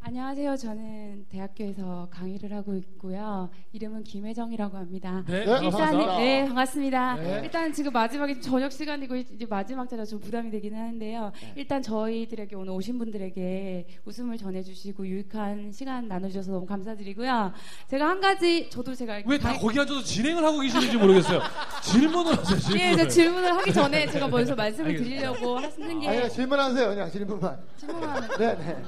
안녕하세요. 0.00 0.56
저는 0.56 1.26
대학교에서 1.28 2.08
강의를 2.10 2.52
하고 2.54 2.74
있고요. 2.76 3.50
이름은 3.72 4.04
김혜정이라고 4.04 4.76
합니다. 4.76 5.24
네, 5.26 5.44
네, 5.44 5.46
반갑습니다. 5.70 6.16
네, 6.18 6.44
반갑습니다. 6.46 7.14
네. 7.16 7.40
일단 7.44 7.72
지금 7.72 7.92
마지막에 7.92 8.40
저녁 8.40 8.72
시간이고 8.72 9.16
이제 9.16 9.46
마지막 9.48 9.88
자라 9.88 10.04
좀 10.04 10.20
부담이 10.20 10.50
되기는 10.50 10.78
하는데요. 10.78 11.32
네. 11.40 11.52
일단 11.56 11.82
저희들에게 11.82 12.56
오늘 12.56 12.72
오신 12.72 12.98
분들에게 12.98 13.86
웃음을 14.04 14.36
전해주시고 14.38 15.06
유익한 15.06 15.72
시간 15.72 16.08
나눠주셔서 16.08 16.52
너무 16.52 16.66
감사드리고요. 16.66 17.52
제가 17.88 18.08
한 18.08 18.20
가지 18.20 18.68
저도 18.70 18.94
제가 18.94 19.20
왜 19.26 19.38
다 19.38 19.52
거기 19.58 19.78
앉아서 19.78 20.02
진행을 20.02 20.44
하고 20.44 20.60
계시는지 20.60 20.96
모르겠어요. 20.96 21.40
질문을 21.82 22.38
하세요, 22.38 22.58
질문을. 22.58 22.80
예, 22.80 22.96
제가 22.96 23.08
질문을 23.08 23.52
하기 23.56 23.72
전에 23.72 24.06
제가 24.06 24.28
먼저 24.28 24.54
말씀을. 24.54 24.96
드리려고 24.96 25.58
하는 25.58 26.00
게 26.00 26.08
아니, 26.08 26.30
질문하세요. 26.30 26.88
그냥 26.88 27.10
질문만. 27.10 27.58
질문하는 27.76 28.28
네, 28.38 28.56
네. 28.56 28.82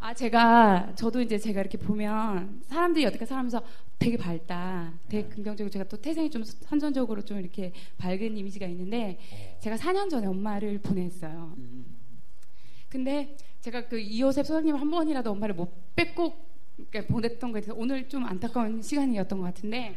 아 0.00 0.14
제가 0.14 0.92
저도 0.94 1.20
이제 1.20 1.38
제가 1.38 1.60
이렇게 1.60 1.76
보면 1.76 2.62
사람들이 2.66 3.04
여태까지 3.04 3.28
살면서 3.28 3.62
되게 3.98 4.16
밝다, 4.16 4.92
되게 5.08 5.28
긍정적이고 5.28 5.70
제가 5.70 5.84
또 5.88 5.96
태생이 5.96 6.30
좀 6.30 6.44
선천적으로 6.44 7.22
좀 7.22 7.40
이렇게 7.40 7.72
밝은 7.98 8.36
이미지가 8.36 8.66
있는데 8.66 9.18
제가 9.60 9.76
4년 9.76 10.08
전에 10.08 10.26
엄마를 10.28 10.78
보냈어요. 10.78 11.56
근데 12.88 13.36
제가 13.60 13.88
그 13.88 13.98
이호셉 13.98 14.46
소장님 14.46 14.76
한 14.76 14.88
번이라도 14.88 15.32
엄마를 15.32 15.54
못 15.56 15.94
뺏고 15.96 16.32
보냈던 17.08 17.50
거에 17.50 17.60
대해서 17.60 17.74
오늘 17.76 18.08
좀 18.08 18.24
안타까운 18.24 18.80
시간이었던 18.80 19.36
것 19.40 19.44
같은데 19.46 19.96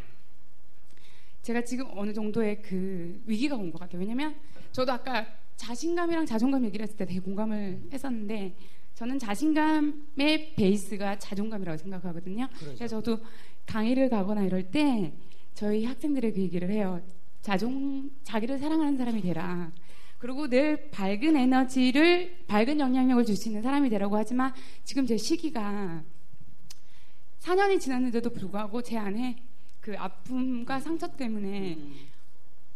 제가 1.43 1.63
지금 1.63 1.85
어느 1.95 2.11
정도의 2.11 2.63
그 2.63 3.21
위기가 3.27 3.55
온 3.55 3.71
것 3.71 3.79
같아요. 3.79 3.99
왜냐면 3.99 4.35
저도 4.71 4.91
아까 4.93 5.27
자신감이랑 5.57 6.25
자존감 6.25 6.65
얘기를 6.65 6.83
했을 6.83 6.97
때 6.97 7.05
되게 7.05 7.19
공감을 7.19 7.83
했었는데 7.93 8.55
저는 9.01 9.17
자신감의 9.17 10.53
베이스가 10.55 11.17
자존감이라고 11.17 11.75
생각하거든요. 11.75 12.47
그래서 12.59 12.85
저도 12.85 13.17
강의를 13.65 14.09
가거나 14.09 14.43
이럴 14.43 14.69
때 14.69 15.11
저희 15.55 15.85
학생들에게 15.85 16.35
그 16.35 16.41
얘기를 16.41 16.69
해요. 16.69 17.01
자존 17.41 18.11
자기를 18.21 18.59
사랑하는 18.59 18.97
사람이 18.97 19.23
되라. 19.23 19.71
그리고 20.19 20.47
늘 20.47 20.91
밝은 20.91 21.35
에너지를 21.35 22.45
밝은 22.45 22.79
영향력을 22.79 23.25
줄 23.25 23.35
수 23.35 23.49
있는 23.49 23.63
사람이 23.63 23.89
되라고 23.89 24.17
하지만 24.17 24.53
지금 24.83 25.07
제 25.07 25.17
시기가 25.17 26.03
4년이 27.39 27.79
지났는데도 27.79 28.29
불구하고 28.29 28.83
제 28.83 28.99
안에 28.99 29.41
그 29.79 29.97
아픔과 29.97 30.79
상처 30.79 31.07
때문에 31.07 31.75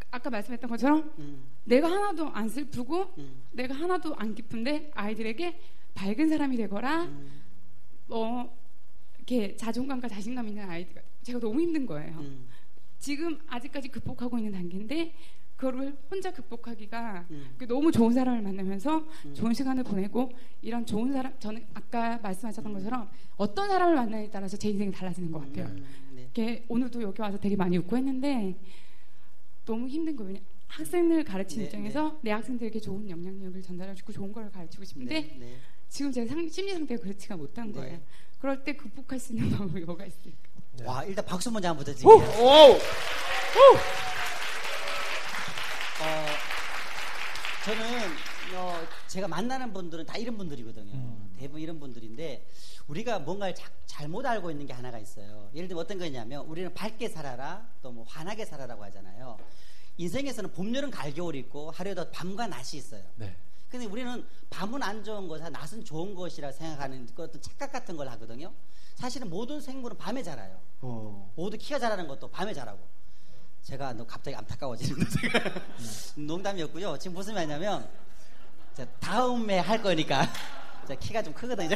아까 0.09 0.32
말씀했던 0.32 0.71
것처럼 0.71 1.43
내가 1.65 1.88
하나도 1.88 2.30
안 2.30 2.49
슬프고 2.49 3.13
내가 3.51 3.76
하나도 3.76 4.15
안 4.15 4.34
기쁜데 4.34 4.89
아이들에게 4.95 5.59
밝은 5.96 6.30
사람이 6.30 6.56
되거라 6.58 7.10
어 8.10 8.58
이렇게 9.18 9.56
자존감과 9.56 10.08
자신감 10.08 10.48
있는 10.48 10.70
아이들 10.70 11.02
제가 11.24 11.39
너무 11.39 11.60
힘든 11.60 11.86
거예요. 11.88 12.24
지금 13.00 13.39
아직까지 13.48 13.89
극복하고 13.89 14.38
있는 14.38 14.52
단계인데 14.52 15.14
그거를 15.56 15.98
혼자 16.12 16.32
극복하기가 16.32 17.26
그 17.58 17.66
너무 17.68 17.91
좋은 17.91 18.14
사람을 18.14 18.41
만나면서 18.41 19.08
좋은 19.34 19.54
시간을 19.54 19.84
보내고 19.84 20.32
이런 20.62 20.86
좋은 20.86 21.12
사람 21.14 21.34
저는 21.39 21.66
아까 21.74 22.18
말씀하셨던 22.20 22.74
것처럼 22.74 23.10
어떤 23.38 23.68
사람을 23.70 23.96
만나냐에 23.96 24.30
따라서 24.30 24.58
제 24.58 24.70
인생이 24.70 24.91
달라지는 24.91 25.32
것 25.32 25.39
같아요. 25.39 25.76
이렇게 26.16 26.66
오늘도 26.68 27.02
여기 27.02 27.22
와서 27.22 27.39
되게 27.39 27.56
많이 27.56 27.78
웃고 27.78 27.96
했는데 27.98 28.56
너무 29.66 29.88
힘든 29.88 30.16
거예요. 30.16 30.39
학생을 30.68 31.24
가르치는 31.24 31.64
네, 31.64 31.68
입장에서 31.68 32.20
내 32.22 32.32
학생들에게 32.32 32.80
좋은 32.80 33.10
영향력을 33.10 33.62
전달해주고 33.62 34.12
좋은 34.12 34.34
걸 34.34 34.52
가르치고 34.52 34.84
싶은데 34.84 35.22
네, 35.22 35.38
네. 35.39 35.58
지금 35.96 36.12
제 36.12 36.26
상- 36.28 36.50
심리 36.50 36.74
상태가 36.74 37.02
그렇지가 37.02 37.38
못한 37.38 37.72
네. 37.72 37.80
거예요. 37.80 38.00
그럴 38.38 38.62
때 38.66 38.76
극복할 38.76 39.18
수 39.18 39.32
있는 39.32 39.50
방법이 39.58 39.80
뭐가 39.86 40.06
있을까? 40.06 40.38
와 40.84 41.06
일단 41.06 41.24
박수 41.26 41.50
먼저 41.50 41.70
한번 41.70 41.84
오! 41.84 41.86
부탁드릴게요. 41.86 42.43
오! 42.43 42.80
어, 46.02 46.26
저는 47.64 48.12
어, 48.56 48.88
제가 49.08 49.30
만나는 49.30 49.72
분들은 49.72 50.06
다 50.06 50.18
이런 50.18 50.38
분들이거든요. 50.38 50.93
음. 50.93 51.34
대부분 51.39 51.62
이런 51.62 51.80
분들인데 51.80 52.46
우리가 52.88 53.20
뭔가를 53.20 53.56
자- 53.56 53.72
잘못 53.86 54.26
알고 54.26 54.52
있는 54.52 54.66
게 54.66 54.74
하나가 54.74 55.00
있어요. 55.00 55.50
예를 55.56 55.70
들면 55.70 55.82
어떤 55.86 55.98
거냐면 55.98 56.46
우리는 56.46 56.74
밝게 56.74 57.08
살아라 57.08 57.66
또 57.82 57.91
뭐 57.93 58.04
환하게 58.04 58.43
살아라고 58.46 58.84
하잖아요. 58.84 59.38
인생에서는 59.98 60.52
봄, 60.52 60.76
여름, 60.76 60.91
가을, 60.91 61.14
겨울이 61.14 61.39
있고 61.39 61.72
하루에도 61.72 62.12
밤과 62.12 62.48
낮이 62.48 62.76
있어요. 62.76 63.02
네. 63.16 63.34
근데 63.70 63.86
우리는 63.86 64.26
밤은 64.49 64.82
안 64.84 65.03
좋은 65.03 65.28
것이야 65.28 65.49
낮은 65.49 65.84
좋은 65.84 66.16
것이라 66.16 66.51
생각하는 66.51 67.07
그 67.16 67.24
어떤 67.24 67.41
착각 67.41 67.72
같은 67.72 67.97
걸 67.97 68.07
하거든요. 68.09 68.53
사실은 68.95 69.30
모든 69.30 69.59
생물은 69.59 69.97
밤에 69.97 70.24
자라요. 70.24 70.59
어. 70.82 71.32
모두 71.36 71.57
키가 71.57 71.80
자라는 71.80 72.07
것도 72.07 72.30
밤에 72.30 72.53
자라고. 72.53 72.80
제가 73.63 73.93
너 73.93 74.05
갑자기 74.05 74.36
안타까워지는데 74.36 75.05
제가 75.09 75.61
농담이었고요. 76.16 76.97
지금 76.99 77.16
무슨 77.16 77.34
말이냐면 77.34 77.89
자, 78.76 78.86
다음에 78.99 79.57
할 79.59 79.82
거니까 79.82 80.28
키가 80.99 81.24
좀 81.24 81.34
크거든요. 81.34 81.76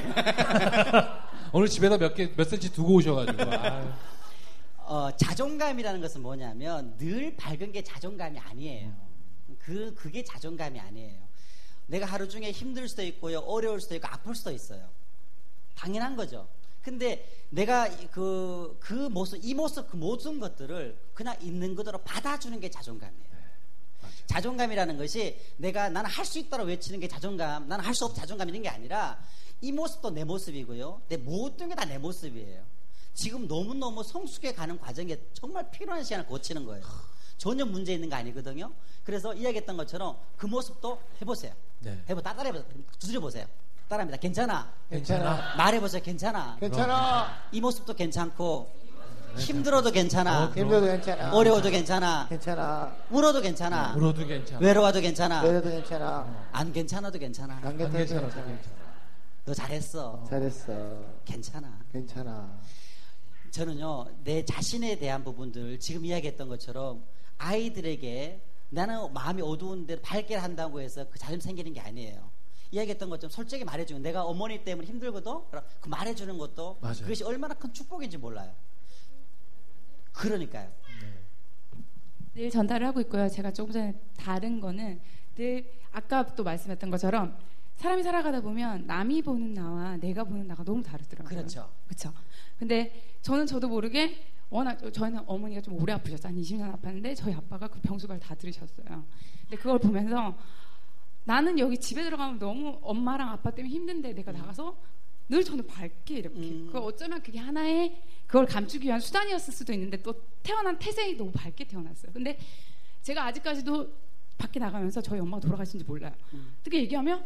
오늘 1.52 1.68
집에다 1.68 1.98
몇 1.98 2.14
개, 2.14 2.34
몇 2.36 2.48
센치 2.48 2.72
두고 2.72 2.96
오셔가지고. 2.96 3.44
아유. 3.52 3.92
어, 4.78 5.10
자존감이라는 5.16 6.02
것은 6.02 6.22
뭐냐면 6.22 6.96
늘 6.98 7.36
밝은 7.36 7.72
게 7.72 7.84
자존감이 7.84 8.38
아니에요. 8.40 8.94
그 9.58 9.94
그게 9.96 10.24
자존감이 10.24 10.80
아니에요. 10.80 11.29
내가 11.90 12.06
하루 12.06 12.30
중에 12.30 12.52
힘들 12.52 12.88
수도 12.88 13.02
있고요, 13.04 13.40
어려울 13.40 13.82
수도 13.82 13.96
있고 13.96 14.08
아플 14.08 14.36
수도 14.36 14.52
있어요. 14.52 14.88
당연한 15.76 16.16
거죠. 16.16 16.48
근데 16.82 17.46
내가 17.50 17.90
그, 18.12 18.78
그 18.80 18.94
모습, 18.94 19.40
이 19.44 19.54
모습, 19.54 19.90
그 19.90 19.96
모든 19.98 20.40
것들을 20.40 20.98
그냥 21.14 21.36
있는 21.42 21.76
그대로 21.76 21.98
받아주는 22.00 22.60
게 22.60 22.70
자존감이에요. 22.70 23.30
자존감이라는 24.28 24.98
것이 24.98 25.40
내가 25.58 25.90
나는 25.90 26.10
할 26.10 26.24
수 26.26 26.38
있다고 26.40 26.64
외치는 26.66 27.00
게 27.00 27.08
자존감, 27.08 27.68
나는 27.68 27.84
할 27.84 27.94
수 27.96 28.06
없다 28.06 28.22
자존감 28.22 28.50
이런 28.50 28.62
게 28.62 28.70
아니라 28.70 29.20
이 29.62 29.72
모습도 29.72 30.12
내 30.12 30.24
모습이고요. 30.24 31.02
내 31.10 31.18
모든 31.18 31.70
게 31.70 31.76
다 31.76 31.86
내 31.86 31.98
모습이에요. 31.98 32.64
지금 33.16 33.48
너무너무 33.48 34.04
성숙해 34.04 34.54
가는 34.54 34.80
과정에 34.80 35.18
정말 35.34 35.70
필요한 35.72 36.04
시간을 36.04 36.28
거치는 36.28 36.66
거예요. 36.66 36.86
전혀 37.38 37.66
문제 37.66 37.94
있는 37.94 38.10
거 38.10 38.16
아니거든요. 38.16 38.72
그래서 39.04 39.34
이야기했던 39.34 39.76
것처럼 39.76 40.18
그 40.38 40.46
모습도 40.46 41.02
해보세요. 41.22 41.54
네. 41.80 41.98
해보 42.10 42.22
다 42.22 42.34
따라해보세요. 42.36 42.66
두드려 43.00 43.20
보세요. 43.20 43.46
따라합니다. 43.88 44.18
괜찮아. 44.20 44.72
괜찮아. 44.90 45.56
말해보세요. 45.58 46.02
괜찮아. 46.04 46.58
괜찮아. 46.60 47.42
이 47.52 47.60
모습도 47.62 47.94
괜찮고 47.94 48.72
힘들어도 49.38 49.92
괜찮아. 49.92 50.46
어, 50.46 50.52
힘들어도 50.54 50.88
괜찮아. 50.88 51.32
어려워도 51.34 51.70
괜찮아. 51.70 52.28
괜찮아. 52.28 52.96
울어도 53.10 53.42
괜찮아. 53.42 53.96
울어도 53.96 54.26
괜찮아. 54.26 54.60
외로워도 54.60 55.02
괜찮아. 55.02 55.42
외로도 55.42 55.70
괜찮아. 55.70 56.48
안 56.52 56.74
괜찮아도 56.74 57.18
괜찮아. 57.18 57.58
안안 57.58 57.78
괜찮아도 57.78 57.98
괜찮아. 57.98 58.22
괜찮아. 58.46 58.80
너 59.46 59.54
잘했어. 59.54 60.26
잘했어. 60.30 60.74
괜찮아. 61.26 61.80
괜찮아. 61.92 62.60
저는요 63.52 64.06
내 64.24 64.46
자신에 64.46 64.98
대한 65.00 65.24
부분들 65.24 65.80
지금 65.80 66.06
이야기했던 66.06 66.48
것처럼 66.50 67.04
아이들에게 67.40 68.42
나는 68.70 69.12
마음이 69.14 69.42
어두운데 69.42 70.02
밝게 70.02 70.36
한다고 70.36 70.80
해서 70.82 71.08
그 71.10 71.18
자존심 71.18 71.50
생기는 71.50 71.74
게 71.74 71.80
아니에요. 71.80 72.30
이야기했던 72.72 73.10
것처럼 73.10 73.32
솔직히 73.32 73.64
말해주는 73.66 74.02
내가 74.02 74.24
어머니 74.24 74.64
때문에 74.64 74.88
힘들거든 74.88 75.40
그 75.82 75.90
말해주는 75.90 76.38
것도 76.38 76.78
맞아요. 76.82 76.98
그것이 77.02 77.24
얼마나 77.24 77.56
큰 77.56 77.74
축복인지 77.74 78.18
몰라요. 78.18 78.54
그러니까요. 80.12 80.72
늘 82.36 82.50
전달을 82.50 82.86
하고 82.86 83.02
있고요. 83.02 83.28
제가 83.28 83.52
조금 83.52 83.74
전에 83.74 84.00
다른 84.18 84.60
거는 84.60 85.02
늘 85.36 85.72
아까 85.92 86.36
또 86.36 86.44
말씀했던 86.44 86.92
것처럼 86.92 87.38
사람이 87.78 88.04
살아가다 88.04 88.42
보면 88.42 88.86
남이 88.86 89.22
보는 89.24 89.54
나와 89.54 89.98
내가 89.98 90.24
보는 90.24 90.48
나가 90.48 90.64
너무 90.64 90.84
다르더라고요. 90.84 91.30
그렇죠. 91.30 91.72
그렇죠. 91.88 92.14
근데 92.58 93.18
저는 93.22 93.48
저도 93.48 93.68
모르게 93.70 94.22
워낙 94.50 94.78
저희는 94.92 95.22
어머니가 95.26 95.62
좀 95.62 95.80
오래 95.82 95.94
아프셨어요. 95.94 96.34
한 96.34 96.42
20년 96.42 96.80
아팠는데 96.80 97.16
저희 97.16 97.34
아빠가 97.34 97.68
그 97.68 97.80
병수발 97.82 98.20
다 98.20 98.34
들으셨어요. 98.36 99.06
근데 99.42 99.58
그걸 99.58 99.80
보면서 99.80 100.36
나는 101.24 101.60
여기 101.60 101.78
집에 101.78 102.04
들어가면 102.04 102.40
너무 102.40 102.80
엄마랑 102.82 103.30
아빠 103.30 103.52
때문에 103.52 103.74
힘든데 103.74 104.14
내가 104.14 104.32
나가서 104.32 104.76
늘 105.30 105.44
저는 105.44 105.68
밝게 105.68 106.18
이렇게 106.18 106.40
음. 106.40 106.70
그 106.72 106.80
어쩌면 106.80 107.22
그게 107.22 107.38
하나의 107.38 108.02
그걸 108.26 108.48
감추기 108.48 108.88
위한 108.88 109.00
수단이었을 109.00 109.54
수도 109.54 109.72
있는데 109.74 110.02
또 110.02 110.14
태어난 110.42 110.80
태생이 110.80 111.16
너무 111.16 111.32
밝게 111.32 111.66
태어났어요. 111.66 112.12
근데 112.12 112.40
제가 113.04 113.26
아직까지도 113.26 113.94
밖에 114.40 114.60
나가면서 114.60 115.02
저희 115.02 115.20
엄마가 115.20 115.42
돌아가신지 115.42 115.86
몰라요. 115.86 116.14
음. 116.34 116.56
어떻게 116.60 116.80
얘기하면 116.80 117.24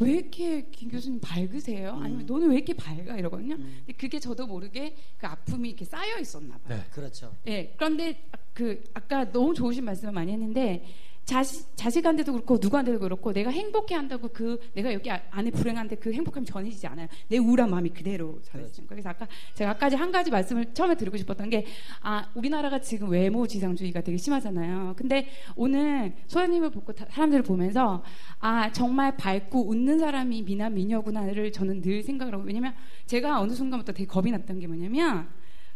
왜 0.00 0.12
이렇게 0.12 0.68
김 0.70 0.90
교수님 0.90 1.20
밝으세요? 1.20 1.98
아니면 2.02 2.26
너는 2.26 2.48
왜 2.50 2.56
이렇게 2.56 2.74
밝아 2.74 3.16
이러거든요. 3.16 3.56
근데 3.56 3.92
그게 3.92 4.18
저도 4.18 4.46
모르게 4.46 4.96
그 5.16 5.26
아픔이 5.26 5.68
이렇게 5.68 5.84
쌓여 5.84 6.18
있었나 6.18 6.58
봐요. 6.58 6.78
네. 6.78 6.84
그렇죠. 6.90 7.34
예, 7.46 7.72
그런데 7.76 8.28
그 8.52 8.82
아까 8.94 9.30
너무 9.30 9.54
좋으신 9.54 9.84
말씀을 9.84 10.12
많이 10.12 10.32
했는데 10.32 10.84
자식 11.24 11.74
자식한테도 11.76 12.32
그렇고 12.32 12.58
누구한테도 12.60 12.98
그렇고 12.98 13.32
내가 13.32 13.50
행복해 13.50 13.94
한다고 13.94 14.28
그 14.28 14.60
내가 14.74 14.92
여기 14.92 15.10
아- 15.10 15.22
안에 15.30 15.50
불행한데 15.50 15.96
그 15.96 16.12
행복함이 16.12 16.44
전해지지 16.46 16.86
않아요. 16.86 17.08
내 17.28 17.38
우울한 17.38 17.70
마음이 17.70 17.90
그대로 17.90 18.40
전해지는 18.42 18.86
거예요. 18.86 19.02
그래서 19.02 19.08
아까 19.08 19.26
제가 19.54 19.70
아까지 19.70 19.96
한 19.96 20.12
가지 20.12 20.30
말씀을 20.30 20.74
처음에 20.74 20.94
드리고 20.96 21.16
싶었던 21.16 21.48
게 21.50 21.64
아 22.02 22.28
우리나라가 22.34 22.78
지금 22.80 23.08
외모 23.10 23.46
지상주의가 23.46 24.02
되게 24.02 24.18
심하잖아요. 24.18 24.94
근데 24.96 25.28
오늘 25.56 26.14
소연님을 26.26 26.70
보고 26.70 26.92
다- 26.92 27.06
사람들을 27.10 27.42
보면서 27.42 28.02
아 28.40 28.70
정말 28.72 29.16
밝고 29.16 29.66
웃는 29.68 29.98
사람이 29.98 30.42
미남 30.42 30.74
미녀구나를 30.74 31.52
저는 31.52 31.80
늘 31.80 32.02
생각을 32.02 32.34
하고 32.34 32.44
왜냐면 32.44 32.74
제가 33.06 33.40
어느 33.40 33.52
순간부터 33.54 33.92
되게 33.92 34.06
겁이 34.06 34.30
났던 34.30 34.58
게 34.60 34.66
뭐냐면 34.66 35.28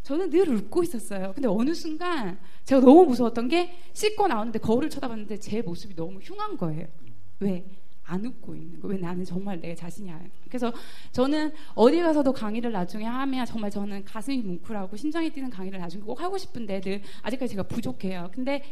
저는 0.03 0.31
늘 0.31 0.49
웃고 0.49 0.83
있었어요. 0.83 1.33
근데 1.35 1.49
어느 1.49 1.75
순간 1.75 2.39
제가 2.65 2.81
너무 2.81 3.05
무서웠던 3.07 3.49
게 3.49 3.75
씻고 3.93 4.29
나오는데 4.29 4.59
거울을 4.59 4.89
쳐다봤는데 4.91 5.39
제 5.39 5.61
모습이 5.63 5.95
너무 5.95 6.19
흉한 6.21 6.57
거예요. 6.57 6.87
왜? 7.41 7.65
안 8.05 8.25
웃고 8.25 8.55
있는 8.55 8.81
거. 8.81 8.89
왜 8.89 8.97
나는 8.97 9.23
정말 9.23 9.61
내 9.61 9.75
자신이 9.75 10.11
알. 10.11 10.31
그래서 10.49 10.73
저는 11.13 11.53
어디 11.75 12.01
가서도 12.01 12.33
강의를 12.33 12.73
나중에 12.73 13.05
하면 13.05 13.45
정말 13.45 13.71
저는 13.71 14.05
가슴이 14.05 14.39
뭉클하고 14.39 14.97
심장이 14.97 15.31
뛰는 15.31 15.51
강의를 15.51 15.79
나중에 15.79 16.03
꼭 16.03 16.21
하고 16.23 16.39
싶은데 16.39 16.81
늘 16.81 17.03
아직까지 17.23 17.51
제가 17.51 17.65
부족해요. 17.65 18.31
근데 18.33 18.63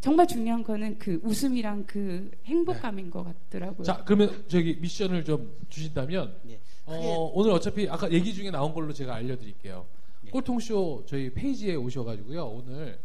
정말 0.00 0.26
중요한 0.28 0.62
거는 0.62 0.98
그 0.98 1.20
웃음이랑 1.24 1.84
그 1.86 2.30
행복감인 2.44 3.10
것 3.10 3.24
같더라고요. 3.24 3.82
자, 3.84 4.02
그러면 4.04 4.44
저기 4.46 4.76
미션을 4.80 5.24
좀 5.24 5.52
주신다면 5.68 6.36
예. 6.48 6.60
어, 6.86 7.30
오늘 7.34 7.50
어차피 7.50 7.88
아까 7.88 8.10
얘기 8.10 8.32
중에 8.32 8.50
나온 8.50 8.72
걸로 8.72 8.92
제가 8.92 9.16
알려드릴게요. 9.16 9.84
예. 10.24 10.30
꼴통쇼 10.30 11.04
저희 11.06 11.32
페이지에 11.32 11.74
오셔가지고요. 11.74 12.44
오늘 12.44 13.00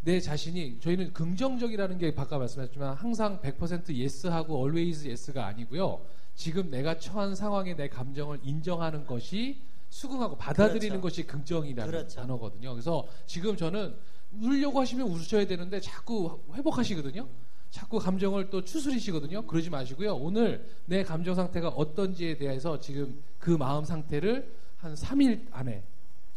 내 0.00 0.20
자신이 0.20 0.80
저희는 0.80 1.12
긍정적이라는 1.12 1.98
게 1.98 2.14
아까 2.14 2.38
말씀하셨지만 2.38 2.94
항상 2.94 3.40
100% 3.40 3.94
yes하고 3.94 4.58
always 4.58 5.08
예스가 5.08 5.46
아니고요. 5.46 6.04
지금 6.34 6.70
내가 6.70 6.98
처한 6.98 7.34
상황에 7.34 7.74
내 7.74 7.88
감정을 7.88 8.40
인정하는 8.42 9.06
것이 9.06 9.62
수긍하고 9.88 10.36
받아들이는 10.36 11.00
그렇죠. 11.00 11.00
것이 11.00 11.26
긍정이라는 11.26 11.90
그렇죠. 11.90 12.20
단어거든요. 12.20 12.72
그래서 12.72 13.06
지금 13.26 13.56
저는 13.56 13.94
울려고 14.40 14.80
하시면 14.80 15.06
웃으셔야 15.08 15.46
되는데 15.46 15.80
자꾸 15.80 16.40
회복하시거든요. 16.52 17.28
자꾸 17.70 17.98
감정을 17.98 18.50
또 18.50 18.64
추스리시거든요. 18.64 19.46
그러지 19.46 19.70
마시고요. 19.70 20.16
오늘 20.16 20.68
내 20.86 21.02
감정 21.02 21.34
상태가 21.34 21.68
어떤지에 21.68 22.36
대해서 22.36 22.78
지금 22.78 23.22
그 23.38 23.50
마음 23.50 23.84
상태를 23.84 24.52
한 24.76 24.94
3일 24.94 25.46
안에 25.50 25.82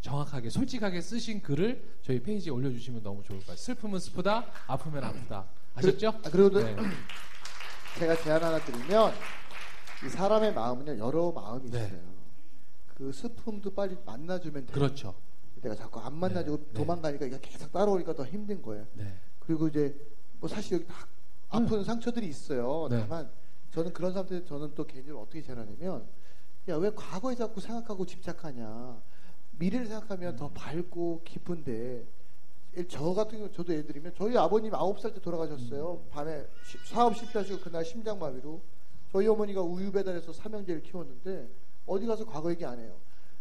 정확하게 0.00 0.50
솔직하게 0.50 1.00
쓰신 1.00 1.42
글을 1.42 1.98
저희 2.02 2.20
페이지에 2.22 2.52
올려주시면 2.52 3.02
너무 3.02 3.22
좋을 3.22 3.38
것 3.40 3.46
같아요. 3.46 3.56
슬픔은 3.56 3.98
슬프다, 3.98 4.46
아프면 4.66 5.04
아프다. 5.04 5.46
아셨죠? 5.74 6.12
그, 6.12 6.18
아, 6.28 6.30
그리고 6.30 6.60
네. 6.60 6.76
제가 7.98 8.16
제안 8.22 8.42
하나 8.42 8.58
드리면 8.64 9.12
이 10.06 10.08
사람의 10.08 10.54
마음은요 10.54 10.98
여러 10.98 11.32
마음이 11.32 11.70
네. 11.70 11.86
있어요. 11.86 12.00
그 12.94 13.12
슬픔도 13.12 13.74
빨리 13.74 13.96
만나주면 14.04 14.66
돼요. 14.66 14.74
그렇죠. 14.74 15.14
내가 15.60 15.74
자꾸 15.74 16.00
안 16.00 16.14
만나주고 16.14 16.72
도망가니까 16.72 17.26
이게 17.26 17.38
계속 17.40 17.72
따라오니까 17.72 18.14
더 18.14 18.24
힘든 18.24 18.62
거예요. 18.62 18.86
네. 18.94 19.18
그리고 19.40 19.66
이제 19.66 19.96
뭐 20.38 20.48
사실 20.48 20.74
여기 20.74 20.86
다 20.86 20.94
아픈 21.48 21.82
상처들이 21.82 22.26
있어요. 22.28 22.86
네. 22.88 23.00
다만 23.00 23.30
저는 23.72 23.92
그런 23.92 24.12
사람들 24.12 24.44
저는 24.46 24.74
또 24.76 24.86
개인적으로 24.86 25.22
어떻게 25.22 25.42
제안하냐면 25.42 26.06
야 26.68 26.76
왜 26.76 26.90
과거에 26.94 27.34
자꾸 27.34 27.60
생각하고 27.60 28.04
집착하냐 28.06 29.00
미래를 29.58 29.86
생각하면 29.86 30.36
더 30.36 30.48
밝고 30.50 31.22
기쁜데 31.24 32.06
저 32.88 33.12
같은 33.12 33.38
경우 33.38 33.50
저도 33.50 33.72
애들이면 33.72 34.14
저희 34.16 34.36
아버님 34.36 34.74
아홉 34.74 35.00
살때 35.00 35.20
돌아가셨어요. 35.20 36.04
밤에 36.10 36.46
시- 36.64 36.78
사업 36.86 37.16
실패하시고 37.16 37.60
그날 37.60 37.84
심장마비로 37.84 38.60
저희 39.10 39.26
어머니가 39.26 39.62
우유 39.62 39.90
배달해서 39.90 40.32
삼형제를 40.32 40.82
키웠는데 40.82 41.48
어디 41.86 42.06
가서 42.06 42.24
과거 42.24 42.50
얘기 42.50 42.64
안 42.64 42.78
해요. 42.78 42.94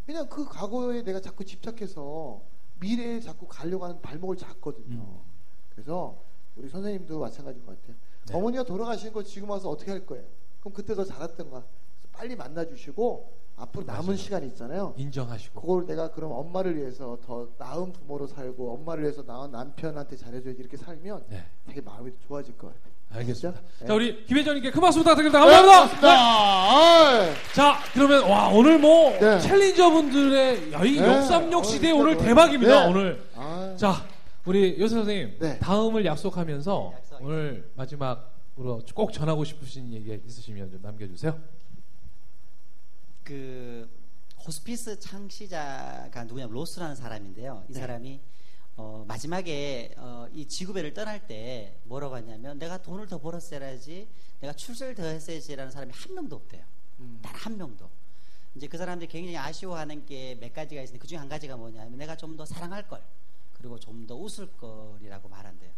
그냥 0.06 0.28
그 0.30 0.46
과거에 0.46 1.04
내가 1.04 1.20
자꾸 1.20 1.44
집착해서 1.46 2.42
미래에 2.80 3.20
자꾸 3.20 3.46
가려고 3.48 3.84
하는 3.86 4.02
발목을 4.02 4.38
잡거든요. 4.38 5.22
그래서 5.70 6.24
우리 6.56 6.70
선생님도 6.70 7.20
마찬가지인 7.20 7.66
것 7.66 7.80
같아요. 7.80 7.96
어머니가 8.34 8.64
돌아가신 8.64 9.12
거 9.14 9.22
지금 9.24 9.50
와서 9.50 9.70
어떻게 9.70 9.92
할 9.92 10.06
거예요? 10.06 10.26
그럼 10.62 10.74
그때 10.74 10.96
더 10.96 11.04
잘했던가? 11.04 11.66
빨리 12.12 12.36
만나주시고 12.36 13.32
앞으로 13.58 13.86
남은 13.86 14.06
맞아요. 14.06 14.18
시간이 14.18 14.48
있잖아요. 14.48 14.94
인정하시고. 14.98 15.60
그걸 15.62 15.86
내가 15.88 16.12
그럼 16.12 16.32
엄마를 16.32 16.78
위해서 16.78 17.18
더 17.26 17.50
나은 17.58 17.92
부모로 17.92 18.28
살고 18.28 18.74
엄마를 18.76 19.04
위해서 19.04 19.24
나은 19.24 19.52
남편한테 19.52 20.16
잘해줘야지 20.16 20.60
이렇게 20.60 20.78
살면 20.78 21.24
네. 21.28 21.44
되게 21.66 21.82
마음이 21.82 22.12
좋아질 22.28 22.56
거예요. 22.58 22.76
알겠습니다. 23.10 23.60
네. 23.80 23.88
자, 23.88 23.94
우리 23.96 24.26
김혜정님께 24.26 24.70
큰 24.70 24.82
박수 24.82 25.00
부탁드립니다. 25.00 25.40
감사합니다. 25.40 27.18
네. 27.24 27.34
자, 27.56 27.78
그러면 27.94 28.30
와 28.30 28.50
오늘 28.50 28.78
뭐 28.78 29.18
네. 29.18 29.40
챌린저분들의 29.40 30.74
야, 30.74 30.84
이 30.84 31.00
네. 31.00 31.08
역삼역 31.08 31.66
시대 31.66 31.92
어, 31.92 31.96
오늘 31.96 32.12
진짜 32.14 32.26
대박입니다. 32.28 32.84
네. 32.84 32.90
오늘. 32.92 33.24
아, 33.36 33.76
자, 33.76 34.06
우리 34.46 34.76
요새 34.80 34.96
선생님 34.96 35.38
네. 35.40 35.58
다음을 35.60 36.06
약속하면서 36.06 36.92
약속이요. 36.96 37.28
오늘 37.28 37.72
마지막으로 37.76 38.82
꼭 38.94 39.12
전하고 39.12 39.44
싶으신 39.46 39.92
얘기 39.94 40.14
있으시면 40.26 40.70
좀 40.70 40.80
남겨주세요. 40.84 41.36
그 43.28 43.90
호스피스 44.46 45.02
창시자가 45.02 46.24
누구냐면 46.24 46.54
로스라는 46.54 46.96
사람인데요. 46.96 47.66
이 47.68 47.74
사람이 47.74 48.22
어, 48.78 49.04
마지막에 49.06 49.94
어, 49.98 50.28
이 50.32 50.48
지구배를 50.48 50.94
떠날 50.94 51.28
때 51.28 51.78
뭐라고 51.84 52.16
하냐면 52.16 52.58
내가 52.58 52.82
돈을 52.82 53.06
더 53.08 53.18
벌었어야지 53.20 54.08
내가 54.40 54.54
출세를 54.54 54.96
더 54.96 55.04
했어야지라는 55.04 55.72
사람이 55.72 55.92
한 55.94 56.16
명도 56.16 56.38
없대요. 56.38 56.64
단한 57.22 57.58
명도. 57.58 57.90
이제 58.56 58.66
그 58.68 58.78
사람들이 58.78 59.10
굉장히 59.12 59.36
아쉬워하는 59.36 60.06
게 60.06 60.38
몇 60.40 60.54
가지가 60.54 60.82
있는데 60.84 60.98
그 60.98 61.06
중에 61.08 61.18
한 61.18 61.28
가지가 61.28 61.58
뭐냐면 61.58 61.98
내가 61.98 62.16
좀 62.16 62.38
더 62.38 62.46
사랑할 62.46 62.88
걸 62.88 63.04
그리고 63.54 63.78
좀 63.78 64.08
더 64.08 64.16
웃을 64.16 64.48
걸이라고 64.54 65.28
말한대요. 65.28 65.72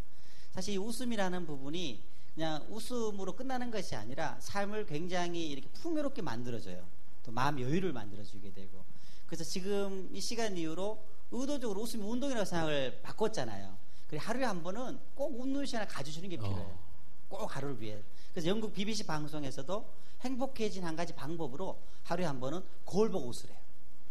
사실 0.52 0.76
이 0.76 0.78
웃음이라는 0.78 1.48
부분이 1.48 2.04
그냥 2.36 2.64
웃음으로 2.70 3.36
끝나는 3.36 3.72
것이 3.72 3.96
아니라 3.96 4.38
삶을 4.40 4.86
굉장히 4.86 5.50
이렇게 5.50 5.68
풍요롭게 5.70 6.22
만들어줘요. 6.22 6.99
또 7.30 7.32
마음 7.32 7.60
여유를 7.60 7.94
만들어주게 7.94 8.54
되고 8.54 8.84
그래서 9.28 9.44
지금 9.44 10.10
이 10.12 10.20
시간 10.20 10.58
이후로 10.58 11.00
의도적으로 11.32 11.82
웃음이 11.82 12.04
운동이라고 12.04 12.44
생각을 12.44 13.02
바꿨잖아요. 13.04 13.78
그래 14.08 14.20
하루에 14.20 14.44
한 14.44 14.64
번은 14.64 15.00
꼭 15.14 15.40
웃는 15.40 15.68
시간을 15.68 15.88
가져주는 15.88 16.28
게 16.28 16.36
필요해요. 16.36 16.80
꼭 17.28 17.56
하루를 17.56 17.80
위해. 17.80 18.02
그래서 18.34 18.48
영국 18.48 18.74
BBC 18.74 19.06
방송에서도 19.06 19.86
행복해진 20.22 20.84
한 20.84 20.96
가지 20.96 21.14
방법으로 21.14 21.80
하루에 22.04 22.26
한 22.26 22.40
번은 22.40 22.64
거울 22.84 23.12
보고 23.12 23.28
웃으래요. 23.28 23.56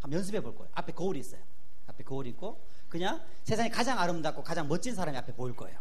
한번 0.00 0.18
연습해 0.18 0.40
볼 0.40 0.54
거예요. 0.54 0.70
앞에 0.74 0.92
거울이 0.92 1.18
있어요. 1.18 1.40
앞에 1.88 2.04
거울이 2.04 2.30
있고 2.30 2.60
그냥 2.88 3.20
세상에 3.42 3.68
가장 3.68 3.98
아름답고 3.98 4.44
가장 4.44 4.68
멋진 4.68 4.94
사람이 4.94 5.18
앞에 5.18 5.34
보일 5.34 5.56
거예요. 5.56 5.80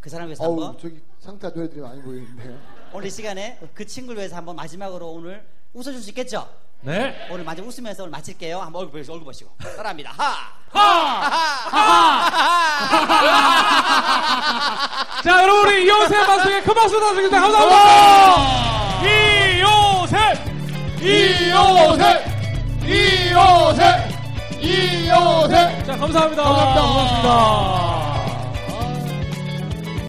그 0.00 0.08
사람 0.08 0.28
위해서 0.28 0.44
어우 0.44 0.64
한번 0.64 0.78
저기 0.80 1.02
좋은 1.20 1.64
애들이 1.64 1.82
많이 1.82 2.00
보이는데요. 2.00 2.58
오늘 2.94 3.08
이 3.08 3.10
시간에 3.10 3.60
그 3.74 3.84
친구를 3.84 4.20
위해서 4.20 4.36
한번 4.36 4.56
마지막으로 4.56 5.12
오늘 5.12 5.46
웃어줄 5.74 6.00
수 6.00 6.08
있겠죠? 6.08 6.48
네. 6.80 7.26
오늘 7.30 7.44
마지막 7.44 7.68
웃으면서 7.68 8.04
오늘 8.04 8.10
마칠게요. 8.12 8.60
한번 8.60 8.82
얼굴 8.82 9.00
보시고 9.00 9.14
얼굴 9.14 9.26
보시고 9.26 9.50
따라합니다. 9.58 10.12
하. 10.12 10.58
자, 15.22 15.42
여러분 15.42 15.66
우리 15.68 15.84
이호세 15.84 16.26
방송에 16.26 16.60
큰 16.62 16.74
박수 16.74 16.94
부탁드립니다. 16.94 17.40
감사합니다. 17.40 19.02
이호세! 19.02 20.16
이호세! 21.00 22.24
이호세! 22.84 24.08
이호세! 24.60 25.84
자, 25.84 25.96
감사합니다. 25.96 26.42
감사합니다. 26.42 26.82
고맙습니다. 26.82 27.97